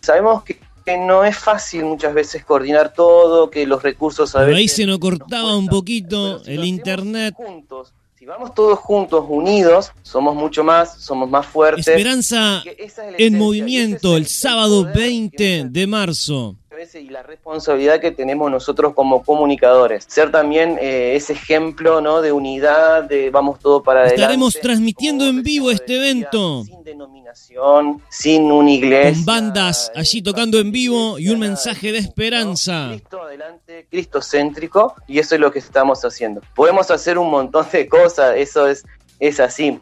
sabemos 0.00 0.44
que, 0.44 0.60
que 0.84 0.96
no 0.96 1.24
es 1.24 1.36
fácil 1.36 1.84
muchas 1.84 2.14
veces 2.14 2.44
coordinar 2.44 2.92
todo, 2.92 3.50
que 3.50 3.66
los 3.66 3.82
recursos 3.82 4.34
a 4.34 4.40
ahí 4.40 4.54
veces 4.54 4.76
se 4.76 4.86
nos 4.86 4.98
cortaba 4.98 5.56
un 5.56 5.68
poquito 5.68 6.42
el 6.44 6.64
internet. 6.64 7.34
juntos. 7.34 7.92
Si 8.18 8.26
vamos 8.26 8.54
todos 8.54 8.78
juntos, 8.78 9.24
unidos, 9.26 9.92
somos 10.02 10.34
mucho 10.34 10.62
más, 10.62 11.00
somos 11.00 11.30
más 11.30 11.46
fuertes. 11.46 11.88
Esperanza 11.88 12.62
es 12.76 12.94
en 12.98 13.38
movimiento 13.38 14.16
el 14.18 14.26
sábado 14.26 14.86
20 14.94 15.68
de 15.70 15.86
marzo. 15.86 16.56
Veces 16.80 17.02
y 17.02 17.10
la 17.10 17.22
responsabilidad 17.22 18.00
que 18.00 18.10
tenemos 18.10 18.50
nosotros 18.50 18.94
como 18.94 19.22
comunicadores. 19.22 20.06
Ser 20.08 20.30
también 20.30 20.78
eh, 20.80 21.14
ese 21.14 21.34
ejemplo 21.34 22.00
¿no? 22.00 22.22
de 22.22 22.32
unidad, 22.32 23.04
de 23.04 23.28
vamos 23.28 23.58
todo 23.58 23.82
para 23.82 24.00
adelante. 24.00 24.22
Estaremos 24.22 24.58
transmitiendo 24.58 25.26
en 25.26 25.42
vivo 25.42 25.70
este 25.70 25.96
evento. 25.96 26.64
Sin 26.64 26.82
denominación, 26.82 28.02
sin 28.08 28.50
una 28.50 28.70
iglesia. 28.70 29.12
Con 29.12 29.24
bandas 29.26 29.92
allí 29.94 30.22
tocando 30.22 30.58
en 30.58 30.72
vivo 30.72 31.18
y 31.18 31.28
un 31.28 31.40
mensaje 31.40 31.92
de 31.92 31.98
esperanza. 31.98 32.86
Cristo 32.88 33.22
adelante, 33.24 33.86
cristocéntrico, 33.90 34.94
y 35.06 35.18
eso 35.18 35.34
es 35.34 35.40
lo 35.42 35.52
que 35.52 35.58
estamos 35.58 36.02
haciendo. 36.02 36.40
Podemos 36.54 36.90
hacer 36.90 37.18
un 37.18 37.30
montón 37.30 37.66
de 37.70 37.86
cosas, 37.88 38.36
eso 38.38 38.66
es, 38.66 38.86
es 39.18 39.38
así, 39.38 39.78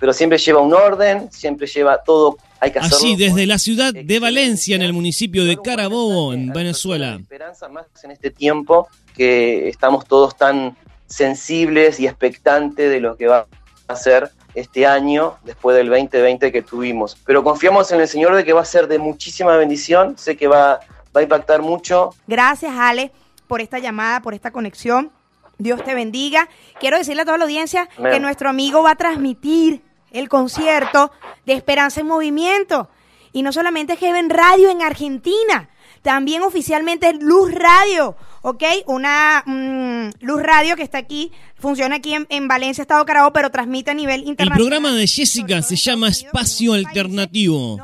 pero 0.00 0.14
siempre 0.14 0.38
lleva 0.38 0.62
un 0.62 0.72
orden, 0.72 1.30
siempre 1.30 1.66
lleva 1.66 2.02
todo, 2.02 2.38
hay 2.60 2.70
que 2.70 2.78
hacerlo. 2.78 2.98
Allí 2.98 3.16
desde 3.16 3.46
la 3.46 3.58
ciudad 3.58 3.92
de 3.92 4.20
Valencia, 4.20 4.76
en 4.76 4.82
el 4.82 4.92
municipio 4.92 5.44
de 5.44 5.56
Carabobo, 5.60 6.32
en 6.32 6.52
Venezuela. 6.52 7.16
esperanza 7.20 7.68
más 7.68 7.86
en 8.02 8.10
este 8.10 8.30
tiempo 8.30 8.88
que 9.16 9.68
estamos 9.68 10.06
todos 10.06 10.36
tan 10.36 10.76
sensibles 11.06 11.98
y 12.00 12.06
expectantes 12.06 12.90
de 12.90 13.00
lo 13.00 13.16
que 13.16 13.26
va 13.26 13.46
a 13.86 13.96
ser 13.96 14.30
este 14.54 14.86
año 14.86 15.36
después 15.44 15.76
del 15.76 15.88
2020 15.88 16.52
que 16.52 16.62
tuvimos. 16.62 17.16
Pero 17.24 17.42
confiamos 17.42 17.90
en 17.92 18.00
el 18.00 18.08
Señor 18.08 18.34
de 18.34 18.44
que 18.44 18.52
va 18.52 18.62
a 18.62 18.66
ser 18.66 18.88
de 18.88 18.98
muchísima 18.98 19.56
bendición, 19.56 20.16
sé 20.18 20.36
que 20.36 20.48
va, 20.48 20.80
va 21.16 21.20
a 21.20 21.22
impactar 21.22 21.62
mucho. 21.62 22.14
Gracias, 22.26 22.72
Ale, 22.76 23.12
por 23.46 23.60
esta 23.60 23.78
llamada, 23.78 24.20
por 24.20 24.34
esta 24.34 24.50
conexión. 24.50 25.10
Dios 25.58 25.82
te 25.84 25.94
bendiga. 25.94 26.48
Quiero 26.78 26.98
decirle 26.98 27.22
a 27.22 27.24
toda 27.24 27.38
la 27.38 27.44
audiencia 27.44 27.88
Amén. 27.98 28.12
que 28.12 28.20
nuestro 28.20 28.48
amigo 28.48 28.82
va 28.82 28.92
a 28.92 28.96
transmitir 28.96 29.82
el 30.12 30.28
concierto 30.28 31.12
de 31.46 31.54
Esperanza 31.54 32.00
en 32.00 32.06
Movimiento. 32.06 32.88
Y 33.32 33.42
no 33.42 33.52
solamente 33.52 33.96
Heaven 33.96 34.30
Radio 34.30 34.70
en 34.70 34.82
Argentina, 34.82 35.68
también 36.02 36.42
oficialmente 36.42 37.12
Luz 37.12 37.52
Radio, 37.52 38.16
¿ok? 38.42 38.62
Una 38.86 39.42
mm, 39.44 40.24
Luz 40.24 40.42
Radio 40.42 40.76
que 40.76 40.82
está 40.82 40.98
aquí, 40.98 41.32
funciona 41.56 41.96
aquí 41.96 42.14
en, 42.14 42.26
en 42.30 42.48
Valencia, 42.48 42.82
Estado 42.82 43.04
Carabobo, 43.04 43.32
pero 43.32 43.50
transmite 43.50 43.90
a 43.90 43.94
nivel 43.94 44.22
El 44.22 44.28
internacional. 44.28 44.58
programa 44.58 44.92
de 44.96 45.06
Jessica 45.06 45.60
se 45.62 45.76
llama 45.76 46.08
Espacio 46.08 46.72
Alternativo. 46.72 47.78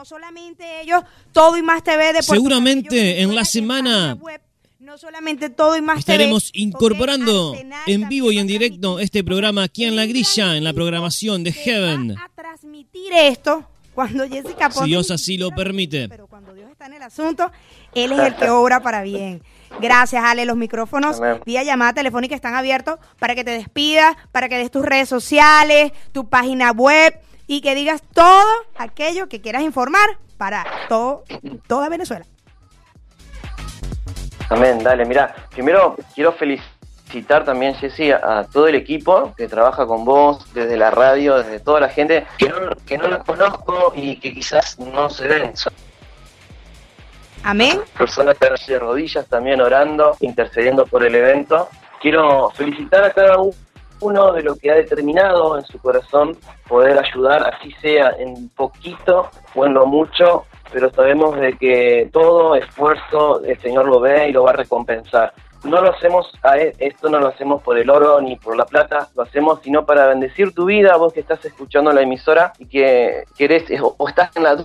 ellos, 0.83 1.03
todo 1.33 1.57
y 1.57 1.63
más 1.63 1.83
TV 1.83 2.07
de 2.07 2.13
Puerto 2.13 2.35
Seguramente 2.35 3.21
en 3.21 3.35
la 3.35 3.45
semana 3.45 4.17
no 4.95 4.99
solamente 4.99 5.51
todo 5.51 5.77
y 5.77 5.83
más 5.83 5.99
estaremos 5.99 6.53
TV, 6.53 6.63
incorporando 6.63 7.57
en 7.85 8.09
vivo 8.09 8.31
y 8.31 8.39
en 8.39 8.47
directo 8.47 9.01
este 9.01 9.25
programa 9.25 9.65
aquí 9.65 9.85
en 9.85 9.97
La 9.97 10.07
Grilla, 10.07 10.57
en 10.57 10.63
la 10.63 10.73
programación 10.73 11.43
de 11.43 11.51
Heaven. 11.51 12.15
transmitir 12.37 13.13
esto 13.13 13.65
cuando 13.93 14.29
Jessica 14.29 14.71
Si 14.71 14.85
Dios 14.85 15.11
así 15.11 15.37
lo 15.37 15.51
permite. 15.51 16.05
está 16.05 16.87
en 16.87 16.93
el 16.93 17.03
asunto, 17.03 17.51
él 17.93 18.13
es 18.13 18.21
el 18.21 18.37
que 18.37 18.49
obra 18.51 18.85
para 18.85 19.03
bien. 19.03 19.43
Gracias, 19.81 20.23
Ale. 20.25 20.45
Los 20.45 20.57
micrófonos 20.57 21.19
Amén. 21.19 21.41
vía 21.45 21.65
llamada 21.65 21.95
telefónica 21.95 22.37
están 22.37 22.55
abiertos 22.55 23.01
para 23.19 23.35
que 23.35 23.43
te 23.43 23.51
despidas, 23.51 24.17
para 24.31 24.49
que 24.49 24.59
des 24.59 24.71
tus 24.71 24.85
redes 24.85 25.09
sociales, 25.09 25.91
tu 26.13 26.29
página 26.29 26.71
web 26.71 27.19
y 27.49 27.63
que 27.63 27.75
digas 27.75 28.01
todo 28.15 28.47
aquello 28.77 29.29
que 29.29 29.41
quieras 29.41 29.63
informar 29.65 30.21
para 30.37 30.65
todo, 30.89 31.25
toda 31.67 31.89
Venezuela. 31.89 32.27
Amén, 34.51 34.83
dale, 34.83 35.05
mira, 35.05 35.35
primero 35.51 35.97
quiero 36.15 36.33
felicitar 36.33 37.45
también, 37.45 37.75
Jessy, 37.75 38.13
a, 38.13 38.39
a 38.39 38.45
todo 38.45 38.69
el 38.69 38.75
equipo 38.75 39.35
que 39.37 39.49
trabaja 39.49 39.87
con 39.87 40.05
vos, 40.05 40.53
desde 40.53 40.77
la 40.77 40.91
radio, 40.91 41.39
desde 41.39 41.61
toda 41.61 41.81
la 41.81 41.89
gente 41.89 42.27
que 42.39 42.49
no, 42.49 42.57
que 42.87 42.99
no 42.99 43.09
la 43.09 43.21
conozco 43.21 43.93
y 43.97 44.17
que 44.17 44.35
quizás 44.35 44.79
no 44.79 45.09
se 45.09 45.29
ven. 45.29 45.57
Son 45.57 45.73
Amén. 47.45 47.81
personas 47.97 48.39
que 48.39 48.47
están 48.47 48.53
allí 48.55 48.73
de 48.73 48.79
rodillas 48.79 49.27
también 49.27 49.61
orando, 49.61 50.17
intercediendo 50.21 50.87
por 50.87 51.05
el 51.05 51.15
evento. 51.15 51.69
Quiero 52.01 52.51
felicitar 52.51 53.05
a 53.05 53.11
cada 53.11 53.37
uno 54.01 54.33
de 54.33 54.43
lo 54.43 54.57
que 54.57 54.71
ha 54.71 54.75
determinado 54.75 55.59
en 55.59 55.65
su 55.65 55.79
corazón 55.79 56.37
poder 56.67 56.99
ayudar, 56.99 57.55
así 57.55 57.71
sea 57.81 58.15
en 58.19 58.49
poquito 58.51 59.31
o 59.55 59.67
en 59.67 59.75
lo 59.75 59.87
mucho, 59.87 60.47
pero 60.75 60.91
sabemos 60.93 61.39
de 61.39 61.53
que 61.53 62.11
todo 62.13 62.57
esfuerzo 62.57 63.45
el 63.45 63.59
Señor 63.61 63.87
lo 63.87 64.01
ve 64.01 64.29
y 64.29 64.33
lo 64.33 64.43
va 64.43 64.51
a 64.51 64.55
recompensar. 64.55 65.33
No 65.63 65.81
lo 65.81 65.95
hacemos, 65.95 66.31
a 66.43 66.59
esto 66.59 67.09
no 67.09 67.21
lo 67.21 67.29
hacemos 67.29 67.63
por 67.63 67.79
el 67.79 67.89
oro 67.89 68.21
ni 68.21 68.35
por 68.35 68.57
la 68.57 68.67
plata, 68.67 69.09
lo 69.15 69.23
hacemos 69.23 69.61
sino 69.63 69.87
para 69.87 70.09
bendecir 70.09 70.53
tu 70.53 70.65
vida, 70.65 70.97
vos 70.97 71.13
que 71.13 71.21
estás 71.21 71.43
escuchando 71.45 71.93
la 71.93 72.03
emisora 72.03 72.53
y 72.59 72.67
que 72.67 73.23
querés 73.39 73.65
o 73.81 74.09
estás 74.09 74.37
en 74.37 74.43
la 74.43 74.57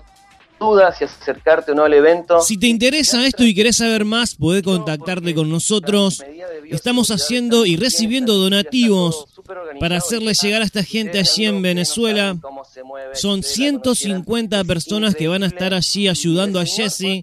duda 0.59 0.93
si 0.93 1.03
acercarte 1.03 1.71
o 1.71 1.75
no 1.75 1.83
al 1.83 1.93
evento. 1.93 2.41
Si 2.41 2.57
te 2.57 2.67
interesa 2.67 3.25
esto 3.25 3.43
y 3.43 3.53
querés 3.53 3.77
saber 3.77 4.05
más, 4.05 4.35
podés 4.35 4.63
contactarte 4.63 5.33
con 5.33 5.49
nosotros. 5.49 6.23
Estamos 6.69 7.09
haciendo 7.09 7.65
y 7.65 7.75
recibiendo 7.77 8.35
donativos 8.35 9.25
para 9.79 9.97
hacerle 9.97 10.33
llegar 10.33 10.61
a 10.61 10.65
esta 10.65 10.83
gente 10.83 11.19
allí 11.19 11.45
en 11.45 11.61
Venezuela. 11.61 12.37
Son 13.13 13.41
150 13.41 14.63
personas 14.65 15.15
que 15.15 15.27
van 15.27 15.43
a 15.43 15.47
estar 15.47 15.73
allí 15.73 16.07
ayudando 16.07 16.59
a 16.59 16.65
Jesse 16.65 17.21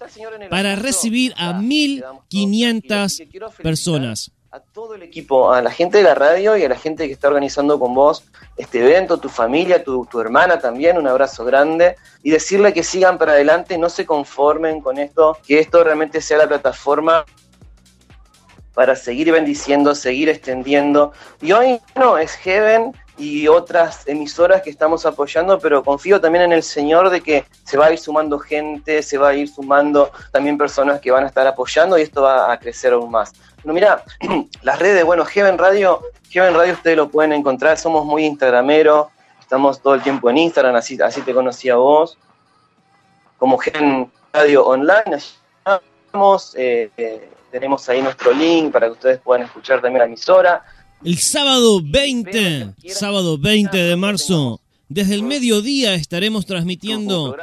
para 0.51 0.77
recibir 0.77 1.33
a 1.37 1.53
1.500 1.61 3.57
personas. 3.63 4.33
A 4.57 4.61
todo 4.61 4.95
el 4.95 5.03
equipo, 5.03 5.53
a 5.53 5.61
la 5.61 5.71
gente 5.71 5.99
de 5.99 6.05
la 6.05 6.15
radio 6.15 6.57
y 6.57 6.65
a 6.65 6.69
la 6.71 6.77
gente 6.77 7.07
que 7.07 7.13
está 7.13 7.29
organizando 7.29 7.79
con 7.79 7.93
vos 7.93 8.25
este 8.57 8.81
evento, 8.81 9.19
tu 9.19 9.29
familia, 9.29 9.85
tu, 9.85 10.07
tu 10.07 10.19
hermana 10.19 10.59
también, 10.59 10.97
un 10.97 11.07
abrazo 11.07 11.45
grande 11.45 11.97
y 12.23 12.31
decirle 12.31 12.73
que 12.73 12.83
sigan 12.83 13.19
para 13.19 13.33
adelante, 13.33 13.77
no 13.77 13.91
se 13.91 14.07
conformen 14.07 14.81
con 14.81 14.97
esto, 14.97 15.37
que 15.47 15.59
esto 15.59 15.85
realmente 15.85 16.23
sea 16.23 16.39
la 16.39 16.49
plataforma 16.49 17.27
para 18.73 18.97
seguir 18.97 19.31
bendiciendo, 19.31 19.95
seguir 19.95 20.31
extendiendo. 20.31 21.13
Y 21.43 21.53
hoy 21.53 21.79
no, 21.95 22.17
es 22.17 22.33
Heaven 22.37 22.95
y 23.19 23.49
otras 23.49 24.07
emisoras 24.07 24.63
que 24.63 24.71
estamos 24.71 25.07
apoyando, 25.07 25.59
pero 25.59 25.83
confío 25.83 26.21
también 26.21 26.45
en 26.45 26.53
el 26.53 26.63
Señor 26.63 27.09
de 27.11 27.21
que 27.21 27.45
se 27.65 27.79
va 27.79 27.87
a 27.87 27.93
ir 27.93 27.99
sumando 27.99 28.39
gente, 28.39 29.03
se 29.03 29.17
va 29.17 29.29
a 29.29 29.35
ir 29.35 29.49
sumando 29.49 30.11
también 30.33 30.59
personas 30.59 31.01
que 31.01 31.11
van 31.11 31.25
a 31.25 31.29
estar 31.29 31.47
apoyando 31.47 31.99
y 31.99 32.03
esto 32.03 32.23
va 32.23 32.53
a 32.53 32.59
crecer 32.59 32.93
aún 32.93 33.11
más. 33.11 33.33
Bueno, 33.65 33.75
mira, 33.75 34.05
las 34.63 34.79
redes, 34.79 35.05
bueno, 35.05 35.25
Heaven 35.25 35.57
Radio, 35.57 36.03
Heaven 36.31 36.55
Radio 36.55 36.75
ustedes 36.75 36.97
lo 36.97 37.09
pueden 37.09 37.33
encontrar, 37.33 37.79
somos 37.79 38.05
muy 38.05 38.25
instagrameros, 38.25 39.09
estamos 39.41 39.81
todo 39.81 39.95
el 39.95 40.03
tiempo 40.03 40.29
en 40.29 40.39
Instagram, 40.39 40.77
así, 40.77 41.01
así 41.01 41.23
te 41.23 41.33
conocí 41.33 41.71
a 41.71 41.77
vos, 41.77 42.19
como 43.39 43.57
Heaven 43.59 44.11
Radio 44.33 44.67
Online, 44.67 45.17
estamos, 45.17 46.55
eh, 46.57 46.91
eh, 46.97 47.31
tenemos 47.51 47.89
ahí 47.89 48.03
nuestro 48.03 48.33
link 48.33 48.73
para 48.73 48.87
que 48.87 48.93
ustedes 48.93 49.21
puedan 49.21 49.45
escuchar 49.45 49.81
también 49.81 50.01
la 50.01 50.05
emisora. 50.05 50.63
El 51.07 51.19
sábado 51.19 51.81
20, 51.85 52.73
sábado 52.89 53.39
20 53.39 53.77
de 53.77 53.95
marzo, 53.95 54.61
desde 54.89 55.15
el 55.15 55.23
mediodía 55.23 55.95
estaremos 55.95 56.47
transmitiendo 56.47 57.37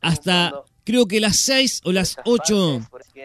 hasta 0.00 0.52
creo 0.84 1.08
que 1.08 1.18
las 1.18 1.36
6 1.38 1.80
o 1.84 1.90
las 1.90 2.16
8 2.24 2.80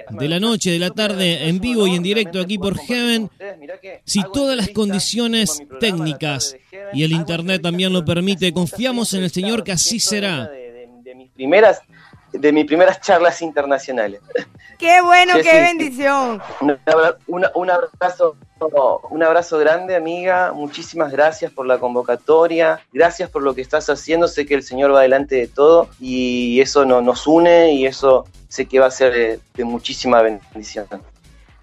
de 0.10 0.28
la 0.28 0.40
noche, 0.40 0.72
de 0.72 0.80
la 0.80 0.90
tarde, 0.90 1.48
en 1.48 1.60
vivo 1.60 1.86
y 1.86 1.94
en 1.94 2.02
directo 2.02 2.42
aquí 2.42 2.58
por 2.58 2.76
Heaven. 2.76 3.30
Si 4.04 4.24
todas 4.34 4.58
las 4.58 4.70
condiciones 4.70 5.62
técnicas 5.80 6.58
y 6.92 7.04
el 7.04 7.12
Internet 7.12 7.62
también 7.62 7.94
lo 7.94 8.04
permite, 8.04 8.52
confiamos 8.52 9.14
en 9.14 9.26
el 9.26 9.30
Señor 9.30 9.64
que 9.64 9.74
así 9.74 10.00
será. 10.00 10.50
Primeras, 11.36 11.82
de 12.32 12.52
mis 12.52 12.66
primeras 12.66 13.00
charlas 13.00 13.44
internacionales. 13.44 14.22
Qué 14.78 15.02
bueno, 15.02 15.36
qué 15.42 15.62
bendición. 15.62 16.42
Un, 17.28 17.70
abrazo, 17.70 18.36
un 19.10 19.24
abrazo 19.24 19.58
grande, 19.60 19.96
amiga. 19.96 20.52
Muchísimas 20.54 21.12
gracias 21.12 21.52
por 21.52 21.66
la 21.66 21.78
convocatoria. 21.80 22.82
Gracias 22.92 23.30
por 23.30 23.44
lo 23.44 23.54
que 23.56 23.62
estás 23.62 23.90
haciendo. 23.90 24.28
Sé 24.28 24.46
que 24.46 24.56
el 24.56 24.64
Señor 24.64 24.94
va 24.94 25.02
delante 25.02 25.36
de 25.36 25.48
todo 25.48 25.90
y 26.00 26.60
eso 26.62 26.86
no- 26.86 27.02
nos 27.02 27.28
une 27.28 27.74
y 27.74 27.86
eso 27.86 28.26
sé 28.48 28.66
que 28.66 28.80
va 28.80 28.88
a 28.88 28.92
ser 28.92 29.14
de, 29.14 29.40
de 29.54 29.64
muchísima 29.64 30.22
bendición. 30.22 30.88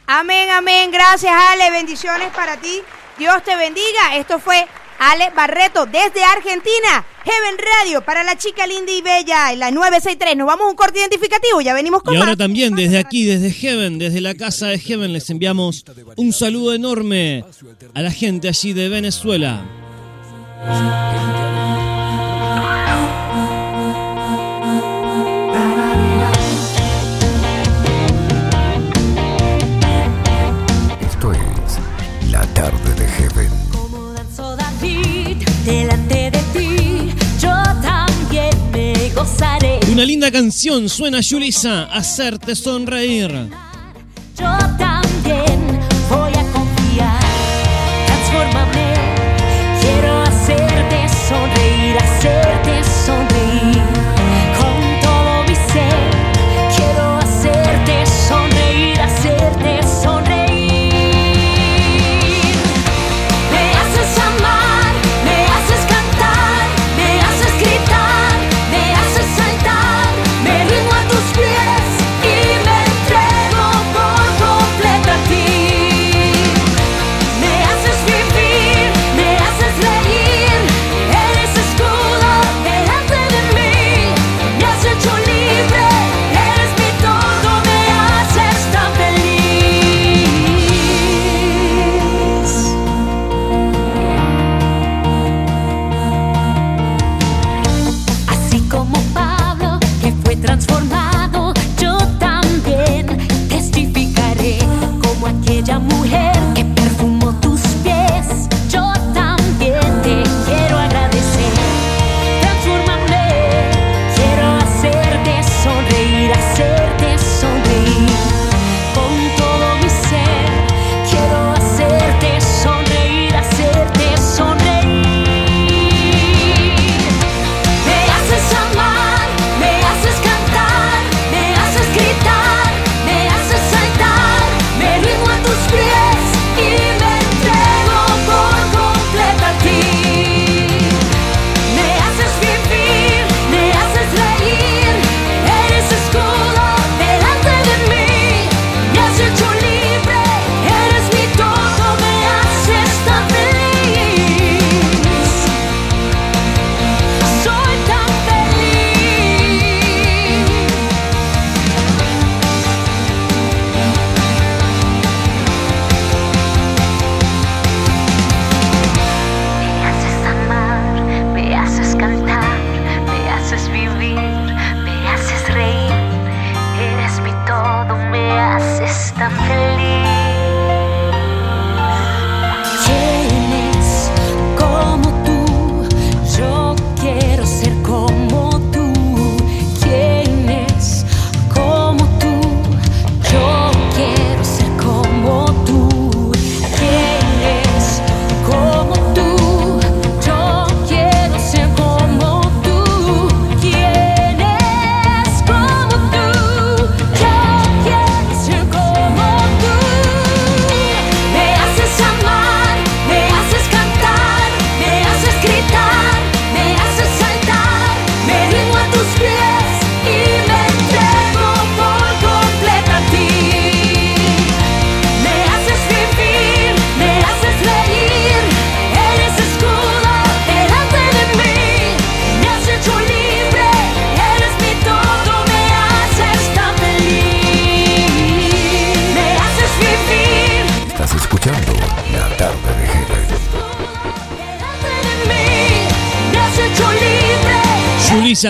Amén, 0.07 0.51
amén. 0.51 0.91
Gracias, 0.91 1.32
Ale. 1.53 1.70
Bendiciones 1.70 2.32
para 2.35 2.57
ti. 2.57 2.82
Dios 3.19 3.43
te 3.43 3.55
bendiga. 3.57 4.16
Esto 4.16 4.39
fue 4.39 4.66
Ale 5.01 5.31
Barreto 5.35 5.87
desde 5.87 6.23
Argentina. 6.23 7.05
Heaven 7.25 7.59
Radio 7.59 8.03
para 8.03 8.23
la 8.23 8.37
chica 8.37 8.67
linda 8.67 8.93
y 8.93 9.01
bella 9.03 9.53
en 9.53 9.59
la 9.59 9.71
963. 9.71 10.37
Nos 10.37 10.47
vamos 10.47 10.67
a 10.67 10.71
un 10.71 10.77
corte 10.77 11.01
identificativo. 11.01 11.61
Ya 11.63 11.73
venimos 11.75 12.03
con 12.03 12.15
Y 12.15 12.19
más. 12.19 12.27
ahora 12.27 12.37
también 12.37 12.75
desde 12.75 12.99
aquí, 12.99 13.25
desde 13.25 13.51
Heaven, 13.51 13.99
desde 13.99 14.21
la 14.21 14.35
casa 14.35 14.67
de 14.69 14.79
Heaven, 14.79 15.13
les 15.13 15.29
enviamos 15.31 15.85
un 16.17 16.33
saludo 16.33 16.75
enorme 16.75 17.45
a 17.95 18.03
la 18.03 18.11
gente 18.11 18.49
allí 18.49 18.73
de 18.75 18.89
Venezuela. 18.91 19.65
Una 40.01 40.07
linda 40.07 40.31
canción 40.31 40.89
suena 40.89 41.21
Yulisa, 41.21 41.83
hacerte 41.93 42.57
sonreír. 42.57 43.31
Yo 44.35 44.57
también 44.79 45.79
voy 46.09 46.33
a 46.33 46.53
confiar. 46.55 47.21
Transfórmame. 48.07 48.95
Quiero 49.83 50.23
hacerte 50.23 51.07
sonreír, 51.29 51.99
hacerte 51.99 52.83
sonreír. 53.05 53.40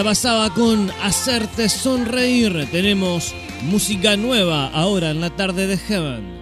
Basaba 0.03 0.51
con 0.55 0.91
Hacerte 1.03 1.69
Sonreír. 1.69 2.69
Tenemos 2.71 3.35
música 3.63 4.17
nueva 4.17 4.69
ahora 4.69 5.11
en 5.11 5.21
la 5.21 5.31
tarde 5.31 5.67
de 5.67 5.77
Heaven. 5.77 6.41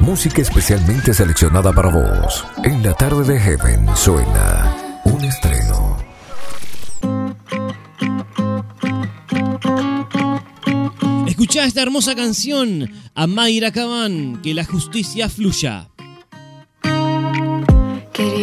Música 0.00 0.42
especialmente 0.42 1.14
seleccionada 1.14 1.72
para 1.72 1.90
vos. 1.90 2.44
En 2.64 2.82
La 2.82 2.92
Tarde 2.94 3.34
de 3.34 3.38
Heaven 3.38 3.96
suena 3.96 5.00
un 5.04 5.24
estreno. 5.24 5.96
Escuchá 11.28 11.64
esta 11.66 11.82
hermosa 11.82 12.14
canción 12.16 12.90
a 13.14 13.26
Mayra 13.26 13.70
Cabán, 13.70 14.42
que 14.42 14.54
la 14.54 14.64
justicia 14.64 15.28
fluya. 15.28 15.91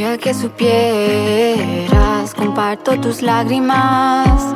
Quería 0.10 0.24
que 0.24 0.34
supieras, 0.34 2.34
comparto 2.34 3.00
tus 3.00 3.22
lágrimas. 3.22 4.56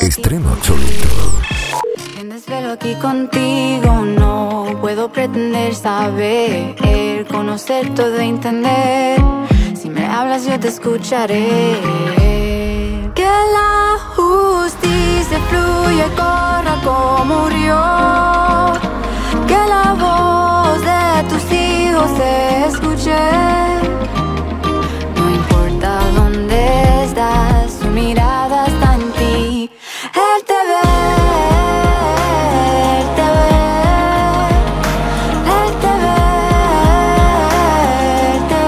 Estreno 0.00 0.48
absoluto. 0.50 1.40
en 2.18 2.30
desvelo 2.30 2.72
aquí 2.72 2.96
contigo, 2.96 4.04
no 4.04 4.76
puedo 4.80 5.12
pretender 5.12 5.76
saber, 5.76 6.74
conocer 7.30 7.94
todo, 7.94 8.18
entender. 8.18 9.22
Si 9.80 9.88
me 9.88 10.04
hablas, 10.04 10.44
yo 10.46 10.58
te 10.58 10.66
escucharé. 10.66 11.78
Que 13.14 13.30
la 13.58 13.98
justicia 14.16 15.38
fluya 15.48 16.06
y 16.06 16.10
corra 16.16 16.80
como 16.82 17.44
un 17.44 17.50
río. 17.52 17.84
Que 19.46 19.58
la 19.74 19.94
voz 19.94 20.80
de 20.80 21.22
tus 21.28 21.44
hijos 21.52 22.10
se 22.16 22.66
escuche. 22.66 23.63
Su 27.68 27.86
mirada 27.88 28.66
está 28.66 28.94
en 28.94 29.12
ti. 29.12 29.70
Él 30.14 30.38
te 30.50 30.58
ve, 30.70 30.86
él 32.98 33.06
te 33.16 33.26
ve, 33.38 33.56
él 35.58 35.70
te 35.82 35.92
ve, 36.04 36.18
te 38.50 38.60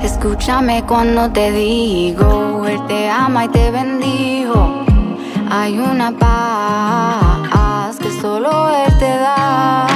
ve. 0.00 0.06
Escúchame 0.06 0.76
cuando 0.84 1.30
te 1.30 1.50
digo, 1.52 2.66
Él 2.66 2.80
te 2.86 3.08
ama 3.08 3.44
y 3.44 3.48
te 3.48 3.70
bendijo. 3.70 4.84
Hay 5.50 5.78
una 5.78 6.10
paz 6.12 7.96
que 7.98 8.10
solo 8.20 8.68
Él 8.70 8.98
te 8.98 9.16
da. 9.18 9.86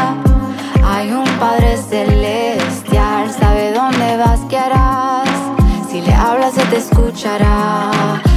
Hay 0.85 1.11
un 1.13 1.25
Padre 1.41 1.77
celestial, 1.77 3.31
sabe 3.33 3.73
dónde 3.73 4.17
vas, 4.17 4.41
qué 4.49 4.59
harás. 4.59 4.82
Escuchará, 6.53 6.71
te 6.71 6.77
escuchará. 6.77 8.32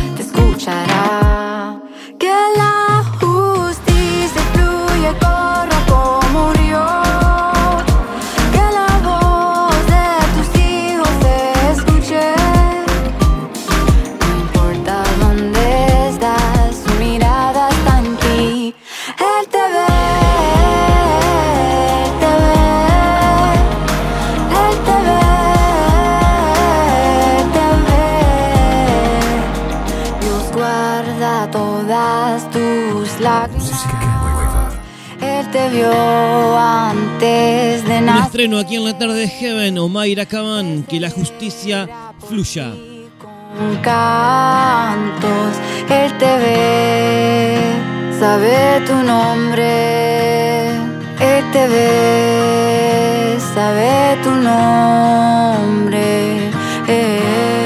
Antes 36.57 37.85
de 37.87 37.97
Un 37.99 38.09
estreno 38.23 38.57
aquí 38.59 38.75
en 38.75 38.83
la 38.85 38.97
tarde 38.97 39.19
de 39.21 39.27
Heaven, 39.27 39.77
Omaira 39.77 40.25
Kaban, 40.25 40.83
que 40.83 40.99
la 40.99 41.09
justicia 41.09 41.87
fluya. 42.27 42.71
con 43.21 43.75
cantos, 43.81 45.53
Él 45.89 46.11
te 46.17 46.25
ve, 46.43 47.57
sabe 48.19 48.81
tu 48.87 48.93
nombre, 48.95 50.69
Él 51.19 51.43
te 51.53 51.67
ve, 51.67 53.37
sabe 53.53 54.17
tu 54.23 54.31
nombre. 54.31 56.05
eh. 56.87 57.64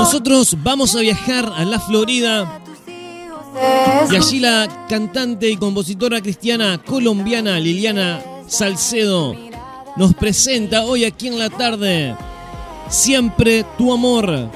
Nosotros 0.00 0.56
vamos 0.62 0.96
a 0.96 1.00
viajar 1.00 1.52
a 1.54 1.62
la 1.62 1.78
Florida. 1.78 2.58
Y 4.10 4.16
allí 4.16 4.40
la 4.40 4.86
cantante 4.88 5.50
y 5.50 5.58
compositora 5.58 6.22
cristiana 6.22 6.78
colombiana 6.78 7.60
Liliana 7.60 8.22
Salcedo 8.46 9.36
nos 9.96 10.14
presenta 10.14 10.84
hoy 10.84 11.04
aquí 11.04 11.28
en 11.28 11.38
la 11.38 11.50
tarde 11.50 12.16
Siempre 12.88 13.62
tu 13.76 13.92
amor. 13.92 14.48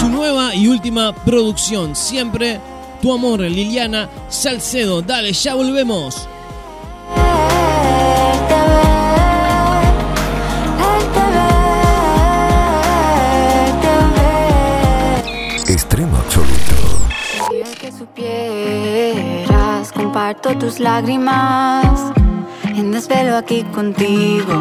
Su 0.00 0.08
nueva 0.08 0.52
y 0.52 0.66
última 0.66 1.14
producción, 1.14 1.94
Siempre 1.94 2.60
tu 3.00 3.12
amor, 3.12 3.42
Liliana 3.42 4.10
Salcedo. 4.28 5.02
Dale, 5.02 5.32
ya 5.32 5.54
volvemos. 5.54 6.26
Supieras, 18.20 19.92
comparto 19.92 20.56
tus 20.58 20.80
lágrimas. 20.80 22.12
En 22.64 22.92
desvelo 22.92 23.36
aquí 23.36 23.62
contigo. 23.74 24.52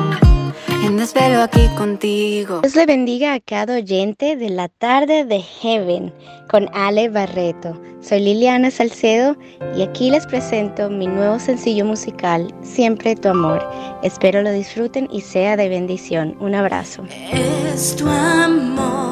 En 0.83 0.97
desvelo 0.97 1.41
aquí 1.41 1.67
contigo. 1.77 2.61
Dios 2.61 2.75
le 2.75 2.85
bendiga 2.85 3.33
a 3.33 3.39
cada 3.39 3.75
oyente 3.75 4.35
de 4.35 4.49
la 4.49 4.69
tarde 4.69 5.25
de 5.25 5.41
Heaven 5.41 6.13
con 6.49 6.69
Ale 6.73 7.09
Barreto. 7.09 7.79
Soy 8.01 8.21
Liliana 8.21 8.71
Salcedo 8.71 9.35
y 9.75 9.81
aquí 9.81 10.09
les 10.09 10.25
presento 10.25 10.89
mi 10.89 11.05
nuevo 11.05 11.37
sencillo 11.37 11.83
musical, 11.85 12.53
Siempre 12.61 13.15
tu 13.15 13.27
amor. 13.27 13.61
Espero 14.03 14.41
lo 14.41 14.51
disfruten 14.51 15.09
y 15.11 15.21
sea 15.21 15.57
de 15.57 15.67
bendición. 15.67 16.37
Un 16.39 16.55
abrazo. 16.55 17.03
Es 17.31 17.95
tu 17.97 18.07
amor 18.07 19.09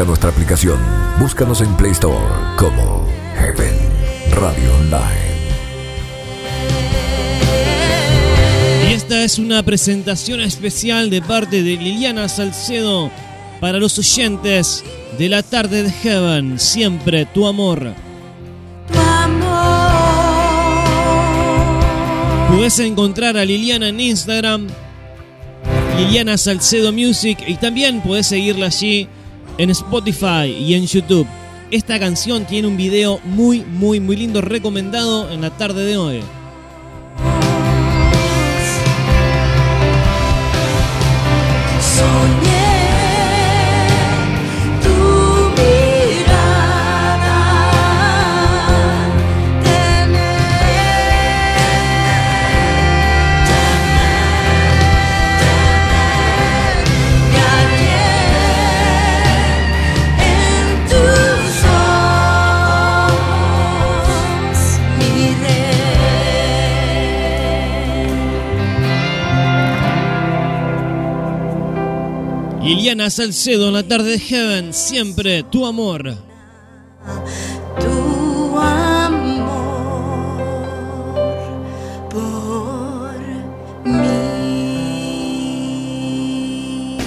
Descarga 0.00 0.08
nuestra 0.08 0.30
aplicación. 0.30 0.78
Búscanos 1.18 1.60
en 1.60 1.76
Play 1.76 1.92
Store 1.92 2.16
como 2.56 3.06
Heaven 3.36 3.74
Radio 4.32 4.74
Online. 4.76 5.30
Y 8.88 8.94
esta 8.94 9.22
es 9.24 9.38
una 9.38 9.62
presentación 9.62 10.40
especial 10.40 11.10
de 11.10 11.20
parte 11.20 11.62
de 11.62 11.76
Liliana 11.76 12.30
Salcedo 12.30 13.10
para 13.60 13.78
los 13.78 13.98
oyentes 13.98 14.84
de 15.18 15.28
la 15.28 15.42
tarde 15.42 15.82
de 15.82 15.90
Heaven. 15.90 16.58
Siempre 16.58 17.26
tu 17.26 17.46
amor. 17.46 17.92
Puedes 22.48 22.78
encontrar 22.78 23.36
a 23.36 23.44
Liliana 23.44 23.88
en 23.88 24.00
Instagram, 24.00 24.66
Liliana 25.98 26.38
Salcedo 26.38 26.90
Music, 26.90 27.38
y 27.46 27.56
también 27.56 28.00
puedes 28.00 28.28
seguirla 28.28 28.66
allí 28.66 29.06
en 29.58 29.70
Spotify 29.70 30.46
y 30.46 30.74
en 30.74 30.86
YouTube. 30.86 31.26
esta 31.70 31.98
canción 32.00 32.46
tiene 32.46 32.66
un 32.66 32.76
video 32.76 33.20
muy, 33.24 33.60
muy, 33.60 34.00
muy 34.00 34.16
lindo, 34.16 34.40
recomendado 34.40 35.30
en 35.30 35.40
la 35.40 35.50
tarde 35.50 35.84
de 35.84 35.96
hoy. 35.96 36.20
Liliana 72.70 73.10
Salcedo 73.10 73.66
en 73.66 73.74
la 73.74 73.82
tarde 73.82 74.12
de 74.12 74.20
Heaven, 74.20 74.72
siempre 74.72 75.42
tu 75.42 75.66
amor. 75.66 76.14
tu 77.80 78.56
amor 78.56 79.88
por 82.08 83.18
mí. 83.84 83.98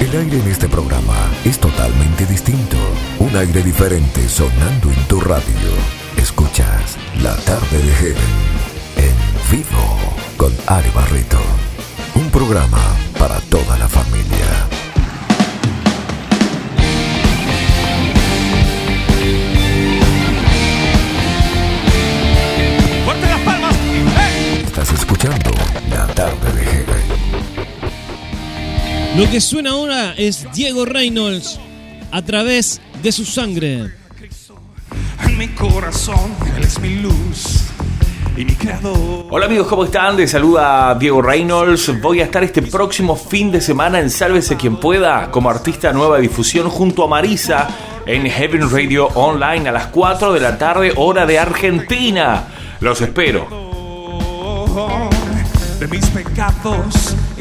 El 0.02 0.20
aire 0.20 0.38
en 0.38 0.48
este 0.52 0.68
programa 0.68 1.16
es 1.46 1.58
totalmente 1.58 2.26
distinto. 2.26 2.76
Un 3.20 3.34
aire 3.34 3.64
diferente 3.64 4.28
sonando 4.28 4.92
en 4.92 5.08
tu 5.08 5.22
radio. 5.22 5.46
Escuchas 6.18 6.98
La 7.22 7.38
tarde 7.38 7.78
de 7.78 7.94
Heaven 7.94 8.34
en 8.98 9.16
vivo 9.50 9.98
con 10.36 10.52
Ari 10.68 10.90
Barreto. 10.94 11.40
Un 12.16 12.30
programa 12.32 12.82
para 13.18 13.40
toda 13.40 13.78
la 13.78 13.88
familia. 13.88 14.73
Lo 29.16 29.30
que 29.30 29.40
suena 29.40 29.72
ahora 29.72 30.16
es 30.18 30.48
Diego 30.56 30.86
Reynolds 30.86 31.60
a 32.12 32.24
través 32.24 32.82
de 33.04 33.12
su 33.12 33.26
sangre. 33.26 33.92
En 35.24 35.38
mi 35.38 35.50
corazón, 35.50 36.36
Él 36.58 36.64
es 36.64 36.80
mi 36.80 36.96
luz 36.96 37.68
y 38.36 38.44
mi 38.44 38.56
creador. 38.56 39.28
Hola 39.30 39.46
amigos, 39.46 39.68
¿cómo 39.68 39.84
están? 39.84 40.18
Les 40.18 40.32
saluda 40.32 40.96
Diego 40.96 41.22
Reynolds. 41.22 42.02
Voy 42.02 42.22
a 42.22 42.24
estar 42.24 42.44
este 42.44 42.64
próximo 42.64 43.16
fin 43.16 43.52
de 43.52 43.62
semana 43.62 44.00
en 44.00 44.10
Sálvese 44.10 44.58
quien 44.58 44.78
pueda 44.78 45.30
como 45.30 45.52
artista 45.52 45.94
nueva 45.94 46.18
difusión 46.18 46.68
junto 46.70 47.04
a 47.04 47.08
Marisa 47.08 47.68
en 48.08 48.28
Heaven 48.28 48.68
Radio 48.72 49.10
Online 49.10 49.70
a 49.70 49.74
las 49.74 49.88
4 49.88 50.34
de 50.34 50.40
la 50.40 50.58
tarde 50.58 50.92
hora 50.96 51.28
de 51.28 51.38
Argentina. 51.38 52.48
Los 52.80 53.00
espero. 53.00 53.48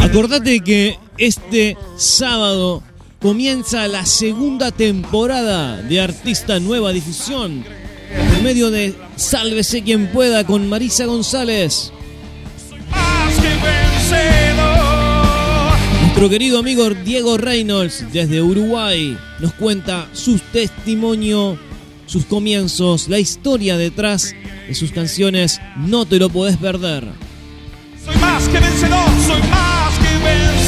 Acordate 0.00 0.60
que 0.60 0.98
este 1.18 1.76
sábado 1.96 2.82
comienza 3.20 3.86
la 3.88 4.04
segunda 4.06 4.70
temporada 4.70 5.76
de 5.82 6.00
Artista 6.00 6.58
Nueva 6.58 6.92
Difusión 6.92 7.64
por 8.34 8.42
medio 8.42 8.70
de 8.70 8.94
Sálvese 9.16 9.82
quien 9.82 10.08
pueda 10.08 10.44
con 10.44 10.68
Marisa 10.68 11.06
González. 11.06 11.92
Más 12.90 13.34
que 13.36 13.48
vencedor. 13.48 14.72
Nuestro 16.02 16.28
querido 16.28 16.58
amigo 16.58 16.90
Diego 16.90 17.38
Reynolds 17.38 18.04
desde 18.12 18.42
Uruguay 18.42 19.16
nos 19.38 19.52
cuenta 19.54 20.08
su 20.12 20.38
testimonio, 20.52 21.58
sus 22.06 22.24
comienzos, 22.26 23.08
la 23.08 23.18
historia 23.18 23.76
detrás 23.76 24.34
de 24.66 24.74
sus 24.74 24.92
canciones 24.92 25.60
No 25.76 26.06
te 26.06 26.18
lo 26.18 26.28
podés 26.28 26.56
perder. 26.56 27.06
Soy 28.04 28.16
más 28.16 28.48
que 28.48 28.58
vencedor, 28.58 29.08
soy 29.26 29.40
más 29.48 29.98
que 29.98 30.18
vencedor 30.24 30.61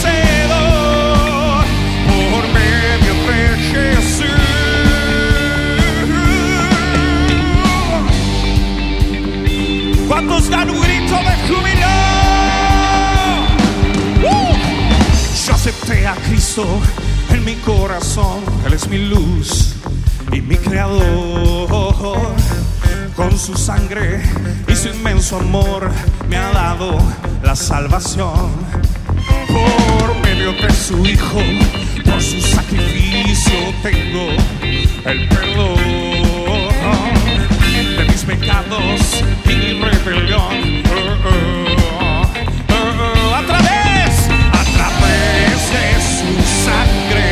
¿Cuántos 10.14 10.48
dan 10.48 10.70
un 10.70 10.80
grito 10.80 11.16
de 11.16 11.48
júbilo? 11.48 11.88
¡Uh! 14.22 14.54
Yo 15.44 15.54
acepté 15.54 16.06
a 16.06 16.14
Cristo 16.14 16.64
en 17.30 17.44
mi 17.44 17.56
corazón, 17.56 18.44
Él 18.64 18.74
es 18.74 18.86
mi 18.88 19.08
luz 19.08 19.74
y 20.30 20.40
mi 20.40 20.54
creador. 20.54 22.28
Con 23.16 23.36
su 23.36 23.56
sangre 23.56 24.22
y 24.68 24.76
su 24.76 24.86
inmenso 24.90 25.38
amor 25.38 25.90
me 26.28 26.36
ha 26.36 26.52
dado 26.52 26.96
la 27.42 27.56
salvación. 27.56 28.52
Por 29.48 30.14
medio 30.22 30.52
de 30.52 30.72
su 30.72 31.04
Hijo, 31.04 31.40
por 32.04 32.22
su 32.22 32.40
sacrificio 32.40 33.58
tengo 33.82 34.28
el 35.06 35.28
perdón 35.28 37.23
pecados 38.26 39.22
y 39.46 39.72
rebelión. 40.04 40.82
Oh, 40.86 41.28
oh, 41.28 41.64
oh. 42.70 43.34
A 43.34 43.42
través, 43.46 44.28
de 45.72 45.86
su 46.00 46.30
sangre, 46.64 47.28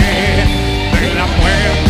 de 1.01 1.15
la 1.15 1.27
muerte. 1.27 1.83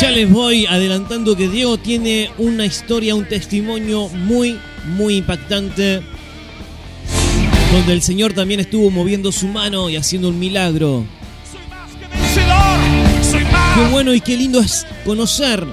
Ya 0.00 0.10
les 0.10 0.30
voy 0.30 0.64
adelantando 0.64 1.36
que 1.36 1.46
Diego 1.46 1.76
tiene 1.76 2.30
una 2.38 2.64
historia, 2.64 3.14
un 3.14 3.26
testimonio 3.26 4.08
muy, 4.08 4.58
muy 4.96 5.16
impactante. 5.16 6.00
Donde 7.70 7.92
el 7.92 8.00
Señor 8.00 8.32
también 8.32 8.60
estuvo 8.60 8.90
moviendo 8.90 9.30
su 9.30 9.46
mano 9.46 9.90
y 9.90 9.96
haciendo 9.96 10.30
un 10.30 10.38
milagro. 10.38 11.04
Qué 13.74 13.88
bueno 13.90 14.12
y 14.12 14.20
qué 14.20 14.36
lindo 14.36 14.60
es 14.60 14.86
conocer 15.04 15.64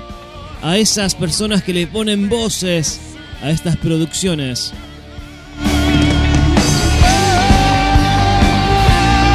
a 0.62 0.78
esas 0.78 1.16
personas 1.16 1.64
que 1.64 1.74
le 1.74 1.88
ponen 1.88 2.30
voces 2.30 3.00
a 3.42 3.50
estas 3.50 3.76
producciones. 3.78 4.74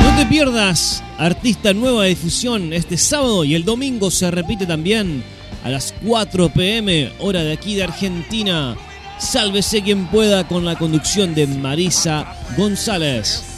No 0.03 0.17
te 0.17 0.27
pierdas 0.27 1.03
Artista 1.19 1.73
Nueva 1.73 2.05
Difusión 2.05 2.73
este 2.73 2.97
sábado 2.97 3.45
y 3.45 3.55
el 3.55 3.65
domingo 3.65 4.11
se 4.11 4.31
repite 4.31 4.67
también 4.67 5.23
a 5.65 5.69
las 5.69 5.95
4 6.05 6.49
pm, 6.51 7.13
hora 7.19 7.43
de 7.43 7.53
aquí 7.53 7.75
de 7.75 7.85
Argentina. 7.85 8.77
Sálvese 9.19 9.83
quien 9.83 10.07
pueda 10.07 10.47
con 10.49 10.65
la 10.65 10.77
conducción 10.77 11.35
de 11.35 11.47
Marisa 11.47 12.37
González. 12.57 13.52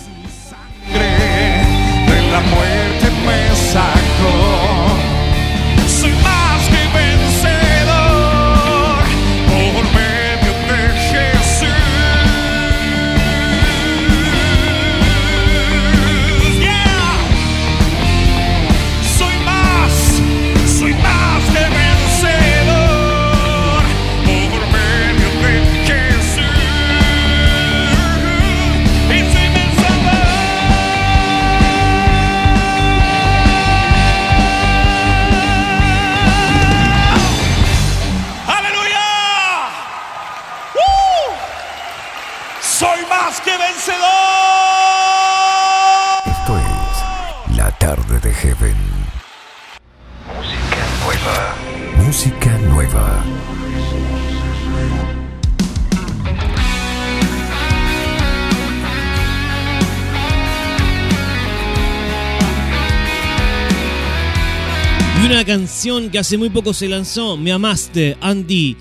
Canción 65.44 66.10
que 66.10 66.18
hace 66.18 66.36
muy 66.38 66.50
poco 66.50 66.72
se 66.72 66.88
lanzó, 66.88 67.36
Me 67.36 67.52
Amaste, 67.52 68.16
Andy 68.20 68.76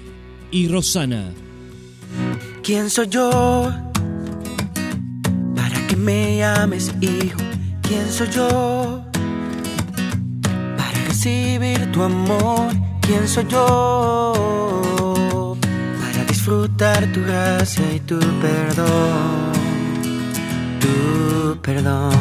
y 0.52 0.68
Rosana. 0.68 1.32
¿Quién 2.64 2.90
soy 2.90 3.08
yo? 3.10 3.72
Para 5.56 5.88
que 5.88 5.96
me 5.96 6.38
llames 6.38 6.94
hijo. 7.02 7.40
¿Quién 7.82 8.10
soy 8.10 8.30
yo? 8.30 9.04
Para 10.78 11.06
recibir 11.08 11.92
tu 11.92 12.04
amor. 12.04 12.72
¿Quién 13.02 13.28
soy 13.28 13.46
yo? 13.50 14.34
Para 16.00 16.24
disfrutar 16.26 17.12
tu 17.12 17.22
gracia 17.22 17.96
y 17.96 18.00
tu 18.00 18.20
perdón. 18.20 19.52
Tu 20.80 21.62
perdón. 21.62 22.14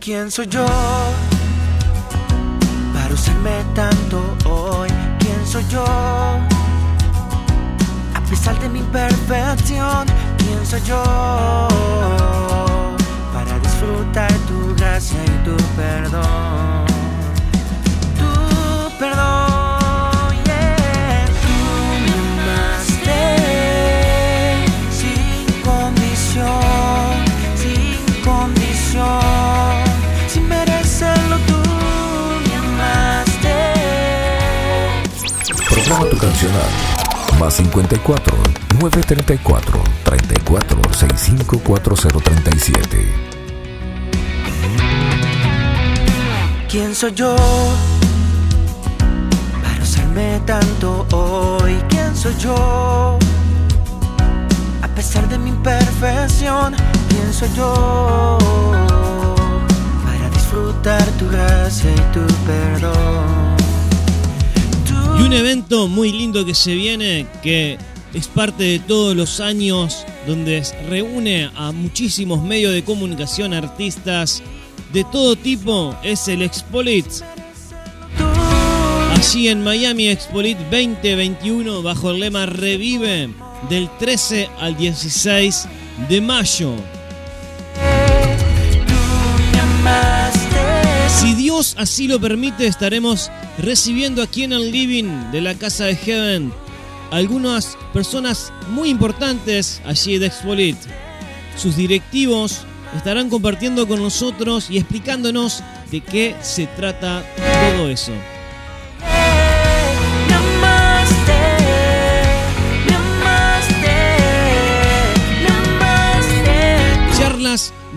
¿Quién 0.00 0.30
soy 0.30 0.48
yo? 0.48 0.66
Usarme 3.12 3.62
tanto 3.74 4.22
hoy. 4.46 4.88
¿Quién 5.18 5.46
soy 5.46 5.66
yo? 5.68 5.84
A 5.84 6.48
pesar 8.30 8.58
de 8.58 8.70
mi 8.70 8.78
imperfección, 8.78 10.06
¿quién 10.38 10.64
soy 10.64 10.80
yo? 10.82 11.02
Para 13.34 13.58
disfrutar 13.58 14.32
tu 14.48 14.74
gracia 14.76 15.22
y 15.24 15.44
tu 15.44 15.54
perdón. 15.76 16.86
Tu 18.18 18.30
perdón, 18.98 19.51
Tu 36.10 36.18
canción 36.18 36.52
al 36.52 37.38
más 37.38 37.54
54 37.54 38.36
934 38.80 39.84
34 40.04 40.80
65 40.92 41.58
4037. 41.60 43.14
¿Quién 46.68 46.94
soy 46.94 47.12
yo? 47.14 47.36
Para 49.62 49.82
usarme 49.82 50.40
tanto 50.44 51.06
hoy. 51.12 51.76
¿Quién 51.88 52.16
soy 52.16 52.34
yo? 52.36 53.18
A 54.82 54.88
pesar 54.88 55.28
de 55.28 55.38
mi 55.38 55.50
imperfección, 55.50 56.74
¿quién 57.08 57.32
soy 57.32 57.48
yo? 57.56 58.38
Para 60.04 60.28
disfrutar 60.30 61.04
tu 61.18 61.28
gracia 61.30 61.90
y 61.90 62.00
tu 62.12 62.26
perdón. 62.44 63.61
Y 65.18 65.22
un 65.22 65.32
evento 65.32 65.88
muy 65.88 66.12
lindo 66.12 66.44
que 66.44 66.54
se 66.54 66.74
viene, 66.74 67.26
que 67.42 67.78
es 68.14 68.28
parte 68.28 68.64
de 68.64 68.78
todos 68.78 69.16
los 69.16 69.40
años, 69.40 70.04
donde 70.26 70.62
reúne 70.88 71.50
a 71.54 71.72
muchísimos 71.72 72.42
medios 72.42 72.72
de 72.72 72.84
comunicación, 72.84 73.54
artistas 73.54 74.42
de 74.92 75.04
todo 75.04 75.36
tipo, 75.36 75.96
es 76.02 76.28
el 76.28 76.42
Expolit. 76.42 77.06
Allí 79.16 79.48
en 79.48 79.62
Miami 79.62 80.08
Expolit 80.08 80.58
2021, 80.58 81.82
bajo 81.82 82.10
el 82.10 82.20
lema 82.20 82.46
Revive, 82.46 83.30
del 83.70 83.88
13 83.98 84.50
al 84.58 84.76
16 84.76 85.68
de 86.08 86.20
mayo. 86.20 86.74
Así 91.78 92.08
lo 92.08 92.20
permite, 92.20 92.66
estaremos 92.66 93.30
recibiendo 93.58 94.20
aquí 94.20 94.42
en 94.42 94.52
el 94.52 94.72
living 94.72 95.30
de 95.30 95.40
la 95.40 95.54
casa 95.54 95.84
de 95.84 95.94
Heaven 95.94 96.52
algunas 97.12 97.76
personas 97.92 98.52
muy 98.70 98.88
importantes 98.88 99.80
allí 99.84 100.18
de 100.18 100.26
Expolit. 100.26 100.76
Sus 101.56 101.76
directivos 101.76 102.62
estarán 102.96 103.30
compartiendo 103.30 103.86
con 103.86 104.02
nosotros 104.02 104.70
y 104.70 104.78
explicándonos 104.78 105.62
de 105.90 106.00
qué 106.00 106.34
se 106.42 106.66
trata 106.66 107.22
todo 107.76 107.88
eso. 107.88 108.12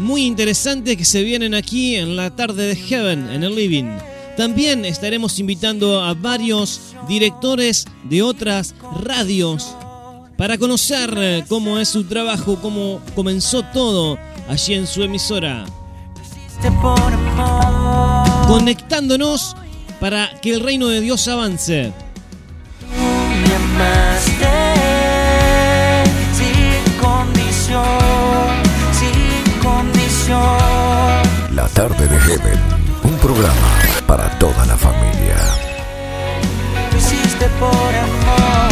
Muy 0.06 0.24
interesantes 0.24 0.96
que 0.96 1.04
se 1.04 1.24
vienen 1.24 1.56
aquí 1.56 1.96
en 1.96 2.16
la 2.16 2.30
tarde 2.30 2.68
de 2.68 2.76
Heaven, 2.76 3.28
en 3.32 3.44
el 3.44 3.56
living. 3.56 3.98
También 4.38 4.86
estaremos 4.86 5.40
invitando 5.40 6.00
a 6.00 6.14
varios 6.14 6.94
directores 7.08 7.86
de 8.04 8.22
otras 8.22 8.76
radios 9.04 9.76
para 10.38 10.60
conocer 10.60 11.12
eh, 11.18 11.44
cómo 11.50 11.80
es 11.80 11.90
su 11.90 12.04
trabajo, 12.04 12.60
cómo 12.62 13.02
comenzó 13.16 13.64
todo 13.74 14.20
allí 14.48 14.76
en 14.76 14.86
su 14.86 15.02
emisora. 15.02 15.66
Conectándonos 18.48 19.56
para 20.00 20.40
que 20.40 20.54
el 20.54 20.60
reino 20.60 20.88
de 20.88 21.02
Dios 21.02 21.28
avance. 21.28 21.92
La 31.52 31.68
tarde 31.70 32.08
de 32.08 32.20
Heaven, 32.20 32.60
un 33.04 33.18
programa 33.18 33.80
para 34.08 34.30
toda 34.40 34.66
la 34.66 34.76
familia. 34.76 35.36
Lo 36.92 36.98
hiciste 36.98 37.48
por 37.60 37.70
amor. 37.70 38.72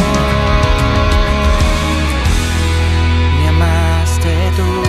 Me 3.37 3.47
amaste 3.49 4.51
tú. 4.57 4.83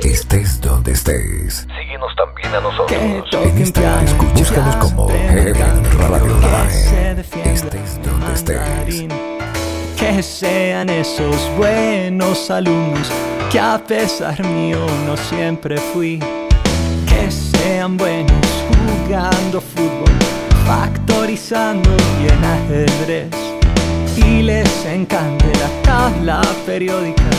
Te 0.00 0.10
estés 0.10 0.60
donde 0.60 0.92
estés. 0.92 1.66
Síguenos 1.80 2.14
también 2.16 2.54
a 2.54 2.60
nosotros. 2.60 3.00
En 3.32 3.58
Instagram, 3.58 4.04
búscanos 4.34 4.76
como 4.76 5.08
Heaven 5.08 5.84
Radio 5.98 6.34
Online. 6.36 7.20
Estés 7.44 8.00
donde 8.02 8.32
estés. 8.34 9.33
Que 10.04 10.22
sean 10.22 10.90
esos 10.90 11.50
buenos 11.56 12.50
alumnos 12.50 13.10
que 13.50 13.58
a 13.58 13.82
pesar 13.82 14.38
mío 14.44 14.76
no 15.06 15.16
siempre 15.16 15.78
fui. 15.78 16.18
Que 17.08 17.30
sean 17.30 17.96
buenos 17.96 18.46
jugando 18.68 19.62
fútbol, 19.62 20.12
factorizando 20.66 21.88
y 22.22 22.30
en 22.30 22.44
ajedrez. 22.44 23.30
Y 24.14 24.42
les 24.42 24.84
encante 24.84 25.46
la 25.58 25.82
tabla 25.82 26.42
periódica 26.66 27.30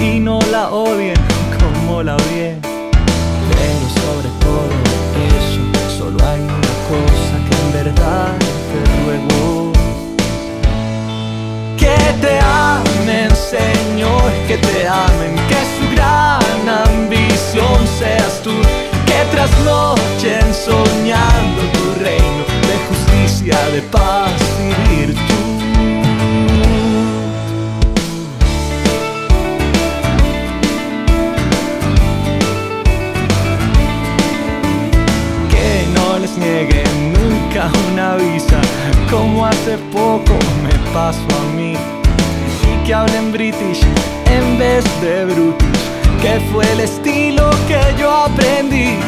y 0.00 0.18
no 0.18 0.38
la 0.50 0.70
odien 0.70 1.20
como 1.60 2.02
la 2.02 2.16
odié. 2.16 2.56
Pero 3.50 3.86
sobre 4.00 4.30
todo 4.40 4.70
eso, 5.36 5.98
solo 5.98 6.26
hay 6.26 6.40
una 6.40 6.74
cosa 6.88 7.34
que 7.46 7.54
en 7.54 7.84
verdad 7.84 8.53
te 12.24 12.38
amen, 12.40 13.30
Señor, 13.36 14.32
que 14.48 14.56
te 14.56 14.88
amen, 14.88 15.34
que 15.50 15.60
su 15.74 15.84
gran 15.94 16.62
ambición 16.86 17.78
seas 17.98 18.40
tú, 18.42 18.54
que 19.08 19.18
trasnochen 19.30 20.46
soñando 20.54 21.60
tu 21.74 21.84
reino 22.02 22.44
de 22.68 22.76
justicia, 22.88 23.56
de 23.74 23.82
paz 23.82 24.32
y 24.66 24.96
virtud. 24.96 25.44
Que 35.50 35.86
no 35.96 36.18
les 36.18 36.36
nieguen 36.38 37.12
nunca 37.12 37.70
una 37.92 38.16
visa, 38.16 38.60
como 39.10 39.44
hace 39.44 39.76
poco 39.92 40.34
me 40.62 40.74
pasó 40.92 41.28
a 41.42 41.56
mí. 41.56 41.93
Que 42.84 42.92
hablen 42.92 43.32
british 43.32 43.80
en 44.26 44.58
vez 44.58 44.84
de 45.00 45.24
brutish, 45.24 45.80
que 46.20 46.38
fue 46.52 46.70
el 46.72 46.80
estilo 46.80 47.48
que 47.66 47.80
yo 47.98 48.10
aprendí. 48.10 48.98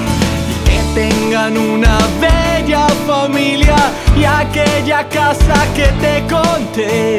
Y 0.57 0.65
que 0.65 0.81
tengan 0.95 1.59
una 1.59 1.99
bella 2.19 2.87
familia 3.07 3.77
y 4.19 4.25
aquella 4.25 5.07
casa 5.11 5.67
que 5.75 5.89
te 6.01 6.23
conté. 6.33 7.19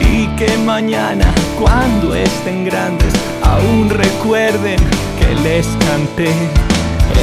Y 0.00 0.26
que 0.36 0.58
mañana, 0.58 1.32
cuando 1.60 2.16
estén 2.16 2.64
grandes, 2.64 3.12
aún 3.44 3.88
recuerden 3.88 4.80
que 5.20 5.34
les 5.44 5.68
canté 5.86 6.32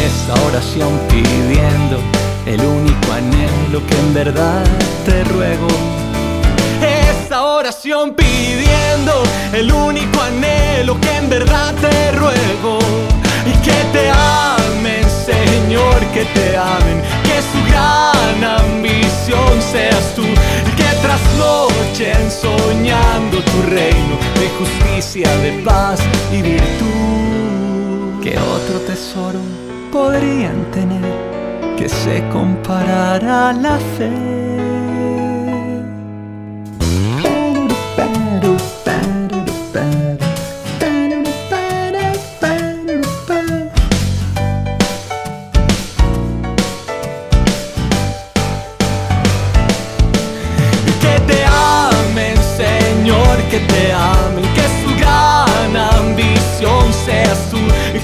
esta 0.06 0.42
oración 0.48 0.98
pidiendo 1.10 2.00
el 2.46 2.62
único 2.62 3.12
anhelo 3.12 3.86
que 3.86 3.96
en 3.98 4.14
verdad 4.14 4.64
te 5.06 5.26
ruego 5.26 5.99
oración 7.70 8.16
pidiendo 8.16 9.22
el 9.54 9.72
único 9.72 10.20
anhelo 10.22 11.00
que 11.00 11.18
en 11.18 11.30
verdad 11.30 11.72
te 11.76 12.12
ruego. 12.14 12.80
Y 13.46 13.52
que 13.64 13.80
te 13.94 14.10
amen, 14.10 15.06
Señor, 15.08 16.00
que 16.12 16.26
te 16.34 16.58
amen. 16.58 17.00
Que 17.28 17.38
su 17.52 17.60
gran 17.70 18.60
ambición 18.60 19.62
seas 19.72 20.16
tú. 20.16 20.24
Y 20.24 20.72
que 20.80 20.90
trasnochen 21.06 22.32
soñando 22.32 23.38
tu 23.44 23.62
reino 23.70 24.16
de 24.40 24.50
justicia, 24.58 25.30
de 25.38 25.52
paz 25.64 26.00
y 26.32 26.42
virtud. 26.42 28.24
Que 28.24 28.36
otro 28.40 28.80
tesoro 28.88 29.42
podrían 29.92 30.60
tener 30.72 31.06
que 31.78 31.88
se 31.88 32.28
comparará 32.30 33.50
a 33.50 33.54
la 33.54 33.78
fe. 33.96 34.59
Que 51.02 51.20
te 51.28 51.46
amen, 51.46 52.36
Señor, 52.58 53.38
que 53.52 53.60
te 53.60 53.94
amen, 53.94 54.46
que 54.56 54.66
su 54.82 54.96
gran 55.00 55.76
ambición 55.76 56.92
sea 57.06 57.36
su, 57.50 57.58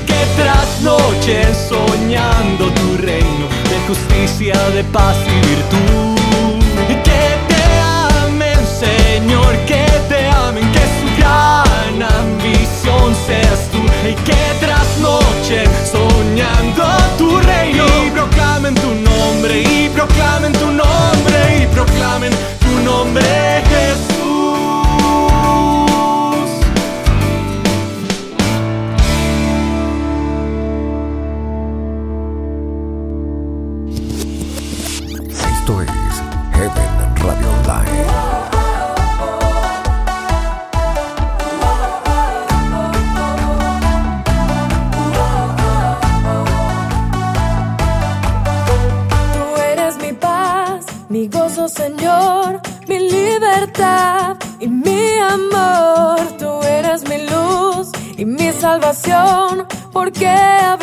que 0.05 0.25
tras 0.37 0.81
noches 0.81 1.57
soñando 1.69 2.71
tu 2.71 2.97
reino, 2.97 3.47
de 3.69 3.79
justicia, 3.87 4.69
de 4.69 4.83
paz 4.83 5.17
y 5.27 5.47
virtud. 5.47 6.24
y 14.09 14.13
que 14.13 14.35
trasnochen 14.59 15.69
soñando 15.83 16.85
tu 17.17 17.39
reino 17.39 17.85
y 18.05 18.11
proclamen 18.11 18.75
tu 18.75 18.93
nombre 18.93 19.61
y 19.61 19.89
proclamen 19.89 20.54
forget 60.15 60.74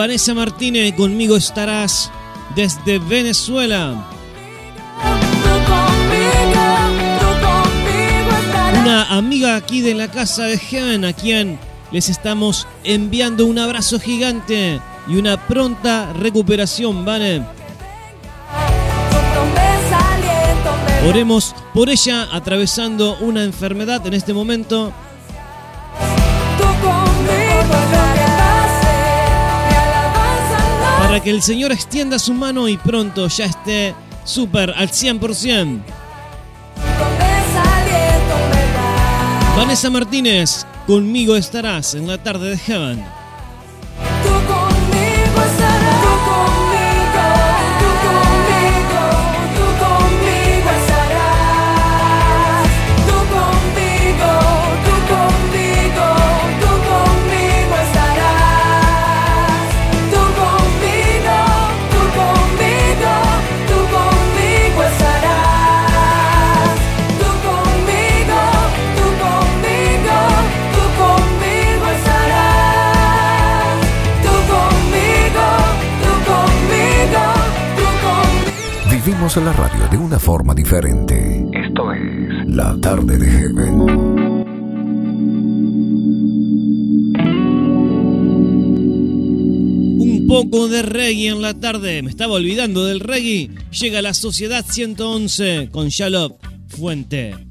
Vanessa 0.00 0.32
Martínez, 0.32 0.94
conmigo 0.94 1.36
estarás 1.36 2.10
desde 2.56 2.98
Venezuela. 2.98 4.02
Una 8.80 9.14
amiga 9.14 9.56
aquí 9.56 9.82
de 9.82 9.92
la 9.92 10.10
casa 10.10 10.44
de 10.44 10.56
Heaven, 10.56 11.04
a 11.04 11.12
quien 11.12 11.58
les 11.92 12.08
estamos 12.08 12.66
enviando 12.82 13.44
un 13.44 13.58
abrazo 13.58 14.00
gigante 14.00 14.80
y 15.06 15.16
una 15.16 15.46
pronta 15.46 16.14
recuperación, 16.14 17.04
¿vale? 17.04 17.42
Oremos 21.06 21.54
por 21.74 21.90
ella 21.90 22.26
atravesando 22.32 23.18
una 23.20 23.44
enfermedad 23.44 24.06
en 24.06 24.14
este 24.14 24.32
momento 24.32 24.94
para 31.10 31.24
que 31.24 31.30
el 31.30 31.42
Señor 31.42 31.72
extienda 31.72 32.20
su 32.20 32.32
mano 32.32 32.68
y 32.68 32.76
pronto 32.76 33.26
ya 33.26 33.46
esté 33.46 33.96
súper 34.22 34.70
al 34.70 34.90
100%. 34.90 35.80
Vanessa 39.56 39.90
Martínez, 39.90 40.64
conmigo 40.86 41.34
estarás 41.34 41.96
en 41.96 42.06
la 42.06 42.22
tarde 42.22 42.50
de 42.50 42.58
Heaven. 42.58 43.19
Radio 79.36 79.88
de 79.88 79.96
una 79.96 80.18
forma 80.18 80.54
diferente. 80.56 81.46
Esto 81.52 81.92
es 81.92 82.48
La 82.48 82.76
tarde 82.80 83.16
de 83.16 83.30
Heaven. 83.30 83.80
Un 90.00 90.26
poco 90.26 90.66
de 90.66 90.82
reggae 90.82 91.28
en 91.28 91.42
la 91.42 91.54
tarde. 91.54 92.02
Me 92.02 92.10
estaba 92.10 92.34
olvidando 92.34 92.84
del 92.84 92.98
reggae. 92.98 93.50
Llega 93.70 94.02
la 94.02 94.14
Sociedad 94.14 94.64
111 94.68 95.68
con 95.70 95.90
Shalop 95.90 96.44
Fuente. 96.66 97.49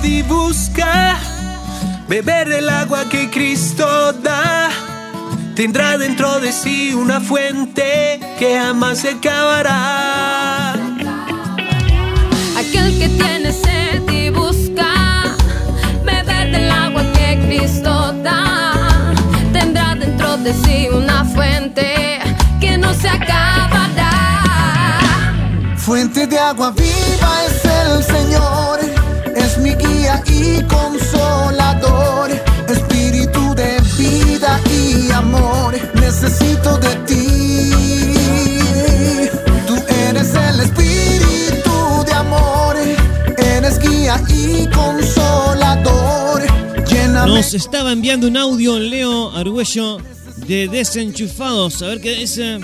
Sed 0.00 0.04
y 0.04 0.22
busca 0.22 1.16
beber 2.08 2.48
del 2.48 2.68
agua 2.68 3.08
que 3.08 3.30
Cristo 3.30 4.12
da, 4.12 4.70
tendrá 5.54 5.96
dentro 5.98 6.40
de 6.40 6.52
sí 6.52 6.94
una 6.94 7.20
fuente 7.20 8.20
que 8.38 8.58
jamás 8.58 8.98
se 8.98 9.10
acabará. 9.10 10.72
Aquel 12.56 12.98
que 12.98 13.08
tiene 13.08 13.52
sed 13.52 14.08
y 14.10 14.30
busca 14.30 15.36
beber 16.04 16.50
del 16.50 16.70
agua 16.70 17.04
que 17.12 17.38
Cristo 17.46 18.12
da, 18.22 19.14
tendrá 19.52 19.94
dentro 19.94 20.36
de 20.38 20.52
sí 20.54 20.88
una 20.92 21.24
fuente 21.24 22.18
que 22.60 22.76
no 22.78 22.92
se 22.94 23.08
acabará. 23.08 24.10
Fuente 25.76 26.26
de 26.26 26.38
agua 26.38 26.72
viva 26.72 27.44
es 27.46 27.64
el 27.64 28.02
Señor, 28.04 28.97
guía 30.08 30.22
y 30.26 30.62
consolador, 30.64 32.30
espíritu 32.68 33.54
de 33.54 33.80
vida 33.98 34.60
y 34.70 35.10
amor, 35.12 35.74
necesito 35.94 36.78
de 36.78 36.94
ti. 37.06 37.70
Tú 39.66 39.76
eres 40.08 40.34
el 40.34 40.60
espíritu 40.60 42.04
de 42.06 42.12
amor, 42.12 42.76
eres 43.36 43.78
guía 43.80 44.20
y 44.28 44.66
consolador, 44.68 46.42
lléname. 46.86 47.34
Nos 47.34 47.54
estaba 47.54 47.92
enviando 47.92 48.28
un 48.28 48.36
audio 48.36 48.78
Leo 48.78 49.30
Argüello 49.36 49.98
de 50.46 50.68
Desenchufados. 50.68 51.82
A 51.82 51.88
ver 51.88 52.00
qué 52.00 52.14
dice. 52.14 52.60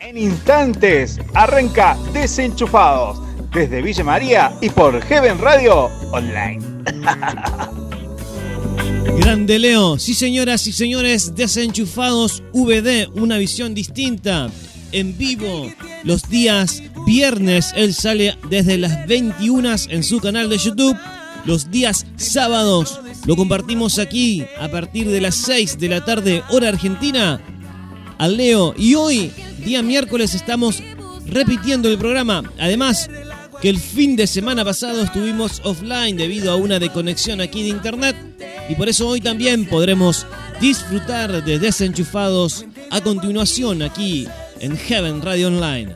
En 0.00 0.18
instantes 0.18 1.18
arranca 1.34 1.96
Desenchufados 2.12 3.31
desde 3.54 3.82
Villa 3.82 4.04
María 4.04 4.52
y 4.60 4.70
por 4.70 5.00
Heaven 5.02 5.38
Radio 5.38 5.90
Online. 6.10 6.60
Grande 9.18 9.58
Leo. 9.58 9.98
Sí, 9.98 10.14
señoras 10.14 10.66
y 10.66 10.72
señores, 10.72 11.34
Desenchufados 11.34 12.42
VD, 12.52 13.08
una 13.14 13.36
visión 13.38 13.74
distinta. 13.74 14.50
En 14.92 15.16
vivo, 15.16 15.70
los 16.04 16.28
días 16.28 16.82
viernes, 17.06 17.72
él 17.76 17.94
sale 17.94 18.36
desde 18.50 18.78
las 18.78 19.06
21 19.06 19.76
en 19.88 20.02
su 20.02 20.20
canal 20.20 20.48
de 20.48 20.58
YouTube. 20.58 20.96
Los 21.44 21.70
días 21.70 22.06
sábados 22.16 23.00
lo 23.26 23.36
compartimos 23.36 23.98
aquí 23.98 24.44
a 24.60 24.68
partir 24.68 25.08
de 25.08 25.20
las 25.20 25.34
6 25.36 25.78
de 25.78 25.88
la 25.88 26.04
tarde, 26.04 26.42
hora 26.50 26.68
argentina, 26.68 27.40
a 28.18 28.28
Leo. 28.28 28.74
Y 28.76 28.94
hoy, 28.94 29.32
día 29.64 29.82
miércoles, 29.82 30.34
estamos 30.34 30.82
repitiendo 31.26 31.88
el 31.88 31.98
programa. 31.98 32.42
Además, 32.58 33.08
que 33.62 33.68
el 33.68 33.78
fin 33.78 34.16
de 34.16 34.26
semana 34.26 34.64
pasado 34.64 35.02
estuvimos 35.02 35.60
offline 35.62 36.16
debido 36.16 36.50
a 36.50 36.56
una 36.56 36.80
desconexión 36.80 37.40
aquí 37.40 37.62
de 37.62 37.68
internet. 37.68 38.16
Y 38.68 38.74
por 38.74 38.88
eso 38.88 39.06
hoy 39.06 39.20
también 39.20 39.66
podremos 39.66 40.26
disfrutar 40.60 41.44
de 41.44 41.60
Desenchufados 41.60 42.66
a 42.90 43.00
continuación 43.00 43.82
aquí 43.82 44.26
en 44.58 44.76
Heaven 44.76 45.22
Radio 45.22 45.46
Online. 45.46 45.94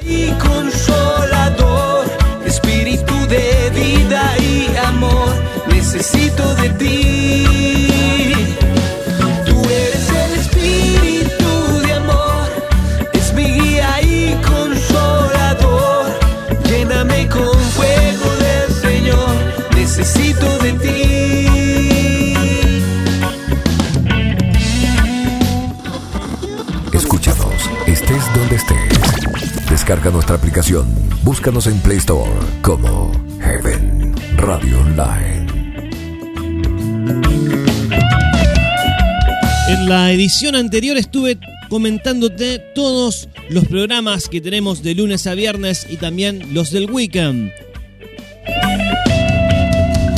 y 0.00 0.26
consolador, 0.32 2.06
espíritu 2.44 3.14
de 3.28 3.70
vida 3.70 4.34
y 4.38 4.76
amor, 4.76 5.32
necesito 5.68 6.56
de 6.56 6.70
ti. 6.70 7.93
Descarga 29.84 30.10
nuestra 30.10 30.36
aplicación. 30.36 30.86
Búscanos 31.24 31.66
en 31.66 31.78
Play 31.80 31.98
Store 31.98 32.32
como 32.62 33.12
Heaven 33.38 34.14
Radio 34.38 34.80
Online. 34.80 35.46
En 39.68 39.86
la 39.86 40.10
edición 40.10 40.54
anterior 40.54 40.96
estuve 40.96 41.38
comentándote 41.68 42.60
todos 42.74 43.28
los 43.50 43.66
programas 43.66 44.30
que 44.30 44.40
tenemos 44.40 44.82
de 44.82 44.94
lunes 44.94 45.26
a 45.26 45.34
viernes 45.34 45.86
y 45.90 45.98
también 45.98 46.54
los 46.54 46.70
del 46.70 46.90
weekend. 46.90 47.52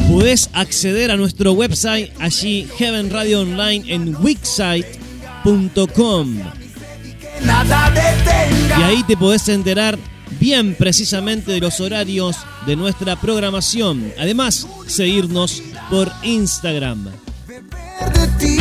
Podés 0.09 0.48
acceder 0.52 1.10
a 1.10 1.16
nuestro 1.16 1.55
website 1.55 2.12
allí 2.20 2.68
Heaven 2.78 3.10
Radio 3.10 3.40
Online 3.40 3.93
en 3.93 4.14
wixsite.com 4.14 4.97
Nada 7.47 7.90
detenga. 7.90 8.81
y 8.81 8.82
ahí 8.82 9.02
te 9.05 9.16
podés 9.16 9.48
enterar 9.48 9.98
bien 10.40 10.74
precisamente 10.74 11.52
de 11.52 11.60
los 11.60 11.81
horarios 11.81 12.36
de 12.66 12.77
nuestra 12.77 13.16
programación. 13.16 14.12
Además, 14.18 14.66
seguirnos 14.86 15.62
por 15.89 16.10
Instagram. 16.23 17.05
de 17.06 18.28
ti, 18.39 18.56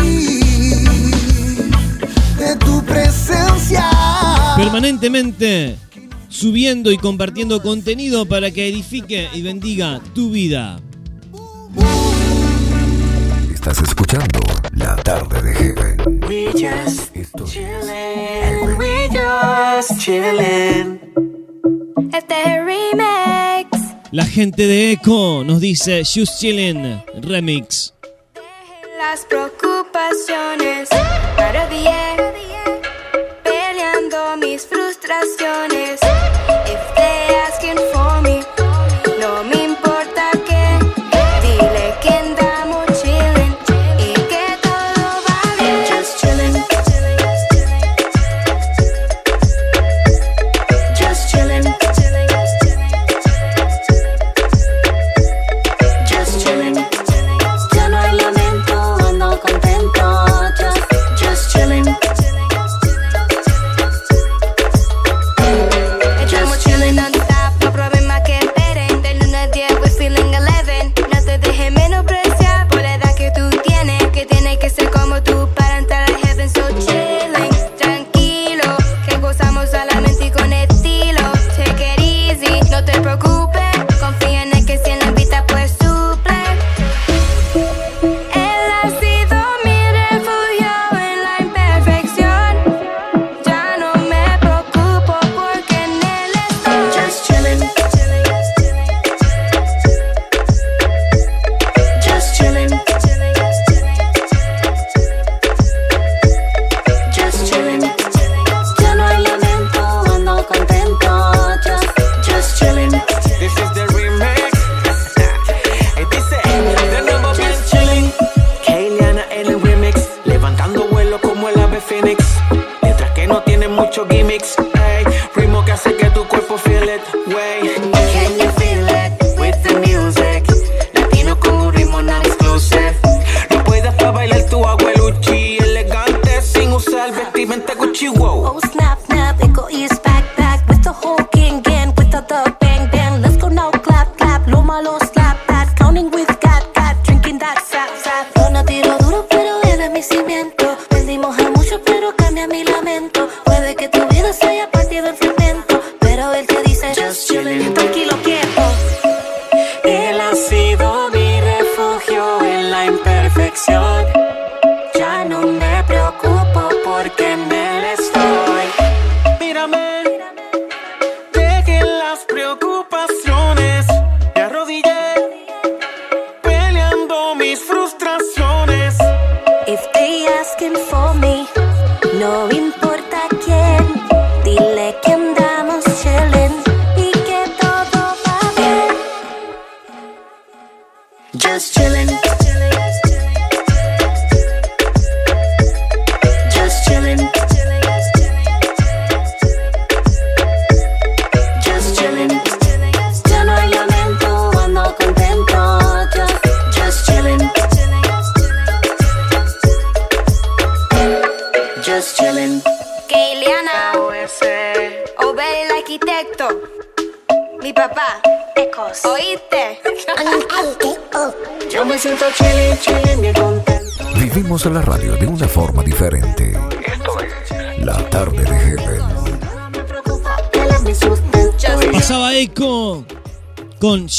de 2.38 2.56
tu 2.58 2.84
presencia. 2.86 3.90
permanentemente 4.56 5.78
subiendo 6.30 6.92
y 6.92 6.98
compartiendo 6.98 7.62
contenido 7.62 8.26
para 8.26 8.52
que 8.52 8.68
edifique 8.68 9.30
y 9.34 9.42
bendiga 9.42 10.02
tu 10.14 10.32
vida. 10.32 10.80
Estás 13.68 13.82
escuchando 13.82 14.40
La 14.74 14.96
Tarde 14.98 15.42
de 15.42 15.56
Heaven. 15.56 16.22
We 16.30 16.52
just 16.52 17.12
chillin', 17.48 18.78
we 18.78 19.10
just 19.10 20.00
chillin'. 20.00 21.00
Este 22.14 22.42
es 22.42 22.48
el 22.48 22.66
remix. 22.66 23.70
La 24.12 24.24
gente 24.24 24.68
de 24.68 24.92
Echo 24.92 25.44
nos 25.44 25.62
dice 25.62 26.04
Just 26.04 26.40
Chillin' 26.40 27.04
Remix. 27.24 27.96
Las 29.00 29.26
preocupaciones 29.26 30.88
para 31.36 31.68
bien, 31.68 32.18
peleando 33.44 34.38
mis 34.38 34.68
frustraciones. 34.68 36.05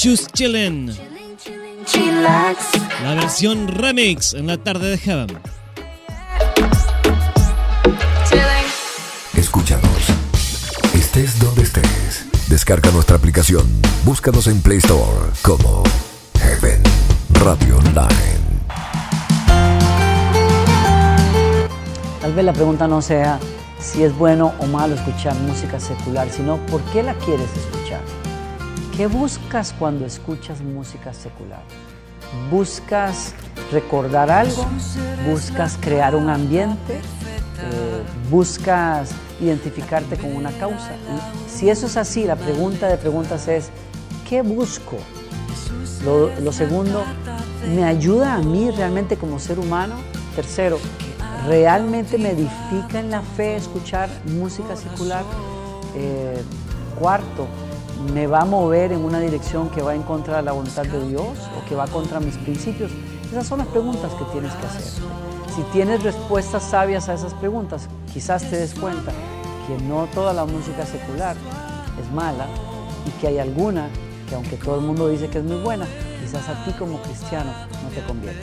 Just 0.07 0.31
Chillin'. 0.35 0.95
La 3.03 3.15
versión 3.17 3.67
remix 3.67 4.35
en 4.35 4.47
la 4.47 4.57
tarde 4.57 4.91
de 4.91 4.99
Heaven. 4.99 5.27
Escúchanos. 9.35 9.91
Estés 10.95 11.41
donde 11.41 11.63
estés. 11.65 12.25
Descarga 12.49 12.93
nuestra 12.93 13.17
aplicación. 13.17 13.67
Búscanos 14.05 14.47
en 14.47 14.63
Play 14.63 14.79
Store 14.79 15.29
como 15.43 15.83
Heaven 16.39 16.81
Radio 17.41 17.79
Online. 17.79 18.09
Tal 22.21 22.33
vez 22.33 22.45
la 22.45 22.53
pregunta 22.53 22.87
no 22.87 23.03
sea 23.03 23.41
si 23.81 24.05
es 24.05 24.17
bueno 24.17 24.55
o 24.61 24.67
malo 24.67 24.95
escuchar 24.95 25.35
música 25.41 25.81
secular, 25.81 26.31
sino 26.31 26.65
por 26.67 26.81
qué 26.93 27.03
la 27.03 27.15
quieres 27.15 27.49
escuchar. 27.51 27.76
¿Qué 28.97 29.07
buscas 29.07 29.75
cuando 29.79 30.07
escuchas 30.07 30.63
música 30.63 31.13
secular? 31.13 31.61
¿Buscas 32.51 33.35
recordar 33.71 34.31
algo? 34.31 34.65
¿Buscas 35.29 35.77
crear 35.79 36.17
un 36.17 36.31
ambiente? 36.31 36.95
Eh, 36.95 38.03
¿Buscas 38.31 39.11
identificarte 39.39 40.17
con 40.17 40.35
una 40.35 40.51
causa? 40.53 40.93
Si 41.47 41.69
eso 41.69 41.89
es 41.89 41.99
así, 41.99 42.25
la 42.25 42.37
pregunta 42.37 42.89
de 42.89 42.97
preguntas 42.97 43.49
es, 43.49 43.69
¿qué 44.27 44.41
busco? 44.41 44.97
Lo, 46.03 46.35
lo 46.41 46.51
segundo, 46.51 47.05
¿me 47.75 47.85
ayuda 47.85 48.37
a 48.37 48.39
mí 48.39 48.71
realmente 48.71 49.19
como 49.19 49.39
ser 49.39 49.59
humano? 49.59 49.97
Tercero, 50.35 50.79
¿realmente 51.47 52.17
me 52.17 52.31
edifica 52.31 52.99
en 52.99 53.11
la 53.11 53.21
fe 53.21 53.57
escuchar 53.57 54.09
música 54.25 54.75
secular? 54.75 55.23
Eh, 55.95 56.43
cuarto, 56.99 57.47
¿me 58.13 58.27
va 58.27 58.41
a 58.41 58.45
mover 58.45 58.93
en 58.93 59.05
una 59.05 59.21
dirección 59.21 59.69
que 59.71 59.83
va 59.83 59.95
en 59.95 60.03
contra 60.03 60.39
de 60.39 60.43
la 60.43 60.53
voluntad 60.53 60.85
de 60.85 61.09
Dios 61.09 61.39
o 61.57 61.69
que 61.69 61.75
va 61.75 61.87
contra 61.87 62.21
mis 62.21 62.37
principios? 62.37 62.91
Esas 63.31 63.47
son 63.47 63.59
las 63.59 63.69
preguntas 63.69 64.13
que 64.15 64.25
tienes 64.33 64.53
que 64.55 64.67
hacer. 64.67 65.03
Si 65.55 65.63
tienes 65.73 66.03
respuestas 66.03 66.63
sabias 66.63 67.09
a 67.09 67.15
esas 67.15 67.35
preguntas, 67.35 67.89
quizás 68.13 68.49
te 68.49 68.57
des 68.57 68.75
cuenta 68.75 69.13
que 69.67 69.83
no 69.85 70.07
toda 70.15 70.33
la 70.33 70.45
música 70.45 70.85
secular 70.87 71.37
es 72.01 72.11
mala 72.13 72.47
y 73.07 73.11
que 73.21 73.29
hay 73.29 73.39
alguna 73.39 73.89
que 74.29 74.35
aunque 74.35 74.57
todo 74.57 74.77
el 74.77 74.83
mundo 74.83 75.09
dice 75.09 75.29
que 75.29 75.39
es 75.39 75.45
muy 75.45 75.59
buena, 75.59 75.87
quizás 76.23 76.49
a 76.49 76.65
ti 76.65 76.73
como 76.73 77.01
cristiano 77.03 77.53
no 77.83 77.89
te 77.91 78.03
conviene. 78.03 78.41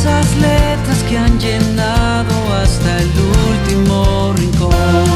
esas 0.00 0.59
que 1.10 1.18
han 1.18 1.40
llenado 1.40 2.54
hasta 2.54 2.98
el 2.98 3.10
último 3.50 4.32
rincón. 4.36 5.09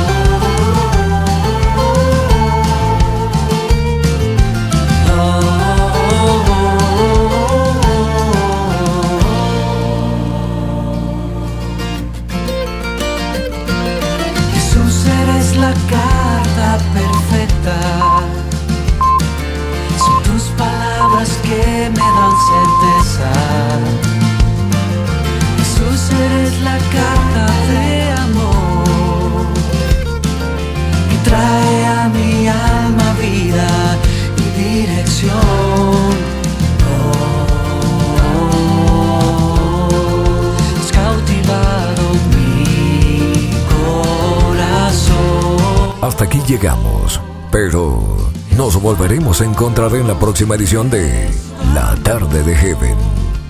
Aquí 46.25 46.41
llegamos, 46.49 47.21
pero 47.53 48.33
nos 48.57 48.81
volveremos 48.81 49.43
a 49.43 49.45
encontrar 49.45 49.95
en 49.95 50.09
la 50.09 50.19
próxima 50.19 50.55
edición 50.55 50.89
de 50.89 51.29
La 51.75 51.95
Tarde 51.97 52.43
de 52.43 52.57
Heaven 52.57 52.97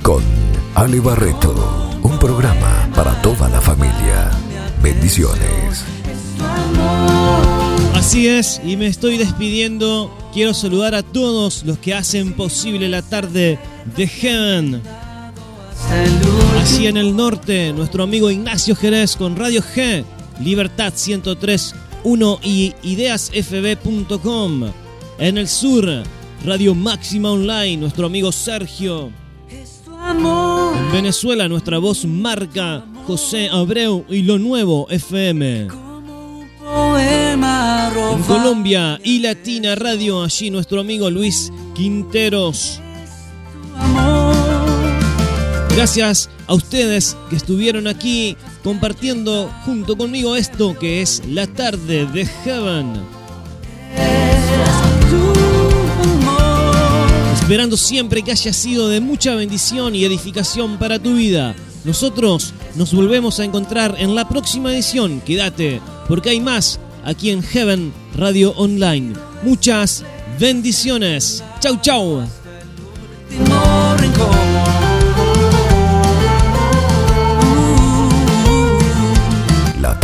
con 0.02 0.20
Ali 0.74 0.98
Barreto, 0.98 1.54
un 2.02 2.18
programa 2.18 2.90
para 2.92 3.22
toda 3.22 3.48
la 3.48 3.60
familia. 3.60 4.28
Bendiciones. 4.82 5.84
Así 7.94 8.26
es, 8.26 8.60
y 8.64 8.76
me 8.76 8.88
estoy 8.88 9.18
despidiendo. 9.18 10.12
Quiero 10.32 10.52
saludar 10.52 10.96
a 10.96 11.04
todos 11.04 11.62
los 11.62 11.78
que 11.78 11.94
hacen 11.94 12.32
posible 12.32 12.88
la 12.88 13.02
tarde 13.02 13.56
de 13.96 14.08
Heaven. 14.08 14.82
Así 16.60 16.88
en 16.88 16.96
el 16.96 17.14
norte, 17.14 17.72
nuestro 17.72 18.02
amigo 18.02 18.32
Ignacio 18.32 18.74
Jerez 18.74 19.14
con 19.14 19.36
Radio 19.36 19.62
G, 19.62 20.04
Libertad 20.40 20.92
103.1 22.04 22.38
y 22.42 22.74
ideasfb.com. 22.82 24.64
En 25.18 25.38
el 25.38 25.48
sur, 25.48 25.88
Radio 26.44 26.74
Máxima 26.74 27.32
Online, 27.32 27.78
nuestro 27.78 28.06
amigo 28.06 28.30
Sergio. 28.30 29.10
En 30.06 30.92
Venezuela, 30.92 31.48
nuestra 31.48 31.78
voz 31.78 32.04
marca 32.04 32.84
José 33.06 33.48
Abreu 33.48 34.04
y 34.08 34.22
Lo 34.22 34.38
Nuevo 34.38 34.86
FM. 34.90 35.68
En. 36.98 37.40
Colombia 38.26 39.00
y 39.02 39.20
Latina 39.20 39.74
Radio, 39.74 40.22
allí 40.22 40.50
nuestro 40.50 40.80
amigo 40.80 41.10
Luis 41.10 41.52
Quinteros. 41.74 42.80
Gracias 45.74 46.30
a 46.46 46.54
ustedes 46.54 47.16
que 47.28 47.36
estuvieron 47.36 47.88
aquí 47.88 48.36
compartiendo 48.62 49.50
junto 49.64 49.96
conmigo 49.96 50.36
esto 50.36 50.78
que 50.78 51.02
es 51.02 51.20
la 51.26 51.48
tarde 51.48 52.06
de 52.06 52.24
Heaven. 52.26 52.92
Esperando 57.34 57.76
siempre 57.76 58.22
que 58.22 58.30
haya 58.30 58.52
sido 58.52 58.88
de 58.88 59.00
mucha 59.00 59.34
bendición 59.34 59.96
y 59.96 60.04
edificación 60.04 60.78
para 60.78 61.00
tu 61.00 61.16
vida. 61.16 61.56
Nosotros 61.84 62.54
nos 62.76 62.94
volvemos 62.94 63.40
a 63.40 63.44
encontrar 63.44 63.96
en 63.98 64.14
la 64.14 64.28
próxima 64.28 64.72
edición. 64.72 65.20
Quédate, 65.22 65.80
porque 66.08 66.30
hay 66.30 66.40
más 66.40 66.78
aquí 67.04 67.30
en 67.30 67.42
Heaven 67.42 67.92
Radio 68.16 68.52
Online. 68.52 69.14
Muchas 69.42 70.04
bendiciones. 70.38 71.42
Chau, 71.60 71.78
chau. 71.82 72.22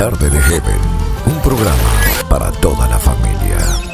Tarde 0.00 0.30
de 0.30 0.40
Heaven, 0.40 0.80
un 1.26 1.42
programa 1.42 1.90
para 2.30 2.50
toda 2.52 2.88
la 2.88 2.98
familia. 2.98 3.89